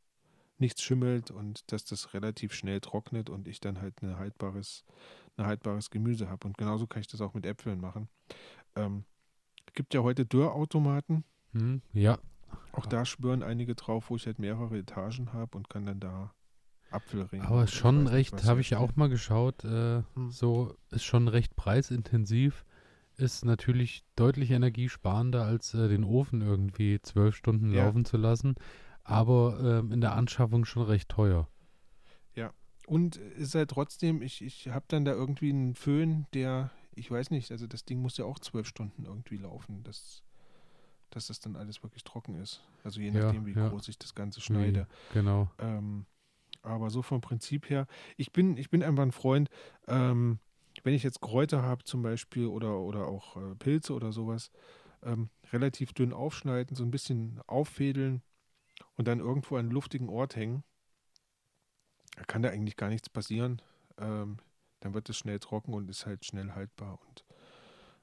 nichts 0.59 0.83
schimmelt 0.83 1.31
und 1.31 1.71
dass 1.73 1.85
das 1.85 2.15
relativ 2.15 2.55
schnell 2.55 2.81
trocknet 2.81 3.31
und 3.31 3.49
ich 3.49 3.61
dann 3.61 3.81
halt 3.81 4.03
ein 4.03 4.19
haltbares, 4.19 4.85
ein 5.37 5.47
haltbares 5.47 5.91
Gemüse 5.91 6.29
habe. 6.29 6.47
Und 6.47 6.59
genauso 6.59 6.87
kann 6.87 7.01
ich 7.01 7.09
das 7.09 7.21
auch 7.21 7.35
mit 7.35 7.47
Äpfeln 7.47 7.81
machen. 7.81 8.09
Ähm, 8.75 9.05
gibt 9.75 9.95
ja 9.95 10.03
heute 10.03 10.25
Dörrautomaten. 10.25 11.25
Hm, 11.53 11.83
ja. 11.93 12.19
Auch 12.73 12.87
da 12.87 13.05
schwören 13.05 13.43
einige 13.43 13.75
drauf, 13.75 14.11
wo 14.11 14.17
ich 14.17 14.27
halt 14.27 14.39
mehrere 14.39 14.79
Etagen 14.79 15.33
habe 15.33 15.57
und 15.57 15.69
kann 15.69 15.87
dann 15.87 16.01
da 16.01 16.33
Apfelring. 16.91 17.43
Aber 17.43 17.67
schon 17.67 18.07
recht, 18.07 18.45
habe 18.45 18.61
ich 18.61 18.71
ja 18.71 18.79
auch 18.79 18.97
mal 18.97 19.09
geschaut, 19.09 19.65
äh, 19.65 20.03
hm. 20.15 20.31
so 20.31 20.77
ist 20.91 21.05
schon 21.05 21.29
recht 21.29 21.57
preisintensiv, 21.57 22.65
ist 23.17 23.45
natürlich 23.45 24.05
deutlich 24.15 24.51
energiesparender, 24.51 25.45
als 25.45 25.75
äh, 25.75 25.89
den 25.89 26.05
Ofen 26.05 26.43
irgendwie 26.43 27.01
zwölf 27.03 27.35
Stunden 27.35 27.73
ja. 27.73 27.85
laufen 27.85 28.05
zu 28.05 28.17
lassen, 28.17 28.55
aber 29.05 29.83
äh, 29.89 29.93
in 29.93 30.01
der 30.01 30.15
Anschaffung 30.15 30.65
schon 30.65 30.83
recht 30.83 31.09
teuer. 31.09 31.49
Ja, 32.35 32.53
und 32.87 33.17
ist 33.17 33.55
halt 33.55 33.71
trotzdem, 33.71 34.23
ich, 34.23 34.43
ich 34.43 34.69
habe 34.69 34.85
dann 34.89 35.05
da 35.05 35.13
irgendwie 35.13 35.51
einen 35.51 35.75
Föhn, 35.75 36.27
der, 36.35 36.71
ich 36.95 37.11
weiß 37.11 37.31
nicht, 37.31 37.51
also 37.51 37.67
das 37.67 37.85
Ding 37.85 38.01
muss 38.01 38.17
ja 38.17 38.25
auch 38.25 38.39
zwölf 38.39 38.67
Stunden 38.67 39.05
irgendwie 39.05 39.39
laufen, 39.39 39.83
dass, 39.83 40.23
dass 41.11 41.29
das 41.29 41.41
dann 41.41 41.57
alles 41.57 41.83
wirklich 41.83 42.05
trocken 42.05 42.37
ist. 42.37 42.63
Also 42.85 43.01
je 43.01 43.11
nachdem, 43.11 43.47
ja, 43.47 43.55
wie 43.55 43.59
ja. 43.59 43.69
groß 43.69 43.89
ich 43.89 43.99
das 43.99 44.15
Ganze 44.15 44.41
schneide. 44.41 44.87
Wie, 45.11 45.15
genau. 45.15 45.51
Ähm, 45.59 46.07
aber 46.67 46.91
so 46.91 47.03
vom 47.03 47.21
Prinzip 47.21 47.71
her, 47.71 47.87
ich 48.17 48.33
bin, 48.33 48.57
ich 48.57 48.71
bin 48.71 48.83
einfach 48.83 49.03
ein 49.03 49.13
Freund, 49.13 49.49
ähm, 49.87 50.39
wenn 50.83 50.95
ich 50.95 51.03
jetzt 51.03 51.21
Kräuter 51.21 51.63
habe 51.63 51.85
zum 51.85 52.03
Beispiel 52.03 52.47
oder, 52.47 52.79
oder 52.81 53.07
auch 53.07 53.37
äh, 53.37 53.55
Pilze 53.55 53.95
oder 53.95 54.13
sowas, 54.13 54.51
ähm, 55.03 55.31
relativ 55.53 55.93
dünn 55.93 56.13
aufschneiden, 56.13 56.77
so 56.77 56.85
ein 56.85 56.91
bisschen 56.91 57.41
auffädeln 57.47 58.23
und 58.97 59.09
dann 59.09 59.21
irgendwo 59.21 59.57
an 59.57 59.61
einen 59.61 59.71
luftigen 59.71 60.09
Ort 60.09 60.37
hängen. 60.37 60.65
Da 62.17 62.25
kann 62.25 62.43
da 62.43 62.51
eigentlich 62.51 62.77
gar 62.77 62.89
nichts 62.89 63.09
passieren. 63.09 63.63
Ähm, 63.99 64.39
dann 64.81 64.95
wird 64.95 65.09
es 65.09 65.17
schnell 65.17 65.39
trocken 65.39 65.75
und 65.75 65.89
ist 65.91 66.07
halt 66.07 66.25
schnell 66.25 66.53
haltbar 66.53 66.99
und 67.09 67.25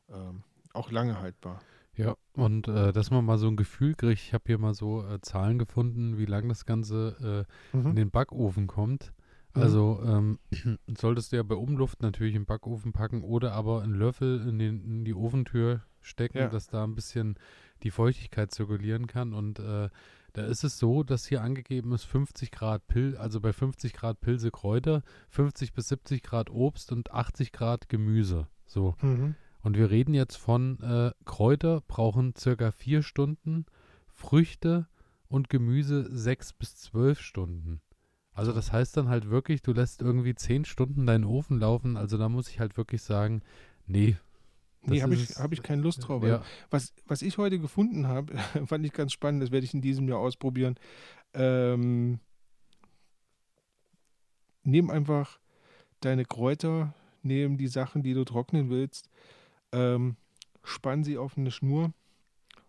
ähm, 0.09 0.43
auch 0.73 0.91
lange 0.91 1.19
haltbar. 1.19 1.61
Ja, 1.95 2.15
und 2.33 2.67
äh, 2.67 2.91
dass 2.91 3.11
man 3.11 3.23
mal 3.23 3.37
so 3.37 3.47
ein 3.47 3.55
Gefühl 3.55 3.93
kriegt, 3.93 4.13
ich 4.13 4.33
habe 4.33 4.43
hier 4.47 4.57
mal 4.57 4.73
so 4.73 5.05
äh, 5.05 5.21
Zahlen 5.21 5.59
gefunden, 5.59 6.17
wie 6.17 6.25
lange 6.25 6.47
das 6.47 6.65
Ganze 6.65 7.45
äh, 7.73 7.77
mhm. 7.77 7.91
in 7.91 7.95
den 7.95 8.11
Backofen 8.11 8.67
kommt. 8.67 9.13
Mhm. 9.53 9.61
Also 9.61 10.01
ähm, 10.03 10.39
solltest 10.97 11.31
du 11.31 11.35
ja 11.35 11.43
bei 11.43 11.55
Umluft 11.55 12.01
natürlich 12.01 12.35
im 12.35 12.45
Backofen 12.45 12.93
packen 12.93 13.21
oder 13.21 13.53
aber 13.53 13.83
einen 13.83 13.93
Löffel 13.93 14.47
in, 14.47 14.57
den, 14.57 14.83
in 14.83 15.05
die 15.05 15.13
Ofentür 15.13 15.83
stecken, 16.01 16.39
ja. 16.39 16.47
dass 16.47 16.67
da 16.67 16.83
ein 16.83 16.95
bisschen 16.95 17.35
die 17.83 17.91
Feuchtigkeit 17.91 18.51
zirkulieren 18.51 19.07
kann. 19.07 19.33
Und 19.33 19.59
äh, 19.59 19.89
da 20.33 20.45
ist 20.45 20.63
es 20.63 20.79
so, 20.79 21.03
dass 21.03 21.27
hier 21.27 21.43
angegeben 21.43 21.93
ist 21.93 22.05
50 22.05 22.49
Grad 22.51 22.87
Pil, 22.87 23.15
also 23.17 23.39
bei 23.39 23.53
50 23.53 23.93
Grad 23.93 24.19
Pilze 24.19 24.49
Kräuter, 24.49 25.03
50 25.29 25.73
bis 25.73 25.89
70 25.89 26.23
Grad 26.23 26.49
Obst 26.49 26.91
und 26.91 27.11
80 27.11 27.51
Grad 27.51 27.87
Gemüse. 27.87 28.47
So. 28.65 28.95
Mhm. 29.01 29.35
Und 29.63 29.77
wir 29.77 29.89
reden 29.89 30.13
jetzt 30.13 30.35
von 30.35 30.79
äh, 30.81 31.11
Kräuter 31.25 31.81
brauchen 31.87 32.35
circa 32.37 32.71
vier 32.71 33.01
Stunden, 33.01 33.65
Früchte 34.09 34.87
und 35.29 35.49
Gemüse 35.49 36.05
sechs 36.15 36.51
bis 36.53 36.75
zwölf 36.75 37.21
Stunden. 37.21 37.81
Also 38.33 38.51
das 38.51 38.73
heißt 38.73 38.97
dann 38.97 39.07
halt 39.07 39.29
wirklich, 39.29 39.61
du 39.61 39.71
lässt 39.71 40.01
irgendwie 40.01 40.35
zehn 40.35 40.65
Stunden 40.65 41.05
deinen 41.05 41.23
Ofen 41.23 41.59
laufen. 41.59 41.95
Also 41.95 42.17
da 42.17 42.27
muss 42.27 42.49
ich 42.49 42.59
halt 42.59 42.75
wirklich 42.77 43.01
sagen, 43.03 43.41
nee. 43.87 44.17
Nee, 44.81 45.01
habe 45.01 45.15
ich, 45.15 45.29
hab 45.37 45.53
ich 45.53 45.63
keine 45.63 45.81
Lust 45.81 46.07
drauf. 46.07 46.23
Ja. 46.23 46.43
Was, 46.69 46.93
was 47.07 47.21
ich 47.21 47.37
heute 47.37 47.57
gefunden 47.57 48.07
habe, 48.07 48.35
fand 48.65 48.85
ich 48.85 48.91
ganz 48.91 49.13
spannend, 49.13 49.41
das 49.41 49.51
werde 49.51 49.65
ich 49.65 49.73
in 49.73 49.81
diesem 49.81 50.09
Jahr 50.09 50.19
ausprobieren. 50.19 50.75
Ähm, 51.33 52.19
nimm 54.63 54.89
einfach 54.89 55.39
deine 56.01 56.25
Kräuter, 56.25 56.93
nimm 57.21 57.57
die 57.57 57.67
Sachen, 57.67 58.03
die 58.03 58.13
du 58.13 58.25
trocknen 58.25 58.69
willst, 58.69 59.09
ähm, 59.73 60.15
spann 60.63 61.03
sie 61.03 61.17
auf 61.17 61.37
eine 61.37 61.51
Schnur 61.51 61.93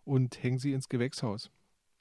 und 0.05 0.42
häng 0.42 0.59
sie 0.59 0.72
ins 0.72 0.88
Gewächshaus. 0.88 1.50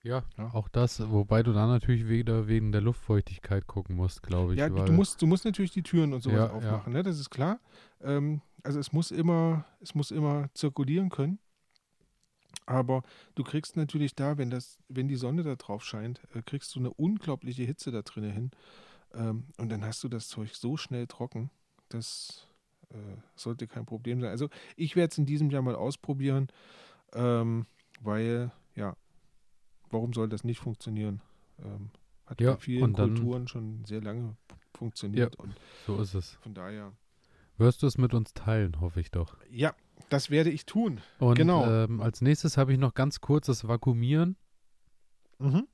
Ja, 0.04 0.24
ja, 0.38 0.54
auch 0.54 0.68
das, 0.68 1.10
wobei 1.12 1.44
du 1.44 1.54
da 1.54 1.66
natürlich 1.66 2.10
wieder 2.10 2.48
wegen 2.48 2.74
der 2.74 2.82
Luftfeuchtigkeit 2.82 3.68
gucken 3.68 3.96
musst, 3.96 4.22
glaube 4.22 4.54
ich. 4.54 4.60
Ja, 4.60 4.68
du 4.68 4.92
musst, 4.92 5.22
du 5.22 5.28
musst 5.28 5.46
natürlich 5.46 5.72
die 5.72 5.84
Türen 5.84 6.14
und 6.14 6.22
sowas 6.22 6.50
ja, 6.50 6.52
aufmachen, 6.52 6.92
ja. 6.92 7.00
Ne? 7.00 7.04
das 7.04 7.20
ist 7.20 7.30
klar. 7.30 7.60
Ähm, 8.02 8.42
also 8.64 8.80
es 8.80 8.92
muss 8.92 9.12
immer, 9.12 9.66
es 9.80 9.96
muss 9.96 10.12
immer 10.12 10.50
zirkulieren 10.54 11.10
können. 11.10 11.40
Aber 12.66 13.04
du 13.36 13.44
kriegst 13.44 13.78
natürlich 13.78 14.14
da, 14.16 14.38
wenn 14.38 14.50
das, 14.50 14.78
wenn 14.90 15.08
die 15.08 15.16
Sonne 15.16 15.44
da 15.44 15.56
drauf 15.56 15.84
scheint, 15.84 16.22
äh, 16.34 16.42
kriegst 16.42 16.76
du 16.76 16.80
eine 16.80 16.94
unglaubliche 16.94 17.64
Hitze 17.64 17.92
da 17.92 18.02
drinnen 18.02 18.32
hin. 18.32 18.52
Ähm, 19.14 19.48
und 19.58 19.70
dann 19.70 19.86
hast 19.86 20.04
du 20.04 20.10
das 20.10 20.28
Zeug 20.28 20.54
so 20.54 20.76
schnell 20.76 21.08
trocken, 21.08 21.50
dass 21.88 22.48
äh, 22.94 23.18
sollte 23.36 23.68
kein 23.68 23.86
Problem 23.86 24.22
sein. 24.22 24.30
Also 24.30 24.50
ich 24.76 24.96
werde 24.96 25.12
es 25.12 25.18
in 25.18 25.26
diesem 25.26 25.50
Jahr 25.50 25.62
mal 25.62 25.76
ausprobieren, 25.76 26.48
ähm, 27.14 27.66
weil, 28.02 28.52
ja, 28.76 28.96
warum 29.90 30.14
soll 30.14 30.30
das 30.30 30.44
nicht 30.44 30.60
funktionieren? 30.60 31.22
Ähm, 31.64 31.90
hat 32.26 32.40
Ja, 32.42 32.54
bei 32.54 32.58
vielen 32.60 32.94
dann- 32.94 33.16
Kulturen 33.16 33.48
schon 33.48 33.84
sehr 33.86 34.02
lange 34.02 34.36
funktioniert. 34.74 35.36
Und 35.38 35.54
So 35.86 36.00
ist 36.02 36.14
es. 36.14 36.34
von 36.42 36.54
daher, 36.54 36.94
Wirst 37.58 37.84
du 37.84 37.88
es 37.88 38.00
mit 38.00 38.16
uns 38.16 38.34
teilen, 38.34 38.82
hoffe 38.82 39.00
ich 39.00 39.12
doch. 39.12 39.38
ja, 39.50 39.76
das 40.10 40.32
werde 40.32 40.50
ich 40.50 40.66
tun. 40.66 41.02
Und 41.20 41.36
Genau. 41.38 41.66
ähm, 41.70 42.02
als 42.02 42.22
nächstes 42.22 42.58
habe 42.58 42.74
ich 42.74 42.80
noch 42.80 42.96
ganz 42.96 43.22
kurz 43.22 43.46
das 43.46 43.68
Vakuumieren. 43.68 44.38
Mhm. 45.38 45.68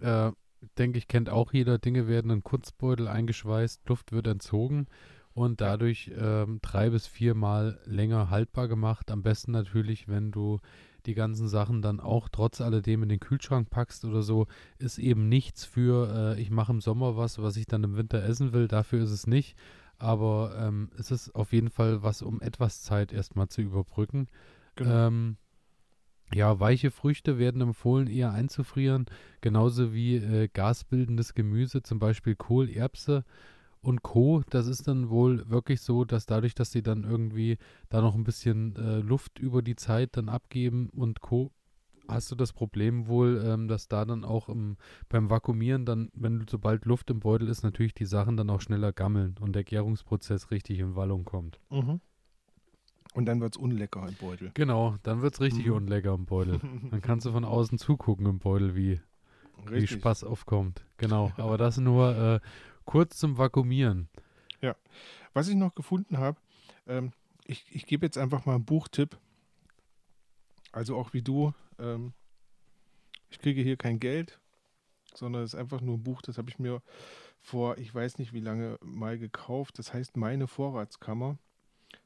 Äh, 0.00 0.32
denke 0.78 0.98
ich, 0.98 1.06
kennt 1.06 1.30
auch 1.30 1.52
jeder. 1.52 1.78
Dinge 1.78 2.08
werden 2.08 2.30
in 2.32 2.42
Kunstbeutel 2.42 3.06
eingeschweißt, 3.06 3.88
Luft 3.88 4.10
wird 4.10 4.26
entzogen 4.26 4.88
und 5.36 5.60
dadurch 5.60 6.10
ähm, 6.18 6.60
drei 6.62 6.88
bis 6.88 7.06
viermal 7.06 7.78
länger 7.84 8.30
haltbar 8.30 8.68
gemacht. 8.68 9.10
Am 9.10 9.22
besten 9.22 9.52
natürlich, 9.52 10.08
wenn 10.08 10.30
du 10.30 10.60
die 11.04 11.12
ganzen 11.12 11.46
Sachen 11.46 11.82
dann 11.82 12.00
auch 12.00 12.30
trotz 12.30 12.62
alledem 12.62 13.02
in 13.02 13.10
den 13.10 13.20
Kühlschrank 13.20 13.68
packst 13.68 14.06
oder 14.06 14.22
so, 14.22 14.46
ist 14.78 14.96
eben 14.96 15.28
nichts 15.28 15.66
für, 15.66 16.36
äh, 16.36 16.40
ich 16.40 16.50
mache 16.50 16.72
im 16.72 16.80
Sommer 16.80 17.18
was, 17.18 17.38
was 17.38 17.58
ich 17.58 17.66
dann 17.66 17.84
im 17.84 17.98
Winter 17.98 18.22
essen 18.22 18.54
will. 18.54 18.66
Dafür 18.66 19.02
ist 19.02 19.10
es 19.10 19.26
nicht. 19.26 19.58
Aber 19.98 20.56
ähm, 20.58 20.90
es 20.98 21.10
ist 21.10 21.34
auf 21.34 21.52
jeden 21.52 21.68
Fall 21.68 22.02
was, 22.02 22.22
um 22.22 22.40
etwas 22.40 22.80
Zeit 22.80 23.12
erstmal 23.12 23.48
zu 23.48 23.60
überbrücken. 23.60 24.28
Genau. 24.74 25.06
Ähm, 25.06 25.36
ja, 26.32 26.58
weiche 26.60 26.90
Früchte 26.90 27.38
werden 27.38 27.60
empfohlen, 27.60 28.08
eher 28.08 28.32
einzufrieren, 28.32 29.04
genauso 29.42 29.92
wie 29.92 30.16
äh, 30.16 30.48
gasbildendes 30.48 31.34
Gemüse, 31.34 31.82
zum 31.82 31.98
Beispiel 31.98 32.36
Kohl, 32.36 32.70
Erbse 32.70 33.24
und 33.86 34.02
Co. 34.02 34.42
Das 34.50 34.66
ist 34.66 34.88
dann 34.88 35.10
wohl 35.10 35.48
wirklich 35.48 35.80
so, 35.80 36.04
dass 36.04 36.26
dadurch, 36.26 36.54
dass 36.54 36.72
sie 36.72 36.82
dann 36.82 37.04
irgendwie 37.04 37.56
da 37.88 38.00
noch 38.00 38.16
ein 38.16 38.24
bisschen 38.24 38.74
äh, 38.76 38.98
Luft 38.98 39.38
über 39.38 39.62
die 39.62 39.76
Zeit 39.76 40.16
dann 40.16 40.28
abgeben 40.28 40.90
und 40.90 41.20
Co. 41.20 41.52
Hast 42.08 42.30
du 42.30 42.34
das 42.34 42.52
Problem 42.52 43.06
wohl, 43.06 43.42
ähm, 43.44 43.68
dass 43.68 43.86
da 43.88 44.04
dann 44.04 44.24
auch 44.24 44.48
im, 44.48 44.76
beim 45.08 45.30
Vakuumieren 45.30 45.84
dann, 45.86 46.10
wenn 46.14 46.46
sobald 46.48 46.84
Luft 46.84 47.10
im 47.10 47.20
Beutel 47.20 47.48
ist, 47.48 47.62
natürlich 47.62 47.94
die 47.94 48.06
Sachen 48.06 48.36
dann 48.36 48.50
auch 48.50 48.60
schneller 48.60 48.92
gammeln 48.92 49.36
und 49.40 49.54
der 49.54 49.64
Gärungsprozess 49.64 50.50
richtig 50.50 50.80
in 50.80 50.96
Wallung 50.96 51.24
kommt. 51.24 51.60
Mhm. 51.70 52.00
Und 53.14 53.26
dann 53.26 53.40
wird 53.40 53.56
es 53.56 53.62
unlecker 53.62 54.06
im 54.08 54.14
Beutel. 54.14 54.50
Genau, 54.54 54.96
dann 55.04 55.22
wird's 55.22 55.40
richtig 55.40 55.66
Mhm. 55.66 55.72
unlecker 55.72 56.12
im 56.14 56.26
Beutel. 56.26 56.58
Dann 56.90 57.00
kannst 57.00 57.24
du 57.24 57.32
von 57.32 57.44
außen 57.44 57.78
zugucken 57.78 58.26
im 58.26 58.38
Beutel, 58.40 58.76
wie, 58.76 59.00
wie. 59.70 59.86
Spaß 59.86 60.24
aufkommt. 60.24 60.84
Genau, 60.98 61.32
aber 61.38 61.56
das 61.56 61.78
nur 61.78 62.14
äh, 62.14 62.40
kurz 62.86 63.18
zum 63.18 63.36
Vakuumieren. 63.36 64.08
Was 65.34 65.48
ich 65.48 65.54
noch 65.54 65.74
gefunden 65.74 66.16
habe, 66.16 66.40
ähm, 66.86 67.12
ich, 67.44 67.66
ich 67.70 67.86
gebe 67.86 68.06
jetzt 68.06 68.16
einfach 68.16 68.46
mal 68.46 68.54
einen 68.54 68.64
Buchtipp. 68.64 69.18
Also 70.72 70.96
auch 70.96 71.12
wie 71.12 71.22
du, 71.22 71.52
ähm, 71.78 72.14
ich 73.28 73.38
kriege 73.38 73.62
hier 73.62 73.76
kein 73.76 74.00
Geld, 74.00 74.40
sondern 75.14 75.42
es 75.42 75.52
ist 75.52 75.60
einfach 75.60 75.80
nur 75.80 75.96
ein 75.96 76.02
Buch, 76.02 76.22
das 76.22 76.38
habe 76.38 76.50
ich 76.50 76.58
mir 76.58 76.82
vor, 77.40 77.78
ich 77.78 77.94
weiß 77.94 78.18
nicht 78.18 78.32
wie 78.32 78.40
lange 78.40 78.78
mal 78.82 79.18
gekauft. 79.18 79.78
Das 79.78 79.92
heißt 79.92 80.16
Meine 80.16 80.46
Vorratskammer 80.48 81.38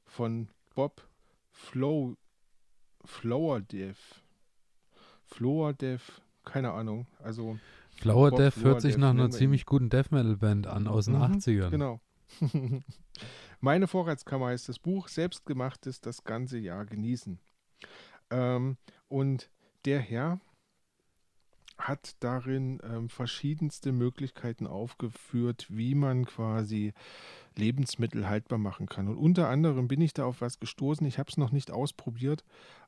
von 0.06 0.48
Bob 0.74 1.06
Flow, 1.50 2.16
Flowerdev. 3.04 4.22
Flowerdev, 5.24 6.20
keine 6.44 6.72
Ahnung. 6.72 7.06
Also 7.22 7.58
Flower 8.00 8.30
Bob 8.30 8.38
Death 8.38 8.54
Flower 8.54 8.72
hört 8.72 8.80
sich 8.82 8.92
Death 8.92 9.00
nach 9.00 9.10
einer 9.10 9.30
ziemlich 9.30 9.66
guten 9.66 9.90
Death 9.90 10.10
Metal 10.10 10.36
Band 10.36 10.66
an 10.66 10.86
aus 10.86 11.06
den 11.06 11.14
Mhm, 11.14 11.22
80ern. 11.22 11.70
Genau. 11.70 12.00
Meine 13.60 13.86
Vorratskammer 13.86 14.46
heißt 14.46 14.68
das 14.68 14.78
Buch, 14.78 15.08
selbstgemachtes 15.08 16.00
das 16.00 16.24
ganze 16.24 16.58
Jahr 16.58 16.86
genießen. 16.86 17.38
Ähm, 18.30 18.76
und 19.08 19.50
der 19.84 20.00
Herr 20.00 20.40
hat 21.76 22.16
darin 22.20 22.78
ähm, 22.84 23.08
verschiedenste 23.08 23.92
Möglichkeiten 23.92 24.66
aufgeführt, 24.66 25.66
wie 25.70 25.94
man 25.94 26.26
quasi 26.26 26.92
Lebensmittel 27.56 28.28
haltbar 28.28 28.58
machen 28.58 28.86
kann. 28.86 29.08
Und 29.08 29.16
unter 29.16 29.48
anderem 29.48 29.88
bin 29.88 30.00
ich 30.00 30.12
da 30.12 30.24
auf 30.24 30.40
was 30.40 30.60
gestoßen. 30.60 31.06
Ich 31.06 31.18
habe 31.18 31.30
es 31.30 31.36
noch 31.36 31.52
nicht 31.52 31.70
ausprobiert, 31.70 32.44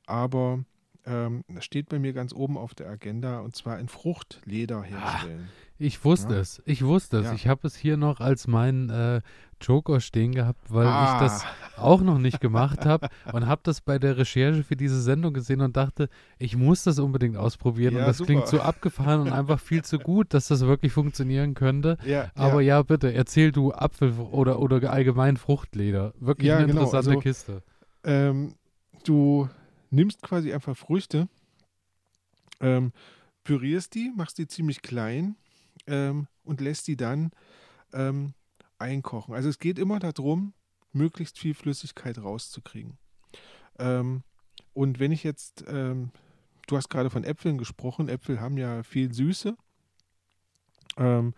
aber 0.06 0.64
ähm, 1.06 1.44
das 1.48 1.64
steht 1.64 1.88
bei 1.88 1.98
mir 1.98 2.12
ganz 2.12 2.32
oben 2.32 2.56
auf 2.56 2.74
der 2.74 2.88
Agenda 2.88 3.40
und 3.40 3.56
zwar 3.56 3.78
in 3.78 3.88
Fruchtleder 3.88 4.82
herstellen. 4.82 5.48
Ich 5.78 6.04
wusste 6.04 6.34
Ja. 6.34 6.40
es, 6.40 6.62
ich 6.64 6.84
wusste 6.84 7.18
es. 7.18 7.24
Ja. 7.26 7.32
Ich 7.34 7.48
habe 7.48 7.66
es 7.66 7.74
hier 7.74 7.96
noch 7.96 8.20
als 8.20 8.46
meinen 8.46 8.88
äh, 8.88 9.20
Joker 9.60 10.00
stehen 10.00 10.32
gehabt, 10.32 10.72
weil 10.72 10.86
Ah. 10.86 11.14
ich 11.14 11.20
das 11.20 11.44
auch 11.76 12.02
noch 12.02 12.18
nicht 12.18 12.40
gemacht 12.40 12.84
habe 12.86 13.08
und 13.32 13.46
habe 13.46 13.62
das 13.64 13.80
bei 13.80 13.98
der 13.98 14.16
Recherche 14.16 14.62
für 14.62 14.76
diese 14.76 15.00
Sendung 15.02 15.32
gesehen 15.34 15.60
und 15.60 15.76
dachte, 15.76 16.08
ich 16.38 16.56
muss 16.56 16.84
das 16.84 17.00
unbedingt 17.00 17.36
ausprobieren. 17.36 17.94
Ja, 17.94 18.00
und 18.02 18.06
das 18.06 18.18
super. 18.18 18.26
klingt 18.32 18.46
so 18.46 18.60
abgefahren 18.60 19.22
und 19.22 19.32
einfach 19.32 19.58
viel 19.58 19.82
zu 19.82 19.98
gut, 19.98 20.34
dass 20.34 20.46
das 20.48 20.60
wirklich 20.60 20.92
funktionieren 20.92 21.54
könnte. 21.54 21.96
Aber 22.36 22.60
ja, 22.60 22.80
bitte, 22.82 23.12
erzähl 23.12 23.50
du 23.50 23.72
Apfel 23.72 24.12
oder, 24.30 24.60
oder 24.60 24.88
allgemein 24.92 25.36
Fruchtleder. 25.36 26.12
Wirklich 26.20 26.52
eine 26.52 26.66
genau, 26.66 26.82
interessante 26.82 27.10
also- 27.10 27.20
Kiste. 27.20 27.62
ähm, 28.04 28.54
du 29.04 29.48
nimmst 29.92 30.22
quasi 30.22 30.52
einfach 30.52 30.76
Früchte, 30.76 31.28
ähm, 32.60 32.92
pürierst 33.44 33.94
die, 33.94 34.12
machst 34.14 34.38
die 34.38 34.46
ziemlich 34.46 34.82
klein 34.82 35.36
ähm, 35.86 36.28
und 36.44 36.60
lässt 36.60 36.88
die 36.88 36.96
dann 36.96 37.30
ähm, 37.92 38.34
einkochen. 38.78 39.34
Also 39.34 39.48
es 39.48 39.58
geht 39.58 39.78
immer 39.78 39.98
darum, 39.98 40.54
möglichst 40.92 41.38
viel 41.38 41.54
Flüssigkeit 41.54 42.18
rauszukriegen. 42.18 42.98
Ähm, 43.78 44.22
und 44.72 44.98
wenn 44.98 45.12
ich 45.12 45.22
jetzt, 45.22 45.64
ähm, 45.68 46.10
du 46.66 46.76
hast 46.76 46.88
gerade 46.88 47.10
von 47.10 47.24
Äpfeln 47.24 47.58
gesprochen, 47.58 48.08
Äpfel 48.08 48.40
haben 48.40 48.56
ja 48.56 48.82
viel 48.82 49.12
Süße. 49.12 49.56
Ähm, 50.96 51.34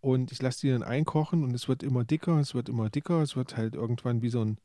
und 0.00 0.30
ich 0.30 0.40
lasse 0.40 0.60
die 0.60 0.70
dann 0.70 0.82
einkochen 0.82 1.42
und 1.42 1.54
es 1.54 1.68
wird 1.68 1.82
immer 1.82 2.04
dicker, 2.04 2.38
es 2.38 2.54
wird 2.54 2.68
immer 2.68 2.90
dicker, 2.90 3.22
es 3.22 3.34
wird 3.34 3.56
halt 3.56 3.74
irgendwann 3.74 4.22
wie 4.22 4.28
so 4.28 4.44
ein, 4.44 4.58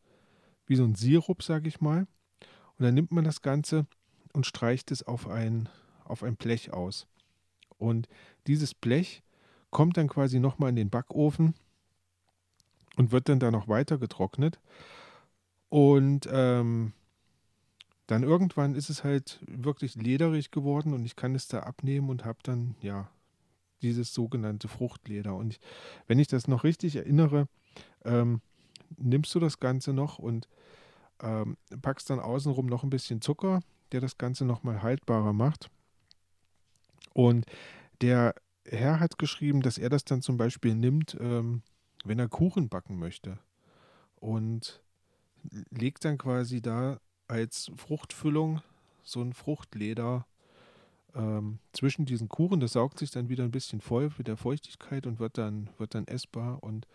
wie 0.68 0.76
so 0.76 0.84
ein 0.84 0.96
Sirup, 0.96 1.42
sage 1.42 1.68
ich 1.68 1.82
mal. 1.82 2.06
Und 2.82 2.86
dann 2.86 2.96
nimmt 2.96 3.12
man 3.12 3.24
das 3.24 3.44
Ganze 3.44 3.86
und 4.34 4.48
streicht 4.48 4.90
es 4.90 5.04
auf 5.04 5.28
ein, 5.28 5.70
auf 6.04 6.24
ein 6.24 6.36
Blech 6.36 6.74
aus. 6.74 7.06
Und 7.78 8.10
dieses 8.48 8.74
Blech 8.74 9.22
kommt 9.70 9.98
dann 9.98 10.08
quasi 10.08 10.40
nochmal 10.40 10.70
in 10.70 10.78
den 10.78 10.90
Backofen 10.90 11.54
und 12.96 13.12
wird 13.12 13.30
dann 13.30 13.40
da 13.40 13.52
noch 13.52 13.68
weiter 13.68 14.00
getrocknet. 14.00 14.60
Und 15.70 16.28
ähm, 16.32 16.94
dann 18.08 18.24
irgendwann 18.24 18.74
ist 18.74 18.90
es 18.90 19.04
halt 19.04 19.40
wirklich 19.46 19.94
lederig 19.94 20.50
geworden 20.50 20.96
und 20.96 21.06
ich 21.06 21.16
kann 21.16 21.36
es 21.36 21.48
da 21.48 21.60
abnehmen 21.60 22.10
und 22.10 22.26
habe 22.26 22.40
dann, 22.42 22.74
ja, 22.82 23.12
dieses 23.84 24.12
sogenannte 24.12 24.68
Fruchtleder. 24.68 25.36
Und 25.36 25.54
ich, 25.54 25.60
wenn 26.08 26.18
ich 26.18 26.30
das 26.30 26.48
noch 26.48 26.64
richtig 26.64 26.96
erinnere, 26.96 27.48
ähm, 28.06 28.42
nimmst 28.98 29.36
du 29.36 29.40
das 29.40 29.60
Ganze 29.60 29.94
noch 29.94 30.18
und 30.18 30.48
ähm, 31.22 31.58
packst 31.82 32.10
dann 32.10 32.20
außenrum 32.20 32.66
noch 32.66 32.84
ein 32.84 32.90
bisschen 32.90 33.22
Zucker, 33.22 33.62
der 33.92 34.02
das 34.02 34.18
Ganze 34.18 34.46
nochmal 34.46 34.82
haltbarer 34.82 35.34
macht. 35.34 35.70
Und 37.14 37.46
der 38.02 38.36
Herr 38.66 39.00
hat 39.00 39.18
geschrieben, 39.18 39.62
dass 39.62 39.78
er 39.78 39.90
das 39.90 40.06
dann 40.06 40.22
zum 40.22 40.38
Beispiel 40.38 40.76
nimmt, 40.76 41.18
ähm, 41.20 41.62
wenn 42.04 42.20
er 42.20 42.30
Kuchen 42.30 42.70
backen 42.70 42.98
möchte. 42.98 43.38
Und 44.16 44.82
legt 45.72 46.06
dann 46.06 46.18
quasi 46.18 46.62
da 46.62 47.00
als 47.28 47.72
Fruchtfüllung 47.76 48.62
so 49.04 49.22
ein 49.22 49.34
Fruchtleder 49.34 50.26
ähm, 51.16 51.60
zwischen 51.74 52.06
diesen 52.06 52.30
Kuchen. 52.30 52.60
Das 52.60 52.74
saugt 52.74 53.00
sich 53.00 53.12
dann 53.12 53.30
wieder 53.30 53.44
ein 53.44 53.52
bisschen 53.52 53.82
voll 53.82 54.12
mit 54.18 54.28
der 54.28 54.38
Feuchtigkeit 54.38 55.08
und 55.08 55.20
wird 55.20 55.38
dann, 55.38 55.70
wird 55.78 55.96
dann 55.96 56.08
essbar. 56.08 56.62
Und 56.62 56.88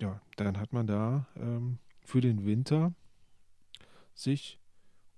ja, 0.00 0.20
dann 0.36 0.58
hat 0.58 0.72
man 0.72 0.86
da 0.86 1.26
ähm, 1.36 1.78
für 2.04 2.20
den 2.20 2.44
Winter 2.44 2.92
sich 4.16 4.58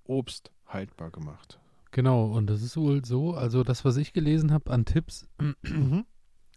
Obst 0.04 0.52
haltbar 0.66 1.10
gemacht. 1.10 1.58
Genau, 1.90 2.26
und 2.26 2.48
das 2.48 2.62
ist 2.62 2.76
wohl 2.76 3.04
so, 3.04 3.32
also 3.34 3.64
das, 3.64 3.84
was 3.84 3.96
ich 3.96 4.12
gelesen 4.12 4.52
habe 4.52 4.70
an 4.70 4.84
Tipps, 4.84 5.26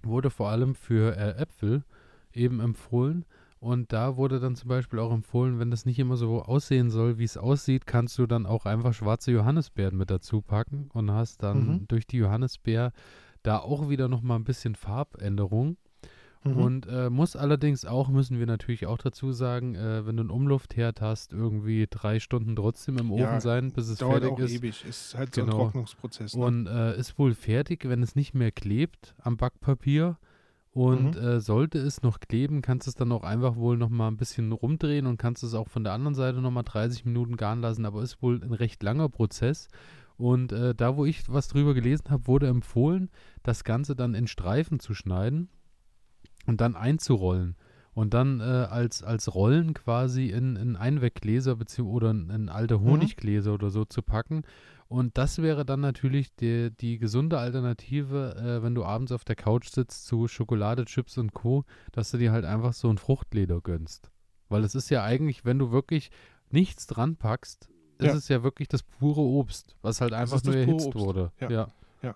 wurde 0.03 0.29
vor 0.29 0.49
allem 0.49 0.75
für 0.75 1.15
äh, 1.15 1.41
Äpfel 1.41 1.83
eben 2.33 2.59
empfohlen. 2.59 3.25
Und 3.59 3.93
da 3.93 4.17
wurde 4.17 4.39
dann 4.39 4.55
zum 4.55 4.69
Beispiel 4.69 4.97
auch 4.99 5.13
empfohlen, 5.13 5.59
wenn 5.59 5.69
das 5.69 5.85
nicht 5.85 5.99
immer 5.99 6.17
so 6.17 6.41
aussehen 6.41 6.89
soll, 6.89 7.19
wie 7.19 7.23
es 7.23 7.37
aussieht, 7.37 7.85
kannst 7.85 8.17
du 8.17 8.25
dann 8.25 8.47
auch 8.47 8.65
einfach 8.65 8.93
schwarze 8.93 9.31
Johannisbeeren 9.31 9.95
mit 9.97 10.09
dazu 10.09 10.41
packen 10.41 10.89
und 10.93 11.11
hast 11.11 11.43
dann 11.43 11.67
Mhm. 11.67 11.87
durch 11.87 12.07
die 12.07 12.17
Johannisbeer 12.17 12.91
da 13.43 13.59
auch 13.59 13.87
wieder 13.89 14.07
nochmal 14.07 14.39
ein 14.39 14.43
bisschen 14.43 14.73
Farbänderung. 14.75 15.77
Mhm. 16.43 16.57
Und 16.57 16.87
äh, 16.87 17.09
muss 17.11 17.35
allerdings 17.35 17.85
auch, 17.85 18.09
müssen 18.09 18.39
wir 18.39 18.47
natürlich 18.47 18.87
auch 18.87 18.97
dazu 18.97 19.31
sagen, 19.31 19.75
äh, 19.75 20.05
wenn 20.07 20.17
du 20.17 20.21
einen 20.21 20.31
Umluftherd 20.31 20.99
hast, 20.99 21.33
irgendwie 21.33 21.85
drei 21.89 22.19
Stunden 22.19 22.55
trotzdem 22.55 22.97
im 22.97 23.11
Ofen 23.11 23.21
Ja, 23.23 23.39
sein, 23.41 23.71
bis 23.71 23.89
es 23.89 23.99
Dauert 23.99 24.23
fertig 24.23 24.31
auch 24.31 24.39
ist. 24.39 24.51
ewig. 24.51 24.83
Ist 24.85 25.13
halt 25.15 25.35
so 25.35 25.41
Genau. 25.41 25.57
ein 25.57 25.61
Trocknungsprozess. 25.65 26.35
Ne? 26.35 26.43
Und 26.43 26.65
äh, 26.67 26.97
ist 26.97 27.19
wohl 27.19 27.35
fertig, 27.35 27.87
wenn 27.87 28.01
es 28.01 28.15
nicht 28.15 28.33
mehr 28.33 28.51
klebt 28.51 29.13
am 29.19 29.37
Backpapier. 29.37 30.17
Und 30.73 31.15
Mhm. 31.17 31.21
äh, 31.21 31.39
sollte 31.41 31.77
es 31.79 32.01
noch 32.01 32.19
kleben, 32.21 32.61
kannst 32.61 32.87
du 32.87 32.91
es 32.91 32.95
dann 32.95 33.11
auch 33.11 33.23
einfach 33.23 33.57
wohl 33.57 33.77
noch 33.77 33.89
mal 33.89 34.07
ein 34.07 34.15
bisschen 34.17 34.51
rumdrehen 34.53 35.05
und 35.05 35.17
kannst 35.17 35.43
es 35.43 35.53
auch 35.53 35.67
von 35.67 35.83
der 35.83 35.91
anderen 35.93 36.15
Seite 36.15 36.39
noch 36.39 36.49
mal 36.49 36.63
30 36.63 37.03
Minuten 37.05 37.35
garen 37.35 37.59
lassen. 37.61 37.85
Aber 37.85 38.01
ist 38.01 38.21
wohl 38.23 38.41
ein 38.41 38.53
recht 38.53 38.81
langer 38.81 39.09
Prozess. 39.09 39.67
Und 40.17 40.53
äh, 40.53 40.73
da, 40.73 40.95
wo 40.95 41.05
ich 41.05 41.23
was 41.27 41.49
drüber 41.49 41.73
gelesen 41.73 42.05
habe, 42.09 42.25
wurde 42.25 42.47
empfohlen, 42.47 43.09
das 43.43 43.63
Ganze 43.63 43.95
dann 43.95 44.13
in 44.15 44.27
Streifen 44.27 44.79
zu 44.79 44.93
schneiden 44.93 45.49
und 46.45 46.61
dann 46.61 46.75
einzurollen. 46.75 47.55
Und 47.93 48.13
dann 48.13 48.39
äh, 48.39 48.43
als, 48.43 49.03
als 49.03 49.35
Rollen 49.35 49.73
quasi 49.73 50.27
in, 50.27 50.55
in 50.55 50.75
Einweggläser 50.77 51.57
oder 51.83 52.11
in, 52.11 52.29
in 52.29 52.49
alte 52.49 52.77
mhm. 52.77 52.83
Honiggläser 52.83 53.49
mhm. 53.49 53.55
oder 53.55 53.69
so 53.69 53.83
zu 53.83 54.01
packen. 54.01 54.43
Und 54.87 55.17
das 55.17 55.41
wäre 55.41 55.65
dann 55.65 55.81
natürlich 55.81 56.35
die, 56.35 56.71
die 56.71 56.97
gesunde 56.97 57.37
Alternative, 57.37 58.35
äh, 58.35 58.63
wenn 58.63 58.75
du 58.75 58.83
abends 58.83 59.11
auf 59.11 59.23
der 59.23 59.35
Couch 59.35 59.69
sitzt 59.69 60.05
zu 60.05 60.27
Schokolade, 60.27 60.85
Chips 60.85 61.17
und 61.17 61.33
Co., 61.33 61.65
dass 61.91 62.11
du 62.11 62.17
dir 62.17 62.31
halt 62.31 62.45
einfach 62.45 62.73
so 62.73 62.89
ein 62.89 62.97
Fruchtleder 62.97 63.61
gönnst. 63.61 64.11
Weil 64.49 64.63
es 64.63 64.75
ist 64.75 64.89
ja 64.89 65.03
eigentlich, 65.03 65.45
wenn 65.45 65.59
du 65.59 65.71
wirklich 65.71 66.11
nichts 66.49 66.87
dran 66.87 67.15
packst, 67.15 67.69
ist 67.99 68.07
ja. 68.07 68.13
es 68.15 68.27
ja 68.27 68.43
wirklich 68.43 68.67
das 68.67 68.83
pure 68.83 69.21
Obst, 69.21 69.75
was 69.81 70.01
halt 70.01 70.13
einfach 70.13 70.43
nur 70.43 70.55
erhitzt 70.55 70.87
Obst. 70.87 70.99
wurde. 70.99 71.31
Ja. 71.39 71.49
ja. 71.49 71.67
ja. 72.01 72.15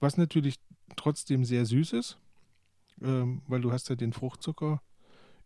Was 0.00 0.16
natürlich 0.16 0.58
trotzdem 0.96 1.44
sehr 1.44 1.66
süß 1.66 1.92
ist, 1.92 2.18
ähm, 3.02 3.42
weil 3.46 3.60
du 3.60 3.72
hast 3.72 3.88
ja 3.88 3.96
den 3.96 4.12
Fruchtzucker 4.12 4.80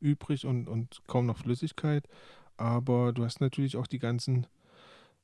übrig 0.00 0.46
und, 0.46 0.68
und 0.68 1.02
kaum 1.06 1.26
noch 1.26 1.38
Flüssigkeit. 1.38 2.08
Aber 2.56 3.12
du 3.12 3.24
hast 3.24 3.40
natürlich 3.40 3.76
auch 3.76 3.86
die 3.86 3.98
ganzen, 3.98 4.46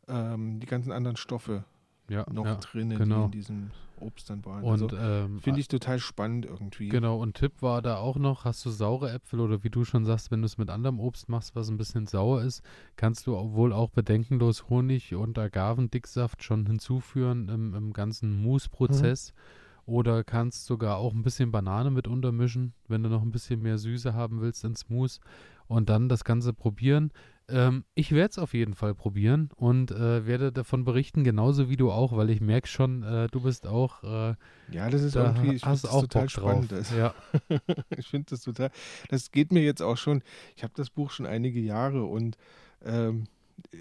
ähm, 0.09 0.61
die 0.61 0.67
ganzen 0.67 0.93
anderen 0.93 1.17
Stoffe 1.17 1.65
ja, 2.09 2.25
noch 2.31 2.47
ja, 2.47 2.55
drinnen, 2.57 2.97
genau. 2.97 3.19
die 3.19 3.25
in 3.25 3.31
diesem 3.31 3.71
Obst 4.01 4.31
dann 4.31 4.45
waren. 4.45 4.63
Und 4.63 4.93
also, 4.93 4.97
ähm, 4.97 5.41
finde 5.41 5.61
ich 5.61 5.69
total 5.69 5.99
spannend 5.99 6.47
irgendwie. 6.47 6.89
Genau, 6.89 7.21
und 7.21 7.37
Tipp 7.37 7.63
war 7.63 7.83
da 7.83 7.97
auch 7.97 8.17
noch, 8.17 8.45
hast 8.45 8.65
du 8.65 8.71
saure 8.71 9.11
Äpfel 9.11 9.41
oder 9.41 9.65
wie 9.65 9.71
du 9.71 9.85
schon 9.85 10.05
sagst, 10.05 10.31
wenn 10.31 10.43
du 10.43 10.47
es 10.47 10.59
mit 10.59 10.71
anderem 10.71 11.01
Obst 11.01 11.29
machst, 11.29 11.55
was 11.57 11.69
ein 11.69 11.77
bisschen 11.77 12.07
sauer 12.07 12.43
ist, 12.43 12.63
kannst 12.97 13.27
du 13.27 13.33
wohl 13.33 13.73
auch 13.73 13.91
bedenkenlos 13.91 14.69
Honig 14.69 15.15
und 15.15 15.39
Agavendicksaft 15.39 16.43
schon 16.43 16.67
hinzuführen 16.67 17.49
im, 17.49 17.75
im 17.75 17.93
ganzen 17.93 18.41
Mousse-Prozess. 18.43 19.33
Mhm. 19.33 19.66
Oder 19.87 20.25
kannst 20.25 20.67
sogar 20.67 20.99
auch 20.99 21.15
ein 21.15 21.23
bisschen 21.23 21.53
Banane 21.53 21.91
mit 21.91 22.09
untermischen, 22.09 22.75
wenn 22.89 23.05
du 23.05 23.09
noch 23.09 23.23
ein 23.23 23.31
bisschen 23.31 23.63
mehr 23.63 23.79
Süße 23.79 24.15
haben 24.15 24.41
willst 24.41 24.65
ins 24.65 24.89
Mousse. 24.89 25.21
Und 25.69 25.89
dann 25.89 26.09
das 26.09 26.25
Ganze 26.25 26.53
probieren. 26.53 27.13
Ähm, 27.49 27.85
ich 27.95 28.11
werde 28.11 28.31
es 28.31 28.39
auf 28.39 28.55
jeden 28.55 28.75
Fall 28.75 28.95
probieren 28.95 29.51
und 29.55 29.93
äh, 29.93 30.27
werde 30.27 30.51
davon 30.51 30.85
berichten, 30.85 31.23
genauso 31.23 31.69
wie 31.69 31.77
du 31.77 31.93
auch, 31.93 32.17
weil 32.17 32.31
ich 32.31 32.41
merke 32.41 32.67
schon, 32.67 33.05
äh, 33.05 33.29
du 33.29 33.43
bist 33.43 33.69
auch. 33.69 34.03
Äh, 34.03 34.35
ja, 34.73 34.91
das 34.91 35.03
ist 35.03 35.15
da 35.15 35.27
irgendwie, 35.27 35.55
ich 35.55 35.63
finde 35.63 35.79
das 35.81 35.91
total 35.91 36.23
Bock 36.23 36.31
spannend. 36.31 36.73
Das. 36.73 36.91
Ja. 36.91 37.15
ich 37.97 38.09
finde 38.09 38.27
das 38.31 38.41
total. 38.41 38.71
Das 39.11 39.31
geht 39.31 39.53
mir 39.53 39.63
jetzt 39.63 39.81
auch 39.81 39.97
schon. 39.97 40.23
Ich 40.57 40.65
habe 40.65 40.73
das 40.77 40.91
Buch 40.91 41.13
schon 41.13 41.27
einige 41.27 41.61
Jahre 41.61 42.05
und 42.05 42.37
ähm, 42.85 43.29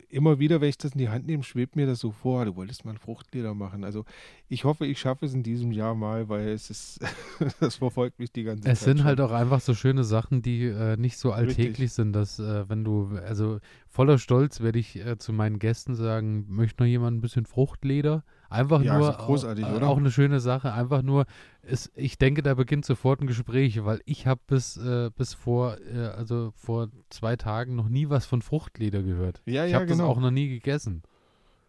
immer 0.10 0.40
wieder, 0.40 0.62
wenn 0.62 0.70
ich 0.70 0.78
das 0.78 0.94
in 0.94 1.00
die 1.00 1.10
Hand 1.10 1.28
nehme, 1.28 1.44
schwebt 1.44 1.76
mir 1.76 1.86
das 1.86 2.00
so 2.00 2.12
vor, 2.12 2.46
du 2.46 2.56
wolltest 2.56 2.86
mal 2.86 2.92
ein 2.92 2.98
Fruchtleder 2.98 3.54
machen. 3.54 3.84
Also 3.84 4.06
ich 4.48 4.64
hoffe, 4.64 4.86
ich 4.86 5.00
schaffe 5.00 5.26
es 5.26 5.34
in 5.34 5.44
diesem 5.44 5.72
Jahr 5.72 5.96
mal, 5.96 6.30
weil 6.30 6.50
es 6.50 6.70
ist, 6.70 7.00
das 7.60 7.76
verfolgt 7.76 8.20
mich 8.20 8.32
die 8.32 8.44
ganze 8.44 8.62
es 8.62 8.66
Zeit. 8.66 8.74
Es 8.74 8.84
sind 8.84 9.04
halt 9.04 9.18
schon. 9.18 9.30
halt 9.30 9.32
auch 9.32 9.36
einfach 9.36 9.62
so 9.62 9.74
schöne 9.74 10.04
Sachen, 10.04 10.42
die 10.42 10.66
äh, 10.66 10.98
nicht 10.98 11.18
so 11.18 11.32
alltäglich 11.32 11.68
Richtig. 11.68 11.94
sind, 11.94 12.14
dass 12.14 12.40
äh, 12.40 12.68
wenn 12.70 12.84
du, 12.84 13.18
also 13.26 13.60
voller 13.96 14.20
Stolz 14.20 14.60
werde 14.60 14.78
ich 14.78 14.98
äh, 14.98 15.18
zu 15.18 15.32
meinen 15.32 15.58
Gästen 15.58 15.96
sagen, 15.96 16.46
möchte 16.50 16.84
noch 16.84 16.88
jemand 16.88 17.18
ein 17.18 17.22
bisschen 17.22 17.46
Fruchtleder? 17.46 18.26
Einfach 18.50 18.82
ja, 18.82 18.98
nur 18.98 19.14
großartig, 19.14 19.64
auch, 19.64 19.82
auch, 19.82 19.98
eine 19.98 20.12
schöne 20.12 20.42
Sache. 20.42 20.74
Einfach 20.74 21.02
nur, 21.02 21.26
ist, 21.62 21.94
ich 21.96 22.18
denke, 22.18 22.44
da 22.44 22.56
beginnt 22.56 22.84
sofort 22.84 23.22
ein 23.22 23.28
Gespräch, 23.28 23.86
weil 23.86 24.02
ich 24.06 24.28
habe 24.28 24.42
bis, 24.48 24.76
äh, 24.76 25.12
bis 25.16 25.34
vor, 25.34 25.78
äh, 25.80 26.08
also 26.08 26.52
vor 26.58 26.90
zwei 27.10 27.38
Tagen 27.38 27.78
noch 27.78 27.88
nie 27.88 28.10
was 28.10 28.26
von 28.26 28.42
Fruchtleder 28.42 29.02
gehört. 29.02 29.42
Ja, 29.46 29.64
ich 29.64 29.72
ja, 29.72 29.78
habe 29.78 29.86
genau. 29.86 30.10
das 30.10 30.18
auch 30.18 30.20
noch 30.20 30.32
nie 30.32 30.50
gegessen. 30.50 31.02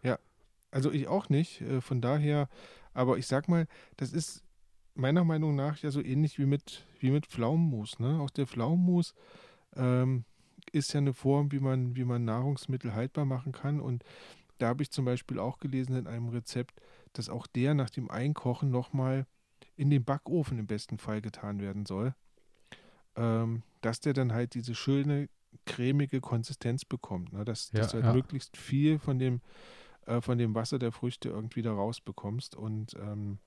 Ja, 0.03 0.19
also 0.69 0.91
ich 0.91 1.07
auch 1.07 1.29
nicht. 1.29 1.61
Äh, 1.61 1.79
von 1.79 2.01
daher, 2.01 2.49
aber 2.93 3.17
ich 3.17 3.27
sag 3.27 3.47
mal, 3.47 3.67
das 3.95 4.11
ist 4.11 4.43
meiner 4.95 5.23
Meinung 5.23 5.55
nach 5.55 5.77
ja 5.77 5.91
so 5.91 6.01
ähnlich 6.01 6.39
wie 6.39 6.45
mit, 6.45 6.83
wie 6.99 7.11
mit 7.11 7.25
Pflaumenmus. 7.25 7.99
Ne? 7.99 8.19
Auch 8.19 8.31
der 8.31 8.47
Pflaumenmus 8.47 9.13
ähm, 9.77 10.25
ist 10.71 10.93
ja 10.93 10.99
eine 10.99 11.13
Form, 11.13 11.51
wie 11.51 11.59
man, 11.59 11.95
wie 11.95 12.03
man 12.03 12.25
Nahrungsmittel 12.25 12.93
haltbar 12.93 13.25
machen 13.25 13.51
kann 13.51 13.79
und 13.79 14.03
da 14.57 14.67
habe 14.67 14.83
ich 14.83 14.91
zum 14.91 15.05
Beispiel 15.05 15.39
auch 15.39 15.59
gelesen 15.59 15.95
in 15.95 16.07
einem 16.07 16.29
Rezept, 16.29 16.81
dass 17.13 17.29
auch 17.29 17.47
der 17.47 17.73
nach 17.73 17.89
dem 17.89 18.09
Einkochen 18.09 18.71
nochmal 18.71 19.25
in 19.75 19.89
den 19.89 20.03
Backofen 20.03 20.57
im 20.57 20.67
besten 20.67 20.97
Fall 20.97 21.21
getan 21.21 21.59
werden 21.59 21.85
soll. 21.85 22.15
Ähm, 23.15 23.63
dass 23.81 23.99
der 23.99 24.13
dann 24.13 24.33
halt 24.33 24.53
diese 24.53 24.75
schöne 24.75 25.29
cremige 25.65 26.21
Konsistenz 26.21 26.85
bekommt. 26.85 27.33
Ne? 27.33 27.45
Dass, 27.45 27.71
ja, 27.71 27.79
dass 27.79 27.91
du 27.91 27.95
halt 27.95 28.05
ja. 28.05 28.13
möglichst 28.13 28.57
viel 28.57 28.99
von 28.99 29.19
dem, 29.19 29.41
äh, 30.05 30.21
von 30.21 30.37
dem 30.37 30.55
Wasser 30.55 30.79
der 30.79 30.91
Früchte 30.91 31.29
irgendwie 31.29 31.61
da 31.61 31.73
rausbekommst. 31.73 32.55
Und 32.55 32.95
ähm, 32.95 33.39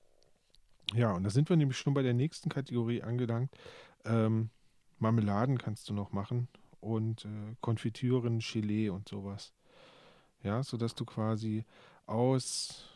ja, 0.93 1.13
und 1.13 1.23
da 1.23 1.29
sind 1.29 1.49
wir 1.49 1.57
nämlich 1.57 1.77
schon 1.77 1.93
bei 1.93 2.01
der 2.01 2.13
nächsten 2.13 2.49
Kategorie 2.49 3.01
angelangt. 3.01 3.51
Ähm, 4.05 4.49
Marmeladen 4.99 5.57
kannst 5.57 5.89
du 5.89 5.93
noch 5.93 6.11
machen 6.11 6.47
und 6.81 7.25
äh, 7.25 7.55
Konfitüren, 7.61 8.39
Gelee 8.39 8.89
und 8.89 9.07
sowas. 9.07 9.53
Ja, 10.43 10.63
sodass 10.63 10.95
du 10.95 11.05
quasi 11.05 11.65
aus, 12.07 12.89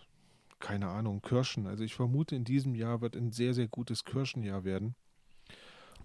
keine 0.60 0.88
Ahnung, 0.88 1.22
Kirschen, 1.22 1.68
also 1.68 1.84
ich 1.84 1.96
vermute, 1.96 2.36
in 2.36 2.44
diesem 2.44 2.76
Jahr 2.76 3.02
wird 3.02 3.16
ein 3.16 3.32
sehr, 3.32 3.54
sehr 3.54 3.68
gutes 3.68 4.04
Kirschenjahr 4.04 4.64
werden. 4.64 4.96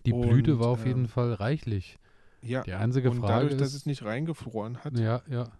Die 0.07 0.13
Blüte 0.13 0.55
und, 0.55 0.61
war 0.61 0.69
auf 0.69 0.83
ähm, 0.83 0.87
jeden 0.87 1.09
Fall 1.09 1.33
reichlich. 1.35 1.99
Ja, 2.43 2.63
die 2.63 2.73
einzige 2.73 3.11
und 3.11 3.21
Frage 3.21 3.35
dadurch, 3.35 3.53
ist, 3.53 3.61
dass 3.61 3.75
es 3.75 3.87
nicht 3.87 4.03
reingefroren 4.03 4.79
hat, 4.79 4.99
ja, 4.99 5.23
ja. 5.29 5.51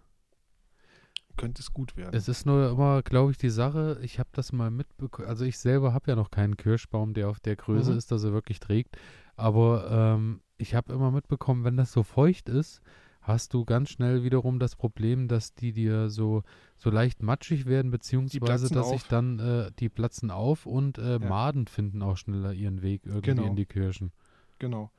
könnte 1.37 1.61
es 1.61 1.73
gut 1.73 1.95
werden. 1.95 2.15
Es 2.15 2.27
ist 2.27 2.45
nur 2.45 2.71
immer, 2.71 3.03
glaube 3.03 3.31
ich, 3.31 3.37
die 3.37 3.51
Sache, 3.51 3.99
ich 4.01 4.17
habe 4.17 4.29
das 4.33 4.51
mal 4.51 4.71
mitbekommen, 4.71 5.27
also 5.27 5.45
ich 5.45 5.59
selber 5.59 5.93
habe 5.93 6.09
ja 6.09 6.15
noch 6.15 6.31
keinen 6.31 6.57
Kirschbaum, 6.57 7.13
der 7.13 7.29
auf 7.29 7.39
der 7.39 7.55
Größe 7.55 7.91
mhm. 7.91 7.97
ist, 7.97 8.11
dass 8.11 8.23
er 8.23 8.33
wirklich 8.33 8.59
trägt, 8.59 8.97
aber 9.35 10.15
ähm, 10.15 10.41
ich 10.61 10.75
habe 10.75 10.93
immer 10.93 11.11
mitbekommen, 11.11 11.63
wenn 11.63 11.77
das 11.77 11.91
so 11.91 12.03
feucht 12.03 12.47
ist, 12.47 12.81
hast 13.21 13.53
du 13.53 13.65
ganz 13.65 13.89
schnell 13.89 14.23
wiederum 14.23 14.59
das 14.59 14.75
Problem, 14.75 15.27
dass 15.27 15.53
die 15.53 15.73
dir 15.73 16.09
so, 16.09 16.43
so 16.77 16.89
leicht 16.89 17.21
matschig 17.21 17.65
werden, 17.65 17.91
beziehungsweise 17.91 18.73
dass 18.73 18.89
sich 18.89 19.03
dann, 19.03 19.39
äh, 19.39 19.71
die 19.79 19.89
platzen 19.89 20.31
auf 20.31 20.65
und 20.65 20.97
äh, 20.97 21.13
ja. 21.13 21.19
Maden 21.19 21.67
finden 21.67 22.01
auch 22.01 22.17
schneller 22.17 22.53
ihren 22.53 22.81
Weg 22.81 23.05
irgendwie 23.05 23.31
genau. 23.31 23.45
in 23.45 23.55
die 23.55 23.65
Kirschen. 23.65 24.11
Genau. 24.59 24.91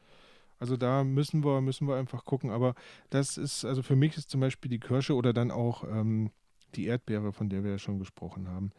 Also 0.59 0.77
da 0.77 1.03
müssen 1.03 1.45
wir, 1.45 1.61
müssen 1.61 1.89
wir 1.89 1.97
einfach 1.97 2.25
gucken. 2.25 2.51
Aber 2.51 2.75
das 3.11 3.37
ist, 3.37 3.65
also 3.65 3.83
für 3.83 3.97
mich 3.97 4.17
ist 4.17 4.31
zum 4.31 4.41
Beispiel 4.41 4.71
die 4.71 4.79
Kirsche 4.79 5.17
oder 5.17 5.33
dann 5.33 5.51
auch 5.51 5.83
ähm, 5.85 6.31
die 6.77 6.87
Erdbeere, 6.87 7.33
von 7.33 7.49
der 7.49 7.65
wir 7.65 7.73
ja 7.73 7.79
schon 7.79 7.99
gesprochen 7.99 8.49
haben, 8.49 8.71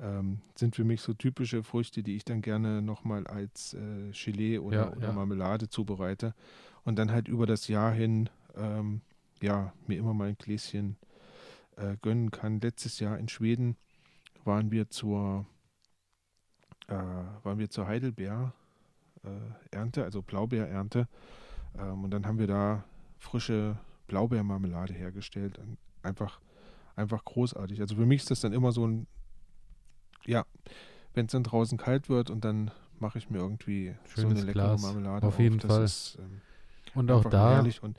ähm, 0.00 0.40
sind 0.54 0.76
für 0.76 0.84
mich 0.84 1.00
so 1.00 1.14
typische 1.14 1.62
Früchte, 1.62 2.02
die 2.02 2.16
ich 2.16 2.24
dann 2.24 2.42
gerne 2.42 2.82
nochmal 2.82 3.26
als 3.26 3.74
äh, 3.74 4.10
Gelee 4.12 4.58
oder, 4.58 4.76
ja, 4.76 4.92
oder 4.92 5.08
ja. 5.08 5.12
Marmelade 5.12 5.68
zubereite 5.68 6.34
und 6.84 6.98
dann 6.98 7.10
halt 7.10 7.28
über 7.28 7.46
das 7.46 7.68
Jahr 7.68 7.92
hin 7.92 8.28
ähm, 8.56 9.00
ja, 9.42 9.72
mir 9.86 9.98
immer 9.98 10.14
mal 10.14 10.28
ein 10.28 10.38
Gläschen 10.38 10.96
äh, 11.76 11.96
gönnen 12.00 12.30
kann. 12.30 12.60
Letztes 12.60 13.00
Jahr 13.00 13.18
in 13.18 13.28
Schweden 13.28 13.76
waren 14.44 14.70
wir 14.70 14.88
zur, 14.90 15.44
äh, 16.88 16.94
waren 16.94 17.58
wir 17.58 17.68
zur 17.70 17.86
Heidelbeer-Ernte, 17.86 20.00
äh, 20.00 20.04
also 20.04 20.22
Blaubeerernte. 20.22 21.08
Ähm, 21.78 22.04
und 22.04 22.10
dann 22.10 22.26
haben 22.26 22.38
wir 22.38 22.46
da 22.46 22.84
frische 23.18 23.78
Blaubeermarmelade 24.06 24.94
hergestellt. 24.94 25.58
Einfach, 26.02 26.40
einfach 26.96 27.24
großartig. 27.24 27.80
Also 27.80 27.96
für 27.96 28.06
mich 28.06 28.22
ist 28.22 28.30
das 28.30 28.40
dann 28.40 28.52
immer 28.52 28.70
so 28.72 28.86
ein, 28.86 29.06
ja, 30.26 30.44
wenn 31.14 31.26
es 31.26 31.32
dann 31.32 31.42
draußen 31.42 31.78
kalt 31.78 32.08
wird 32.08 32.30
und 32.30 32.44
dann 32.44 32.70
mache 32.98 33.18
ich 33.18 33.30
mir 33.30 33.38
irgendwie 33.38 33.94
Schönes 34.06 34.16
so 34.16 34.28
eine 34.28 34.40
leckere 34.40 34.52
Glas. 34.52 34.82
Marmelade 34.82 35.26
auf. 35.26 35.38
jeden 35.38 35.58
das 35.58 35.70
Fall. 35.70 35.84
Ist, 35.84 36.18
ähm, 36.20 36.40
und 36.94 37.10
auch 37.10 37.24
da 37.24 37.60
und 37.60 37.98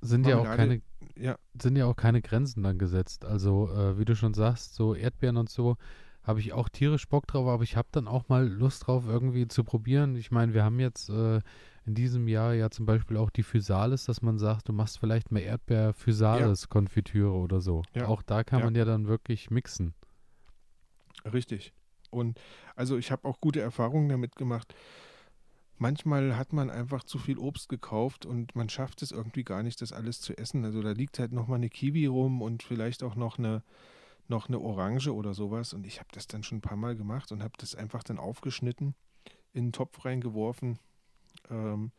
sind 0.00 0.26
ja 0.26 0.38
auch 0.38 0.44
keine 0.44 0.82
ja. 1.16 1.36
sind 1.60 1.76
ja 1.76 1.86
auch 1.86 1.96
keine 1.96 2.20
Grenzen 2.20 2.62
dann 2.62 2.78
gesetzt. 2.78 3.24
Also 3.24 3.70
äh, 3.72 3.98
wie 3.98 4.04
du 4.04 4.14
schon 4.14 4.34
sagst, 4.34 4.74
so 4.74 4.94
Erdbeeren 4.94 5.36
und 5.36 5.48
so 5.48 5.76
habe 6.22 6.40
ich 6.40 6.52
auch 6.52 6.68
tierisch 6.68 7.08
Bock 7.08 7.26
drauf, 7.26 7.46
aber 7.46 7.62
ich 7.62 7.76
habe 7.76 7.88
dann 7.92 8.08
auch 8.08 8.28
mal 8.28 8.46
Lust 8.46 8.86
drauf, 8.86 9.04
irgendwie 9.06 9.46
zu 9.46 9.62
probieren. 9.62 10.16
Ich 10.16 10.30
meine, 10.32 10.54
wir 10.54 10.64
haben 10.64 10.80
jetzt 10.80 11.08
äh, 11.08 11.40
in 11.86 11.94
diesem 11.94 12.26
Jahr 12.26 12.52
ja 12.52 12.68
zum 12.68 12.84
Beispiel 12.84 13.16
auch 13.16 13.30
die 13.30 13.44
Physalis, 13.44 14.06
dass 14.06 14.22
man 14.22 14.38
sagt, 14.38 14.68
du 14.68 14.72
machst 14.72 14.98
vielleicht 14.98 15.30
mal 15.30 15.38
Erdbeer-Physalis-Konfitüre 15.40 17.32
ja. 17.32 17.40
oder 17.40 17.60
so. 17.60 17.82
Ja. 17.94 18.08
Auch 18.08 18.22
da 18.22 18.42
kann 18.42 18.62
man 18.62 18.74
ja 18.74 18.84
dann 18.84 19.06
wirklich 19.06 19.52
mixen. 19.52 19.94
Richtig. 21.32 21.72
Und 22.10 22.38
also 22.74 22.96
ich 22.96 23.10
habe 23.10 23.26
auch 23.28 23.40
gute 23.40 23.60
Erfahrungen 23.60 24.08
damit 24.08 24.36
gemacht. 24.36 24.74
Manchmal 25.78 26.36
hat 26.36 26.52
man 26.52 26.70
einfach 26.70 27.04
zu 27.04 27.18
viel 27.18 27.38
Obst 27.38 27.68
gekauft 27.68 28.24
und 28.24 28.56
man 28.56 28.70
schafft 28.70 29.02
es 29.02 29.12
irgendwie 29.12 29.44
gar 29.44 29.62
nicht, 29.62 29.82
das 29.82 29.92
alles 29.92 30.20
zu 30.20 30.36
essen. 30.38 30.64
Also 30.64 30.80
da 30.82 30.92
liegt 30.92 31.18
halt 31.18 31.32
nochmal 31.32 31.58
eine 31.58 31.68
Kiwi 31.68 32.06
rum 32.06 32.40
und 32.40 32.62
vielleicht 32.62 33.02
auch 33.02 33.14
noch 33.14 33.38
eine, 33.38 33.62
noch 34.28 34.48
eine 34.48 34.58
Orange 34.58 35.12
oder 35.14 35.34
sowas. 35.34 35.74
Und 35.74 35.86
ich 35.86 35.98
habe 35.98 36.08
das 36.12 36.26
dann 36.28 36.42
schon 36.42 36.58
ein 36.58 36.62
paar 36.62 36.78
Mal 36.78 36.96
gemacht 36.96 37.30
und 37.30 37.42
habe 37.42 37.54
das 37.58 37.74
einfach 37.74 38.02
dann 38.02 38.18
aufgeschnitten, 38.18 38.94
in 39.52 39.64
einen 39.64 39.72
Topf 39.72 40.04
reingeworfen, 40.04 40.78
ähm, 41.50 41.92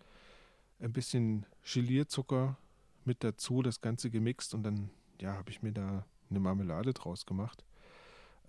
ein 0.79 0.93
bisschen 0.93 1.45
Gelierzucker 1.63 2.57
mit 3.05 3.23
dazu, 3.23 3.61
das 3.61 3.81
Ganze 3.81 4.09
gemixt 4.09 4.55
und 4.55 4.63
dann, 4.63 4.89
ja, 5.21 5.33
habe 5.33 5.51
ich 5.51 5.61
mir 5.61 5.71
da 5.71 6.05
eine 6.29 6.39
Marmelade 6.39 6.93
draus 6.93 7.25
gemacht. 7.27 7.63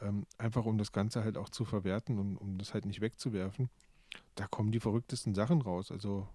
Ähm, 0.01 0.27
einfach 0.39 0.65
um 0.65 0.79
das 0.79 0.93
Ganze 0.93 1.25
halt 1.25 1.37
auch 1.37 1.49
zu 1.49 1.65
verwerten 1.65 2.19
und 2.19 2.37
um 2.37 2.59
das 2.59 2.75
halt 2.75 2.87
nicht 2.87 3.01
wegzuwerfen. 3.01 3.69
Da 4.35 4.47
kommen 4.47 4.73
die 4.73 4.81
verrücktesten 4.81 5.35
Sachen 5.35 5.63
raus. 5.63 5.91
Also 5.91 6.29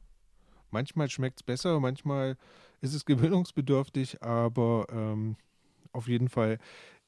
manchmal 0.72 1.10
schmeckt 1.10 1.40
es 1.40 1.44
besser, 1.44 1.80
manchmal 1.80 2.38
ist 2.82 2.94
es 2.94 3.06
gewöhnungsbedürftig, 3.06 4.22
aber 4.22 4.88
ähm, 4.92 5.38
auf 5.92 6.08
jeden 6.08 6.30
Fall 6.30 6.60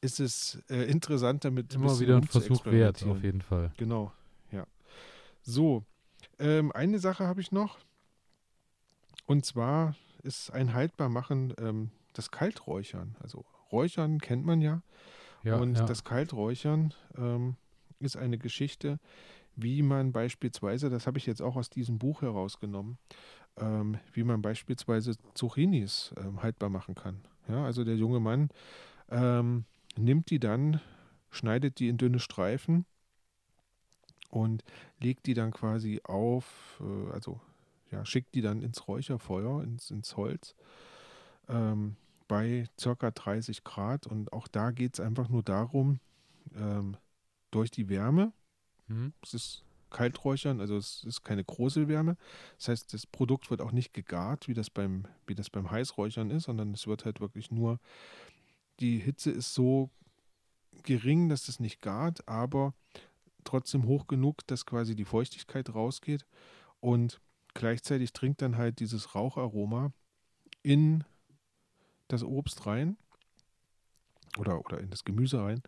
ist 0.01 0.19
es 0.19 0.61
äh, 0.69 0.83
interessant 0.83 1.43
damit. 1.43 1.73
Immer 1.73 1.99
wieder 1.99 2.17
ein 2.17 2.23
Versuch 2.23 2.65
wert, 2.65 3.03
auf 3.03 3.23
jeden 3.23 3.41
Fall. 3.41 3.71
Genau, 3.77 4.11
ja. 4.51 4.65
So, 5.41 5.83
ähm, 6.39 6.71
eine 6.71 6.99
Sache 6.99 7.27
habe 7.27 7.41
ich 7.41 7.51
noch. 7.51 7.79
Und 9.25 9.45
zwar 9.45 9.95
ist 10.23 10.51
ein 10.51 10.73
Haltbarmachen 10.73 11.53
ähm, 11.59 11.91
das 12.13 12.31
Kalträuchern. 12.31 13.15
Also 13.19 13.45
Räuchern 13.71 14.19
kennt 14.19 14.45
man 14.45 14.61
ja. 14.61 14.81
Ja 15.45 15.55
und 15.57 15.77
ja. 15.77 15.85
das 15.85 16.03
Kalträuchern 16.03 16.93
ähm, 17.17 17.55
ist 17.99 18.17
eine 18.17 18.37
Geschichte, 18.37 18.99
wie 19.55 19.81
man 19.81 20.11
beispielsweise, 20.11 20.89
das 20.89 21.07
habe 21.07 21.17
ich 21.17 21.25
jetzt 21.25 21.41
auch 21.41 21.55
aus 21.55 21.69
diesem 21.69 21.97
Buch 21.97 22.21
herausgenommen, 22.21 22.97
ähm, 23.57 23.97
wie 24.13 24.23
man 24.23 24.41
beispielsweise 24.41 25.15
Zucchinis 25.33 26.13
ähm, 26.17 26.43
haltbar 26.43 26.69
machen 26.69 26.95
kann. 26.95 27.21
Ja, 27.47 27.63
also 27.63 27.83
der 27.83 27.95
junge 27.95 28.19
Mann 28.19 28.49
ähm, 29.09 29.65
nimmt 29.95 30.29
die 30.29 30.39
dann, 30.39 30.81
schneidet 31.29 31.79
die 31.79 31.87
in 31.87 31.97
dünne 31.97 32.19
Streifen 32.19 32.85
und 34.29 34.63
legt 34.99 35.25
die 35.27 35.33
dann 35.33 35.51
quasi 35.51 36.01
auf, 36.03 36.81
äh, 36.81 37.11
also 37.11 37.39
ja, 37.91 38.03
schickt 38.05 38.35
die 38.35 38.41
dann 38.41 38.61
ins 38.61 38.87
Räucherfeuer, 38.87 39.63
ins, 39.63 39.91
ins 39.91 40.17
Holz, 40.17 40.55
ähm, 41.47 41.95
bei 42.27 42.67
circa 42.79 43.11
30 43.11 43.63
Grad. 43.63 44.07
Und 44.07 44.33
auch 44.33 44.47
da 44.47 44.71
geht 44.71 44.95
es 44.95 44.99
einfach 44.99 45.29
nur 45.29 45.43
darum, 45.43 45.99
ähm, 46.55 46.97
durch 47.51 47.71
die 47.71 47.89
Wärme, 47.89 48.33
mhm. 48.87 49.13
es 49.21 49.33
ist 49.33 49.65
Kalträuchern, 49.89 50.59
also 50.59 50.75
es 50.75 51.03
ist 51.05 51.23
keine 51.23 51.43
große 51.43 51.87
Wärme. 51.87 52.17
Das 52.57 52.67
heißt, 52.67 52.93
das 52.93 53.07
Produkt 53.07 53.49
wird 53.49 53.61
auch 53.61 53.71
nicht 53.71 53.93
gegart, 53.93 54.47
wie 54.47 54.53
das 54.53 54.69
beim, 54.69 55.07
wie 55.25 55.35
das 55.35 55.49
beim 55.49 55.71
Heißräuchern 55.71 56.31
ist, 56.31 56.43
sondern 56.43 56.73
es 56.73 56.85
wird 56.85 57.05
halt 57.05 57.21
wirklich 57.21 57.49
nur, 57.49 57.79
die 58.81 58.97
Hitze 58.97 59.31
ist 59.31 59.53
so 59.53 59.89
gering, 60.83 61.29
dass 61.29 61.47
es 61.47 61.61
nicht 61.61 61.81
gart, 61.81 62.27
aber 62.27 62.73
trotzdem 63.45 63.85
hoch 63.85 64.07
genug, 64.07 64.45
dass 64.47 64.65
quasi 64.65 64.95
die 64.95 65.05
Feuchtigkeit 65.05 65.73
rausgeht. 65.73 66.25
Und 66.81 67.21
gleichzeitig 67.53 68.11
dringt 68.11 68.41
dann 68.41 68.57
halt 68.57 68.79
dieses 68.79 69.15
Raucharoma 69.15 69.93
in 70.61 71.05
das 72.07 72.23
Obst 72.23 72.65
rein 72.65 72.97
oder, 74.37 74.59
oder 74.59 74.79
in 74.79 74.89
das 74.89 75.03
Gemüse 75.03 75.41
rein. 75.41 75.61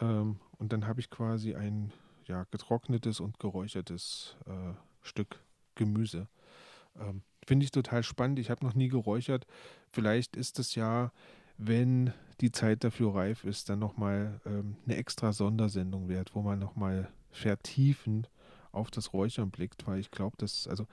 Ähm, 0.00 0.40
und 0.58 0.72
dann 0.72 0.86
habe 0.86 1.00
ich 1.00 1.10
quasi 1.10 1.54
ein 1.54 1.92
ja, 2.26 2.44
getrocknetes 2.50 3.20
und 3.20 3.38
geräuchertes 3.38 4.36
äh, 4.46 4.74
Stück 5.02 5.40
Gemüse. 5.74 6.28
Ähm, 6.98 7.22
Finde 7.46 7.64
ich 7.64 7.70
total 7.70 8.02
spannend. 8.02 8.38
Ich 8.38 8.50
habe 8.50 8.64
noch 8.64 8.74
nie 8.74 8.88
geräuchert. 8.88 9.46
Vielleicht 9.92 10.36
ist 10.36 10.58
es 10.58 10.74
ja, 10.74 11.12
wenn 11.58 12.12
die 12.40 12.50
Zeit 12.50 12.82
dafür 12.82 13.14
reif 13.14 13.44
ist, 13.44 13.68
dann 13.68 13.78
nochmal 13.78 14.40
ähm, 14.44 14.76
eine 14.84 14.96
extra 14.96 15.32
Sondersendung 15.32 16.08
wert, 16.08 16.34
wo 16.34 16.42
man 16.42 16.58
nochmal 16.58 17.08
vertiefend 17.30 18.30
auf 18.72 18.90
das 18.90 19.12
Räuchern 19.12 19.50
blickt, 19.50 19.86
weil 19.86 20.00
ich 20.00 20.10
glaube, 20.10 20.36
das 20.38 20.66
also 20.66 20.86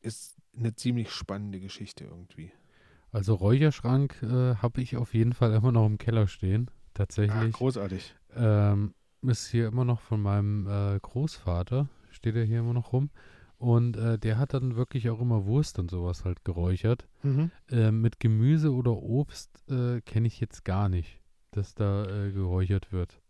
ist 0.00 0.36
eine 0.56 0.74
ziemlich 0.74 1.10
spannende 1.10 1.60
Geschichte 1.60 2.04
irgendwie. 2.04 2.52
Also 3.12 3.34
Räucherschrank 3.34 4.22
äh, 4.22 4.56
habe 4.56 4.80
ich 4.80 4.96
auf 4.96 5.14
jeden 5.14 5.32
Fall 5.32 5.52
immer 5.52 5.72
noch 5.72 5.86
im 5.86 5.98
Keller 5.98 6.28
stehen. 6.28 6.70
Tatsächlich. 6.94 7.54
Ach, 7.54 7.58
großartig. 7.58 8.14
Ähm, 8.34 8.94
ist 9.22 9.48
hier 9.48 9.68
immer 9.68 9.84
noch 9.84 10.00
von 10.00 10.20
meinem 10.20 10.66
äh, 10.66 10.98
Großvater, 11.00 11.88
steht 12.10 12.36
er 12.36 12.44
hier 12.44 12.60
immer 12.60 12.74
noch 12.74 12.92
rum. 12.92 13.10
Und 13.58 13.96
äh, 13.98 14.18
der 14.18 14.38
hat 14.38 14.54
dann 14.54 14.76
wirklich 14.76 15.10
auch 15.10 15.20
immer 15.20 15.44
Wurst 15.44 15.78
und 15.78 15.90
sowas 15.90 16.24
halt 16.24 16.44
geräuchert. 16.44 17.06
Mhm. 17.22 17.50
Äh, 17.70 17.90
mit 17.90 18.18
Gemüse 18.18 18.72
oder 18.72 18.96
Obst 18.96 19.62
äh, 19.68 20.00
kenne 20.00 20.28
ich 20.28 20.40
jetzt 20.40 20.64
gar 20.64 20.88
nicht, 20.88 21.20
dass 21.50 21.74
da 21.74 22.06
äh, 22.06 22.32
geräuchert 22.32 22.90
wird. 22.90 23.20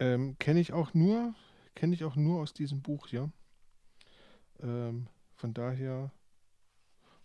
Ähm, 0.00 0.36
kenne 0.38 0.60
ich 0.60 0.72
auch 0.72 0.92
nur, 0.92 1.34
kenne 1.76 1.94
ich 1.94 2.02
auch 2.02 2.16
nur 2.16 2.40
aus 2.40 2.52
diesem 2.52 2.82
Buch, 2.82 3.06
ja. 3.08 3.30
Ähm, 4.60 5.06
von 5.34 5.54
daher 5.54 6.10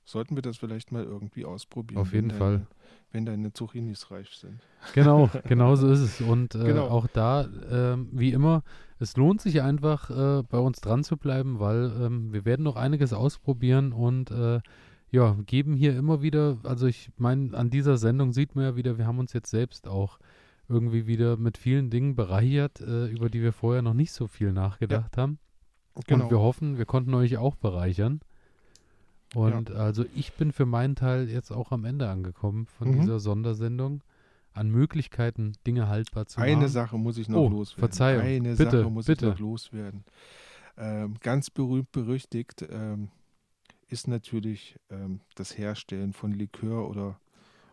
sollten 0.05 0.35
wir 0.35 0.41
das 0.41 0.57
vielleicht 0.57 0.91
mal 0.91 1.03
irgendwie 1.03 1.45
ausprobieren. 1.45 2.01
Auf 2.01 2.13
jeden 2.13 2.29
deine, 2.29 2.39
Fall. 2.39 2.67
Wenn 3.11 3.25
deine 3.25 3.53
Zucchinis 3.53 4.11
reif 4.11 4.33
sind. 4.33 4.59
Genau, 4.93 5.29
genau 5.47 5.75
so 5.75 5.89
ist 5.89 5.99
es. 5.99 6.21
Und 6.21 6.55
äh, 6.55 6.63
genau. 6.63 6.87
auch 6.87 7.07
da, 7.07 7.43
äh, 7.43 7.97
wie 8.11 8.31
immer, 8.31 8.63
es 8.99 9.15
lohnt 9.17 9.41
sich 9.41 9.61
einfach, 9.61 10.09
äh, 10.09 10.43
bei 10.43 10.57
uns 10.57 10.81
dran 10.81 11.03
zu 11.03 11.17
bleiben, 11.17 11.59
weil 11.59 11.91
ähm, 11.99 12.33
wir 12.33 12.45
werden 12.45 12.63
noch 12.63 12.75
einiges 12.75 13.13
ausprobieren 13.13 13.93
und 13.93 14.31
äh, 14.31 14.59
ja, 15.11 15.35
geben 15.45 15.73
hier 15.73 15.95
immer 15.97 16.21
wieder, 16.21 16.57
also 16.63 16.87
ich 16.87 17.11
meine, 17.17 17.55
an 17.57 17.69
dieser 17.69 17.97
Sendung 17.97 18.31
sieht 18.31 18.55
man 18.55 18.63
ja 18.63 18.75
wieder, 18.77 18.97
wir 18.97 19.05
haben 19.05 19.19
uns 19.19 19.33
jetzt 19.33 19.49
selbst 19.49 19.87
auch 19.87 20.19
irgendwie 20.69 21.05
wieder 21.05 21.35
mit 21.35 21.57
vielen 21.57 21.89
Dingen 21.89 22.15
bereichert, 22.15 22.79
äh, 22.79 23.07
über 23.07 23.29
die 23.29 23.41
wir 23.41 23.51
vorher 23.51 23.81
noch 23.81 23.93
nicht 23.93 24.13
so 24.13 24.27
viel 24.27 24.53
nachgedacht 24.53 25.17
ja. 25.17 25.23
haben. 25.23 25.39
Genau. 26.07 26.23
Und 26.23 26.31
wir 26.31 26.39
hoffen, 26.39 26.77
wir 26.77 26.85
konnten 26.85 27.13
euch 27.13 27.37
auch 27.37 27.55
bereichern. 27.55 28.21
Und 29.34 29.69
ja. 29.69 29.75
also 29.75 30.05
ich 30.15 30.34
bin 30.34 30.51
für 30.51 30.65
meinen 30.65 30.95
Teil 30.95 31.29
jetzt 31.29 31.51
auch 31.51 31.71
am 31.71 31.86
Ende 31.86 32.09
angekommen 32.09 32.65
von 32.65 32.91
mhm. 32.91 33.01
dieser 33.01 33.19
Sondersendung. 33.19 34.03
An 34.53 34.69
Möglichkeiten, 34.69 35.53
Dinge 35.65 35.88
haltbar 35.88 36.25
zu 36.25 36.41
Eine 36.41 36.51
machen. 36.51 36.63
Eine 36.63 36.69
Sache 36.69 36.97
muss 36.97 37.17
ich 37.17 37.29
noch 37.29 37.39
oh, 37.39 37.47
loswerden. 37.47 37.79
Verzeihung. 37.79 38.21
Eine 38.21 38.55
bitte, 38.55 38.79
Sache 38.79 38.89
muss 38.89 39.05
bitte. 39.05 39.27
ich 39.27 39.32
noch 39.32 39.39
loswerden. 39.39 40.03
Ähm, 40.77 41.13
ganz 41.21 41.49
berühmt 41.49 41.89
berüchtigt 41.93 42.65
ähm, 42.69 43.11
ist 43.88 44.09
natürlich 44.09 44.75
ähm, 44.89 45.21
das 45.36 45.57
Herstellen 45.57 46.11
von 46.11 46.34
Likör 46.34 46.89
oder 46.89 47.17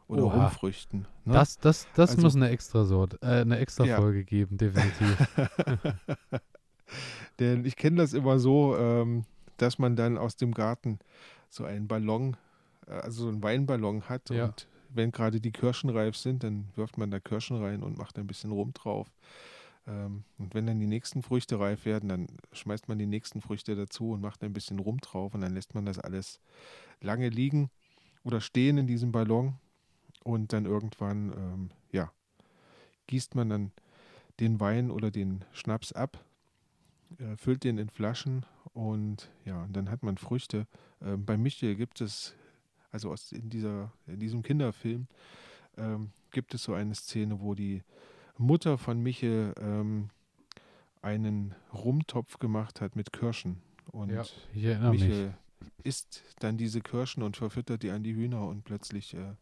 oder 0.09 0.25
Oha. 0.25 0.45
Rumfrüchten. 0.45 1.07
Ne? 1.25 1.35
Das, 1.35 1.59
das, 1.59 1.87
das 1.95 2.11
also, 2.11 2.23
muss 2.23 2.35
eine 2.35 2.49
extra 2.49 2.85
Sorte, 2.85 3.19
äh, 3.23 3.43
eine 3.43 3.59
extra 3.59 3.85
ja. 3.85 3.97
Folge 3.97 4.25
geben, 4.25 4.57
definitiv. 4.57 5.29
Denn 7.39 7.65
ich 7.65 7.77
kenne 7.77 7.99
das 7.99 8.15
immer 8.15 8.39
so, 8.39 8.77
ähm, 8.77 9.25
dass 9.59 9.79
man 9.79 9.97
dann 9.97 10.17
aus 10.17 10.37
dem 10.37 10.53
Garten 10.53 10.99
so 11.49 11.65
einen 11.65 11.89
Ballon, 11.89 12.37
äh, 12.87 12.93
also 12.93 13.25
so 13.25 13.29
einen 13.29 13.43
Weinballon 13.43 14.09
hat 14.09 14.31
ja. 14.31 14.47
und 14.47 14.69
wenn 14.91 15.11
gerade 15.11 15.41
die 15.41 15.53
Kirschen 15.53 15.91
reif 15.91 16.17
sind, 16.17 16.43
dann 16.45 16.69
wirft 16.75 16.99
man 16.99 17.11
da 17.11 17.21
Kirschen 17.21 17.63
rein 17.63 17.83
und 17.83 17.99
macht 17.99 18.19
ein 18.19 18.27
bisschen 18.27 18.53
Rum 18.53 18.73
drauf. 18.73 19.13
Ähm, 19.87 20.25
und 20.39 20.55
wenn 20.55 20.67
dann 20.67 20.81
die 20.81 20.87
nächsten 20.87 21.23
Früchte 21.23 21.59
reif 21.59 21.85
werden, 21.85 22.09
dann 22.09 22.27
schmeißt 22.53 22.89
man 22.89 22.99
die 22.99 23.07
nächsten 23.07 23.41
Früchte 23.41 23.77
dazu 23.77 24.13
und 24.13 24.21
macht 24.21 24.43
ein 24.43 24.53
bisschen 24.53 24.79
Rum 24.79 24.99
drauf 24.99 25.35
und 25.35 25.41
dann 25.41 25.55
lässt 25.55 25.75
man 25.75 25.87
das 25.87 25.99
alles 25.99 26.41
lange 27.01 27.29
liegen 27.29 27.71
oder 28.25 28.41
stehen 28.41 28.79
in 28.79 28.87
diesem 28.87 29.13
Ballon 29.13 29.55
und 30.25 30.53
dann 30.53 30.67
irgendwann, 30.67 31.33
ähm, 31.33 31.71
ja, 31.93 32.13
gießt 33.07 33.35
man 33.35 33.49
dann 33.49 33.73
den 34.41 34.61
Wein 34.61 34.91
oder 34.91 35.11
den 35.11 35.45
Schnaps 35.53 35.93
ab, 35.93 36.25
äh, 37.19 37.37
füllt 37.37 37.65
den 37.65 37.79
in 37.79 37.89
Flaschen 37.89 38.45
und 38.73 39.31
ja, 39.45 39.63
und 39.63 39.77
dann 39.77 39.91
hat 39.91 40.03
man 40.03 40.19
Früchte. 40.19 40.67
Ähm, 41.03 41.25
bei 41.25 41.37
Michel 41.37 41.75
gibt 41.75 42.01
es, 42.01 42.35
also 42.91 43.11
aus, 43.11 43.33
in, 43.33 43.51
dieser, 43.51 43.93
in 44.07 44.21
diesem 44.21 44.43
Kinderfilm, 44.43 45.07
ähm, 45.77 46.11
gibt 46.31 46.55
es 46.55 46.65
so 46.65 46.75
eine 46.75 46.95
Szene, 46.95 47.41
wo 47.41 47.55
die 47.55 47.83
Mutter 48.37 48.79
von 48.79 49.01
Michel 49.03 49.55
ähm, 49.61 50.11
einen 51.03 51.55
Rumtopf 51.73 52.39
gemacht 52.39 52.81
hat 52.81 52.97
mit 52.97 53.13
Kirschen. 53.13 53.63
Und 53.91 54.11
ja, 54.11 54.25
Michel 54.91 55.35
mich. 55.61 55.73
isst 55.85 56.23
dann 56.41 56.57
diese 56.57 56.81
Kirschen 56.81 57.23
und 57.23 57.37
verfüttert 57.37 57.83
die 57.83 57.91
an 57.91 58.03
die 58.03 58.15
Hühner 58.15 58.47
und 58.47 58.65
plötzlich 58.65 59.15
äh, 59.15 59.35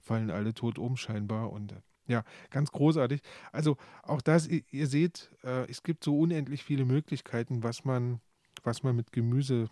fallen 0.00 0.30
alle 0.30 0.54
tot 0.54 0.78
um 0.78 0.96
scheinbar 0.96 1.52
und 1.52 1.72
äh, 1.72 1.76
ja, 2.08 2.24
ganz 2.50 2.72
großartig. 2.72 3.22
Also 3.52 3.76
auch 4.02 4.20
das, 4.20 4.48
ihr, 4.48 4.86
seht, 4.88 5.30
äh, 5.44 5.70
es 5.70 5.84
gibt 5.84 6.02
so 6.02 6.18
unendlich 6.18 6.64
viele 6.64 6.84
Möglichkeiten, 6.84 7.62
was 7.62 7.84
man 7.84 8.20
was 8.64 8.82
man 8.82 8.96
mit 8.96 9.12
Gemüse, 9.12 9.68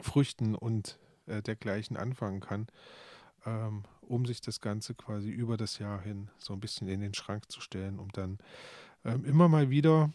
Früchten 0.00 0.54
und 0.54 0.98
äh, 1.26 1.42
dergleichen 1.42 1.96
anfangen 1.96 2.40
kann, 2.40 2.66
ähm, 3.44 3.84
um 4.00 4.26
sich 4.26 4.40
das 4.40 4.60
Ganze 4.60 4.94
quasi 4.94 5.30
über 5.30 5.56
das 5.56 5.78
Jahr 5.78 6.00
hin 6.00 6.30
so 6.38 6.52
ein 6.52 6.60
bisschen 6.60 6.88
in 6.88 7.00
den 7.00 7.14
Schrank 7.14 7.50
zu 7.50 7.60
stellen, 7.60 7.98
um 7.98 8.10
dann 8.12 8.38
ähm, 9.04 9.24
immer 9.24 9.48
mal 9.48 9.70
wieder, 9.70 10.12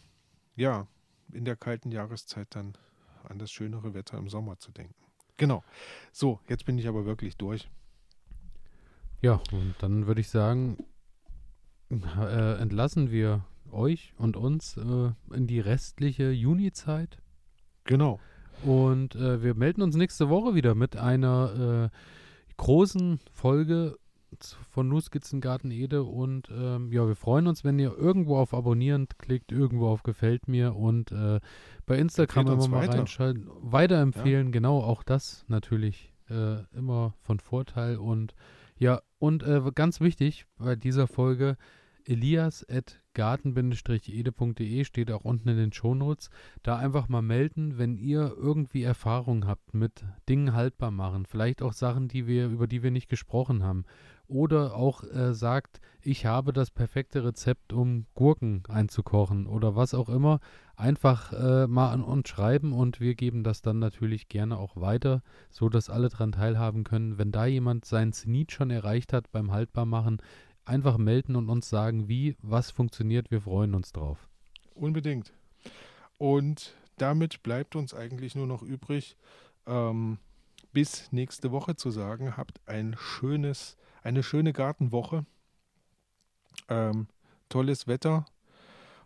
ja, 0.54 0.86
in 1.32 1.44
der 1.44 1.56
kalten 1.56 1.90
Jahreszeit 1.90 2.48
dann 2.50 2.76
an 3.24 3.38
das 3.38 3.50
schönere 3.50 3.94
Wetter 3.94 4.16
im 4.18 4.28
Sommer 4.28 4.58
zu 4.58 4.70
denken. 4.70 4.94
Genau. 5.36 5.64
So, 6.12 6.40
jetzt 6.48 6.64
bin 6.64 6.78
ich 6.78 6.88
aber 6.88 7.04
wirklich 7.04 7.36
durch. 7.36 7.68
Ja, 9.22 9.40
und 9.50 9.74
dann 9.80 10.06
würde 10.06 10.20
ich 10.20 10.28
sagen, 10.28 10.78
äh, 11.90 12.60
entlassen 12.60 13.10
wir 13.10 13.44
euch 13.72 14.12
und 14.18 14.36
uns 14.36 14.76
äh, 14.76 15.12
in 15.34 15.46
die 15.46 15.60
restliche 15.60 16.30
Junizeit. 16.30 17.18
Genau. 17.84 18.20
Und 18.64 19.14
äh, 19.16 19.42
wir 19.42 19.54
melden 19.54 19.82
uns 19.82 19.96
nächste 19.96 20.28
Woche 20.28 20.54
wieder 20.54 20.74
mit 20.74 20.96
einer 20.96 21.90
äh, 21.92 21.96
großen 22.56 23.20
Folge 23.32 23.98
von 24.70 24.88
Nur 24.88 25.00
Skizzengarten 25.00 25.70
Ede 25.70 26.02
und 26.02 26.50
ähm, 26.50 26.92
ja, 26.92 27.06
wir 27.06 27.14
freuen 27.14 27.46
uns, 27.46 27.64
wenn 27.64 27.78
ihr 27.78 27.96
irgendwo 27.96 28.36
auf 28.36 28.54
Abonnieren 28.54 29.06
klickt, 29.18 29.52
irgendwo 29.52 29.88
auf 29.88 30.02
Gefällt 30.02 30.48
mir 30.48 30.74
und 30.74 31.12
äh, 31.12 31.40
bei 31.86 31.96
Instagram 31.98 32.48
immer 32.48 32.68
mal 32.68 32.82
weiter. 32.82 32.98
reinschalten, 32.98 33.48
weiterempfehlen, 33.60 34.48
ja. 34.48 34.52
genau, 34.52 34.80
auch 34.80 35.02
das 35.02 35.44
natürlich 35.48 36.12
äh, 36.28 36.64
immer 36.76 37.14
von 37.20 37.40
Vorteil 37.40 37.96
und 37.96 38.34
ja, 38.78 39.00
und 39.18 39.42
äh, 39.42 39.62
ganz 39.74 40.00
wichtig 40.00 40.46
bei 40.58 40.76
dieser 40.76 41.06
Folge, 41.06 41.56
elias.garten-ede.de 42.08 44.84
steht 44.84 45.10
auch 45.10 45.24
unten 45.24 45.48
in 45.48 45.56
den 45.56 45.72
Shownotes. 45.72 46.28
Da 46.62 46.76
einfach 46.76 47.08
mal 47.08 47.22
melden, 47.22 47.78
wenn 47.78 47.96
ihr 47.96 48.34
irgendwie 48.36 48.82
Erfahrung 48.82 49.46
habt 49.46 49.72
mit 49.74 50.04
Dingen 50.28 50.52
haltbar 50.54 50.90
machen. 50.90 51.24
Vielleicht 51.26 51.62
auch 51.62 51.72
Sachen, 51.72 52.08
die 52.08 52.26
wir, 52.26 52.48
über 52.48 52.66
die 52.66 52.82
wir 52.82 52.90
nicht 52.90 53.08
gesprochen 53.08 53.62
haben. 53.62 53.86
Oder 54.28 54.74
auch 54.74 55.04
äh, 55.04 55.34
sagt, 55.34 55.80
ich 56.02 56.26
habe 56.26 56.52
das 56.52 56.72
perfekte 56.72 57.24
Rezept, 57.24 57.72
um 57.72 58.06
Gurken 58.14 58.64
einzukochen 58.68 59.46
oder 59.46 59.76
was 59.76 59.94
auch 59.94 60.08
immer. 60.08 60.40
Einfach 60.74 61.32
äh, 61.32 61.68
mal 61.68 61.92
an 61.92 62.02
uns 62.02 62.28
schreiben 62.28 62.72
und 62.72 62.98
wir 63.00 63.14
geben 63.14 63.44
das 63.44 63.62
dann 63.62 63.78
natürlich 63.78 64.28
gerne 64.28 64.58
auch 64.58 64.74
weiter, 64.76 65.22
so 65.48 65.68
dass 65.68 65.88
alle 65.88 66.08
daran 66.08 66.32
teilhaben 66.32 66.82
können. 66.82 67.18
Wenn 67.18 67.30
da 67.30 67.46
jemand 67.46 67.84
seinen 67.84 68.12
Zenit 68.12 68.50
schon 68.50 68.70
erreicht 68.70 69.12
hat 69.12 69.30
beim 69.30 69.52
Haltbarmachen, 69.52 70.20
einfach 70.66 70.98
melden 70.98 71.36
und 71.36 71.48
uns 71.48 71.68
sagen, 71.68 72.08
wie, 72.08 72.36
was 72.42 72.70
funktioniert. 72.70 73.30
Wir 73.30 73.40
freuen 73.40 73.74
uns 73.74 73.92
drauf. 73.92 74.28
Unbedingt. 74.74 75.32
Und 76.18 76.74
damit 76.96 77.42
bleibt 77.42 77.76
uns 77.76 77.94
eigentlich 77.94 78.34
nur 78.34 78.46
noch 78.46 78.62
übrig, 78.62 79.16
ähm, 79.66 80.18
bis 80.72 81.10
nächste 81.12 81.52
Woche 81.52 81.76
zu 81.76 81.90
sagen, 81.90 82.36
habt 82.36 82.60
ein 82.66 82.96
schönes, 82.98 83.76
eine 84.02 84.22
schöne 84.22 84.52
Gartenwoche, 84.52 85.24
ähm, 86.68 87.06
tolles 87.48 87.86
Wetter 87.86 88.26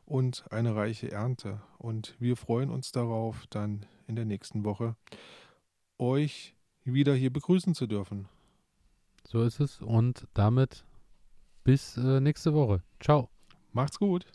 und 0.06 0.44
eine 0.50 0.74
reiche 0.74 1.12
Ernte. 1.12 1.60
Und 1.78 2.16
wir 2.18 2.36
freuen 2.36 2.70
uns 2.70 2.90
darauf, 2.90 3.46
dann 3.50 3.86
in 4.08 4.16
der 4.16 4.24
nächsten 4.24 4.64
Woche 4.64 4.96
euch 5.98 6.54
wieder 6.84 7.14
hier 7.14 7.32
begrüßen 7.32 7.74
zu 7.74 7.86
dürfen. 7.86 8.28
So 9.28 9.42
ist 9.42 9.60
es. 9.60 9.80
Und 9.80 10.26
damit 10.34 10.84
bis 11.64 11.96
äh, 11.96 12.20
nächste 12.20 12.54
Woche. 12.54 12.82
Ciao. 13.00 13.30
Macht's 13.72 13.98
gut. 13.98 14.26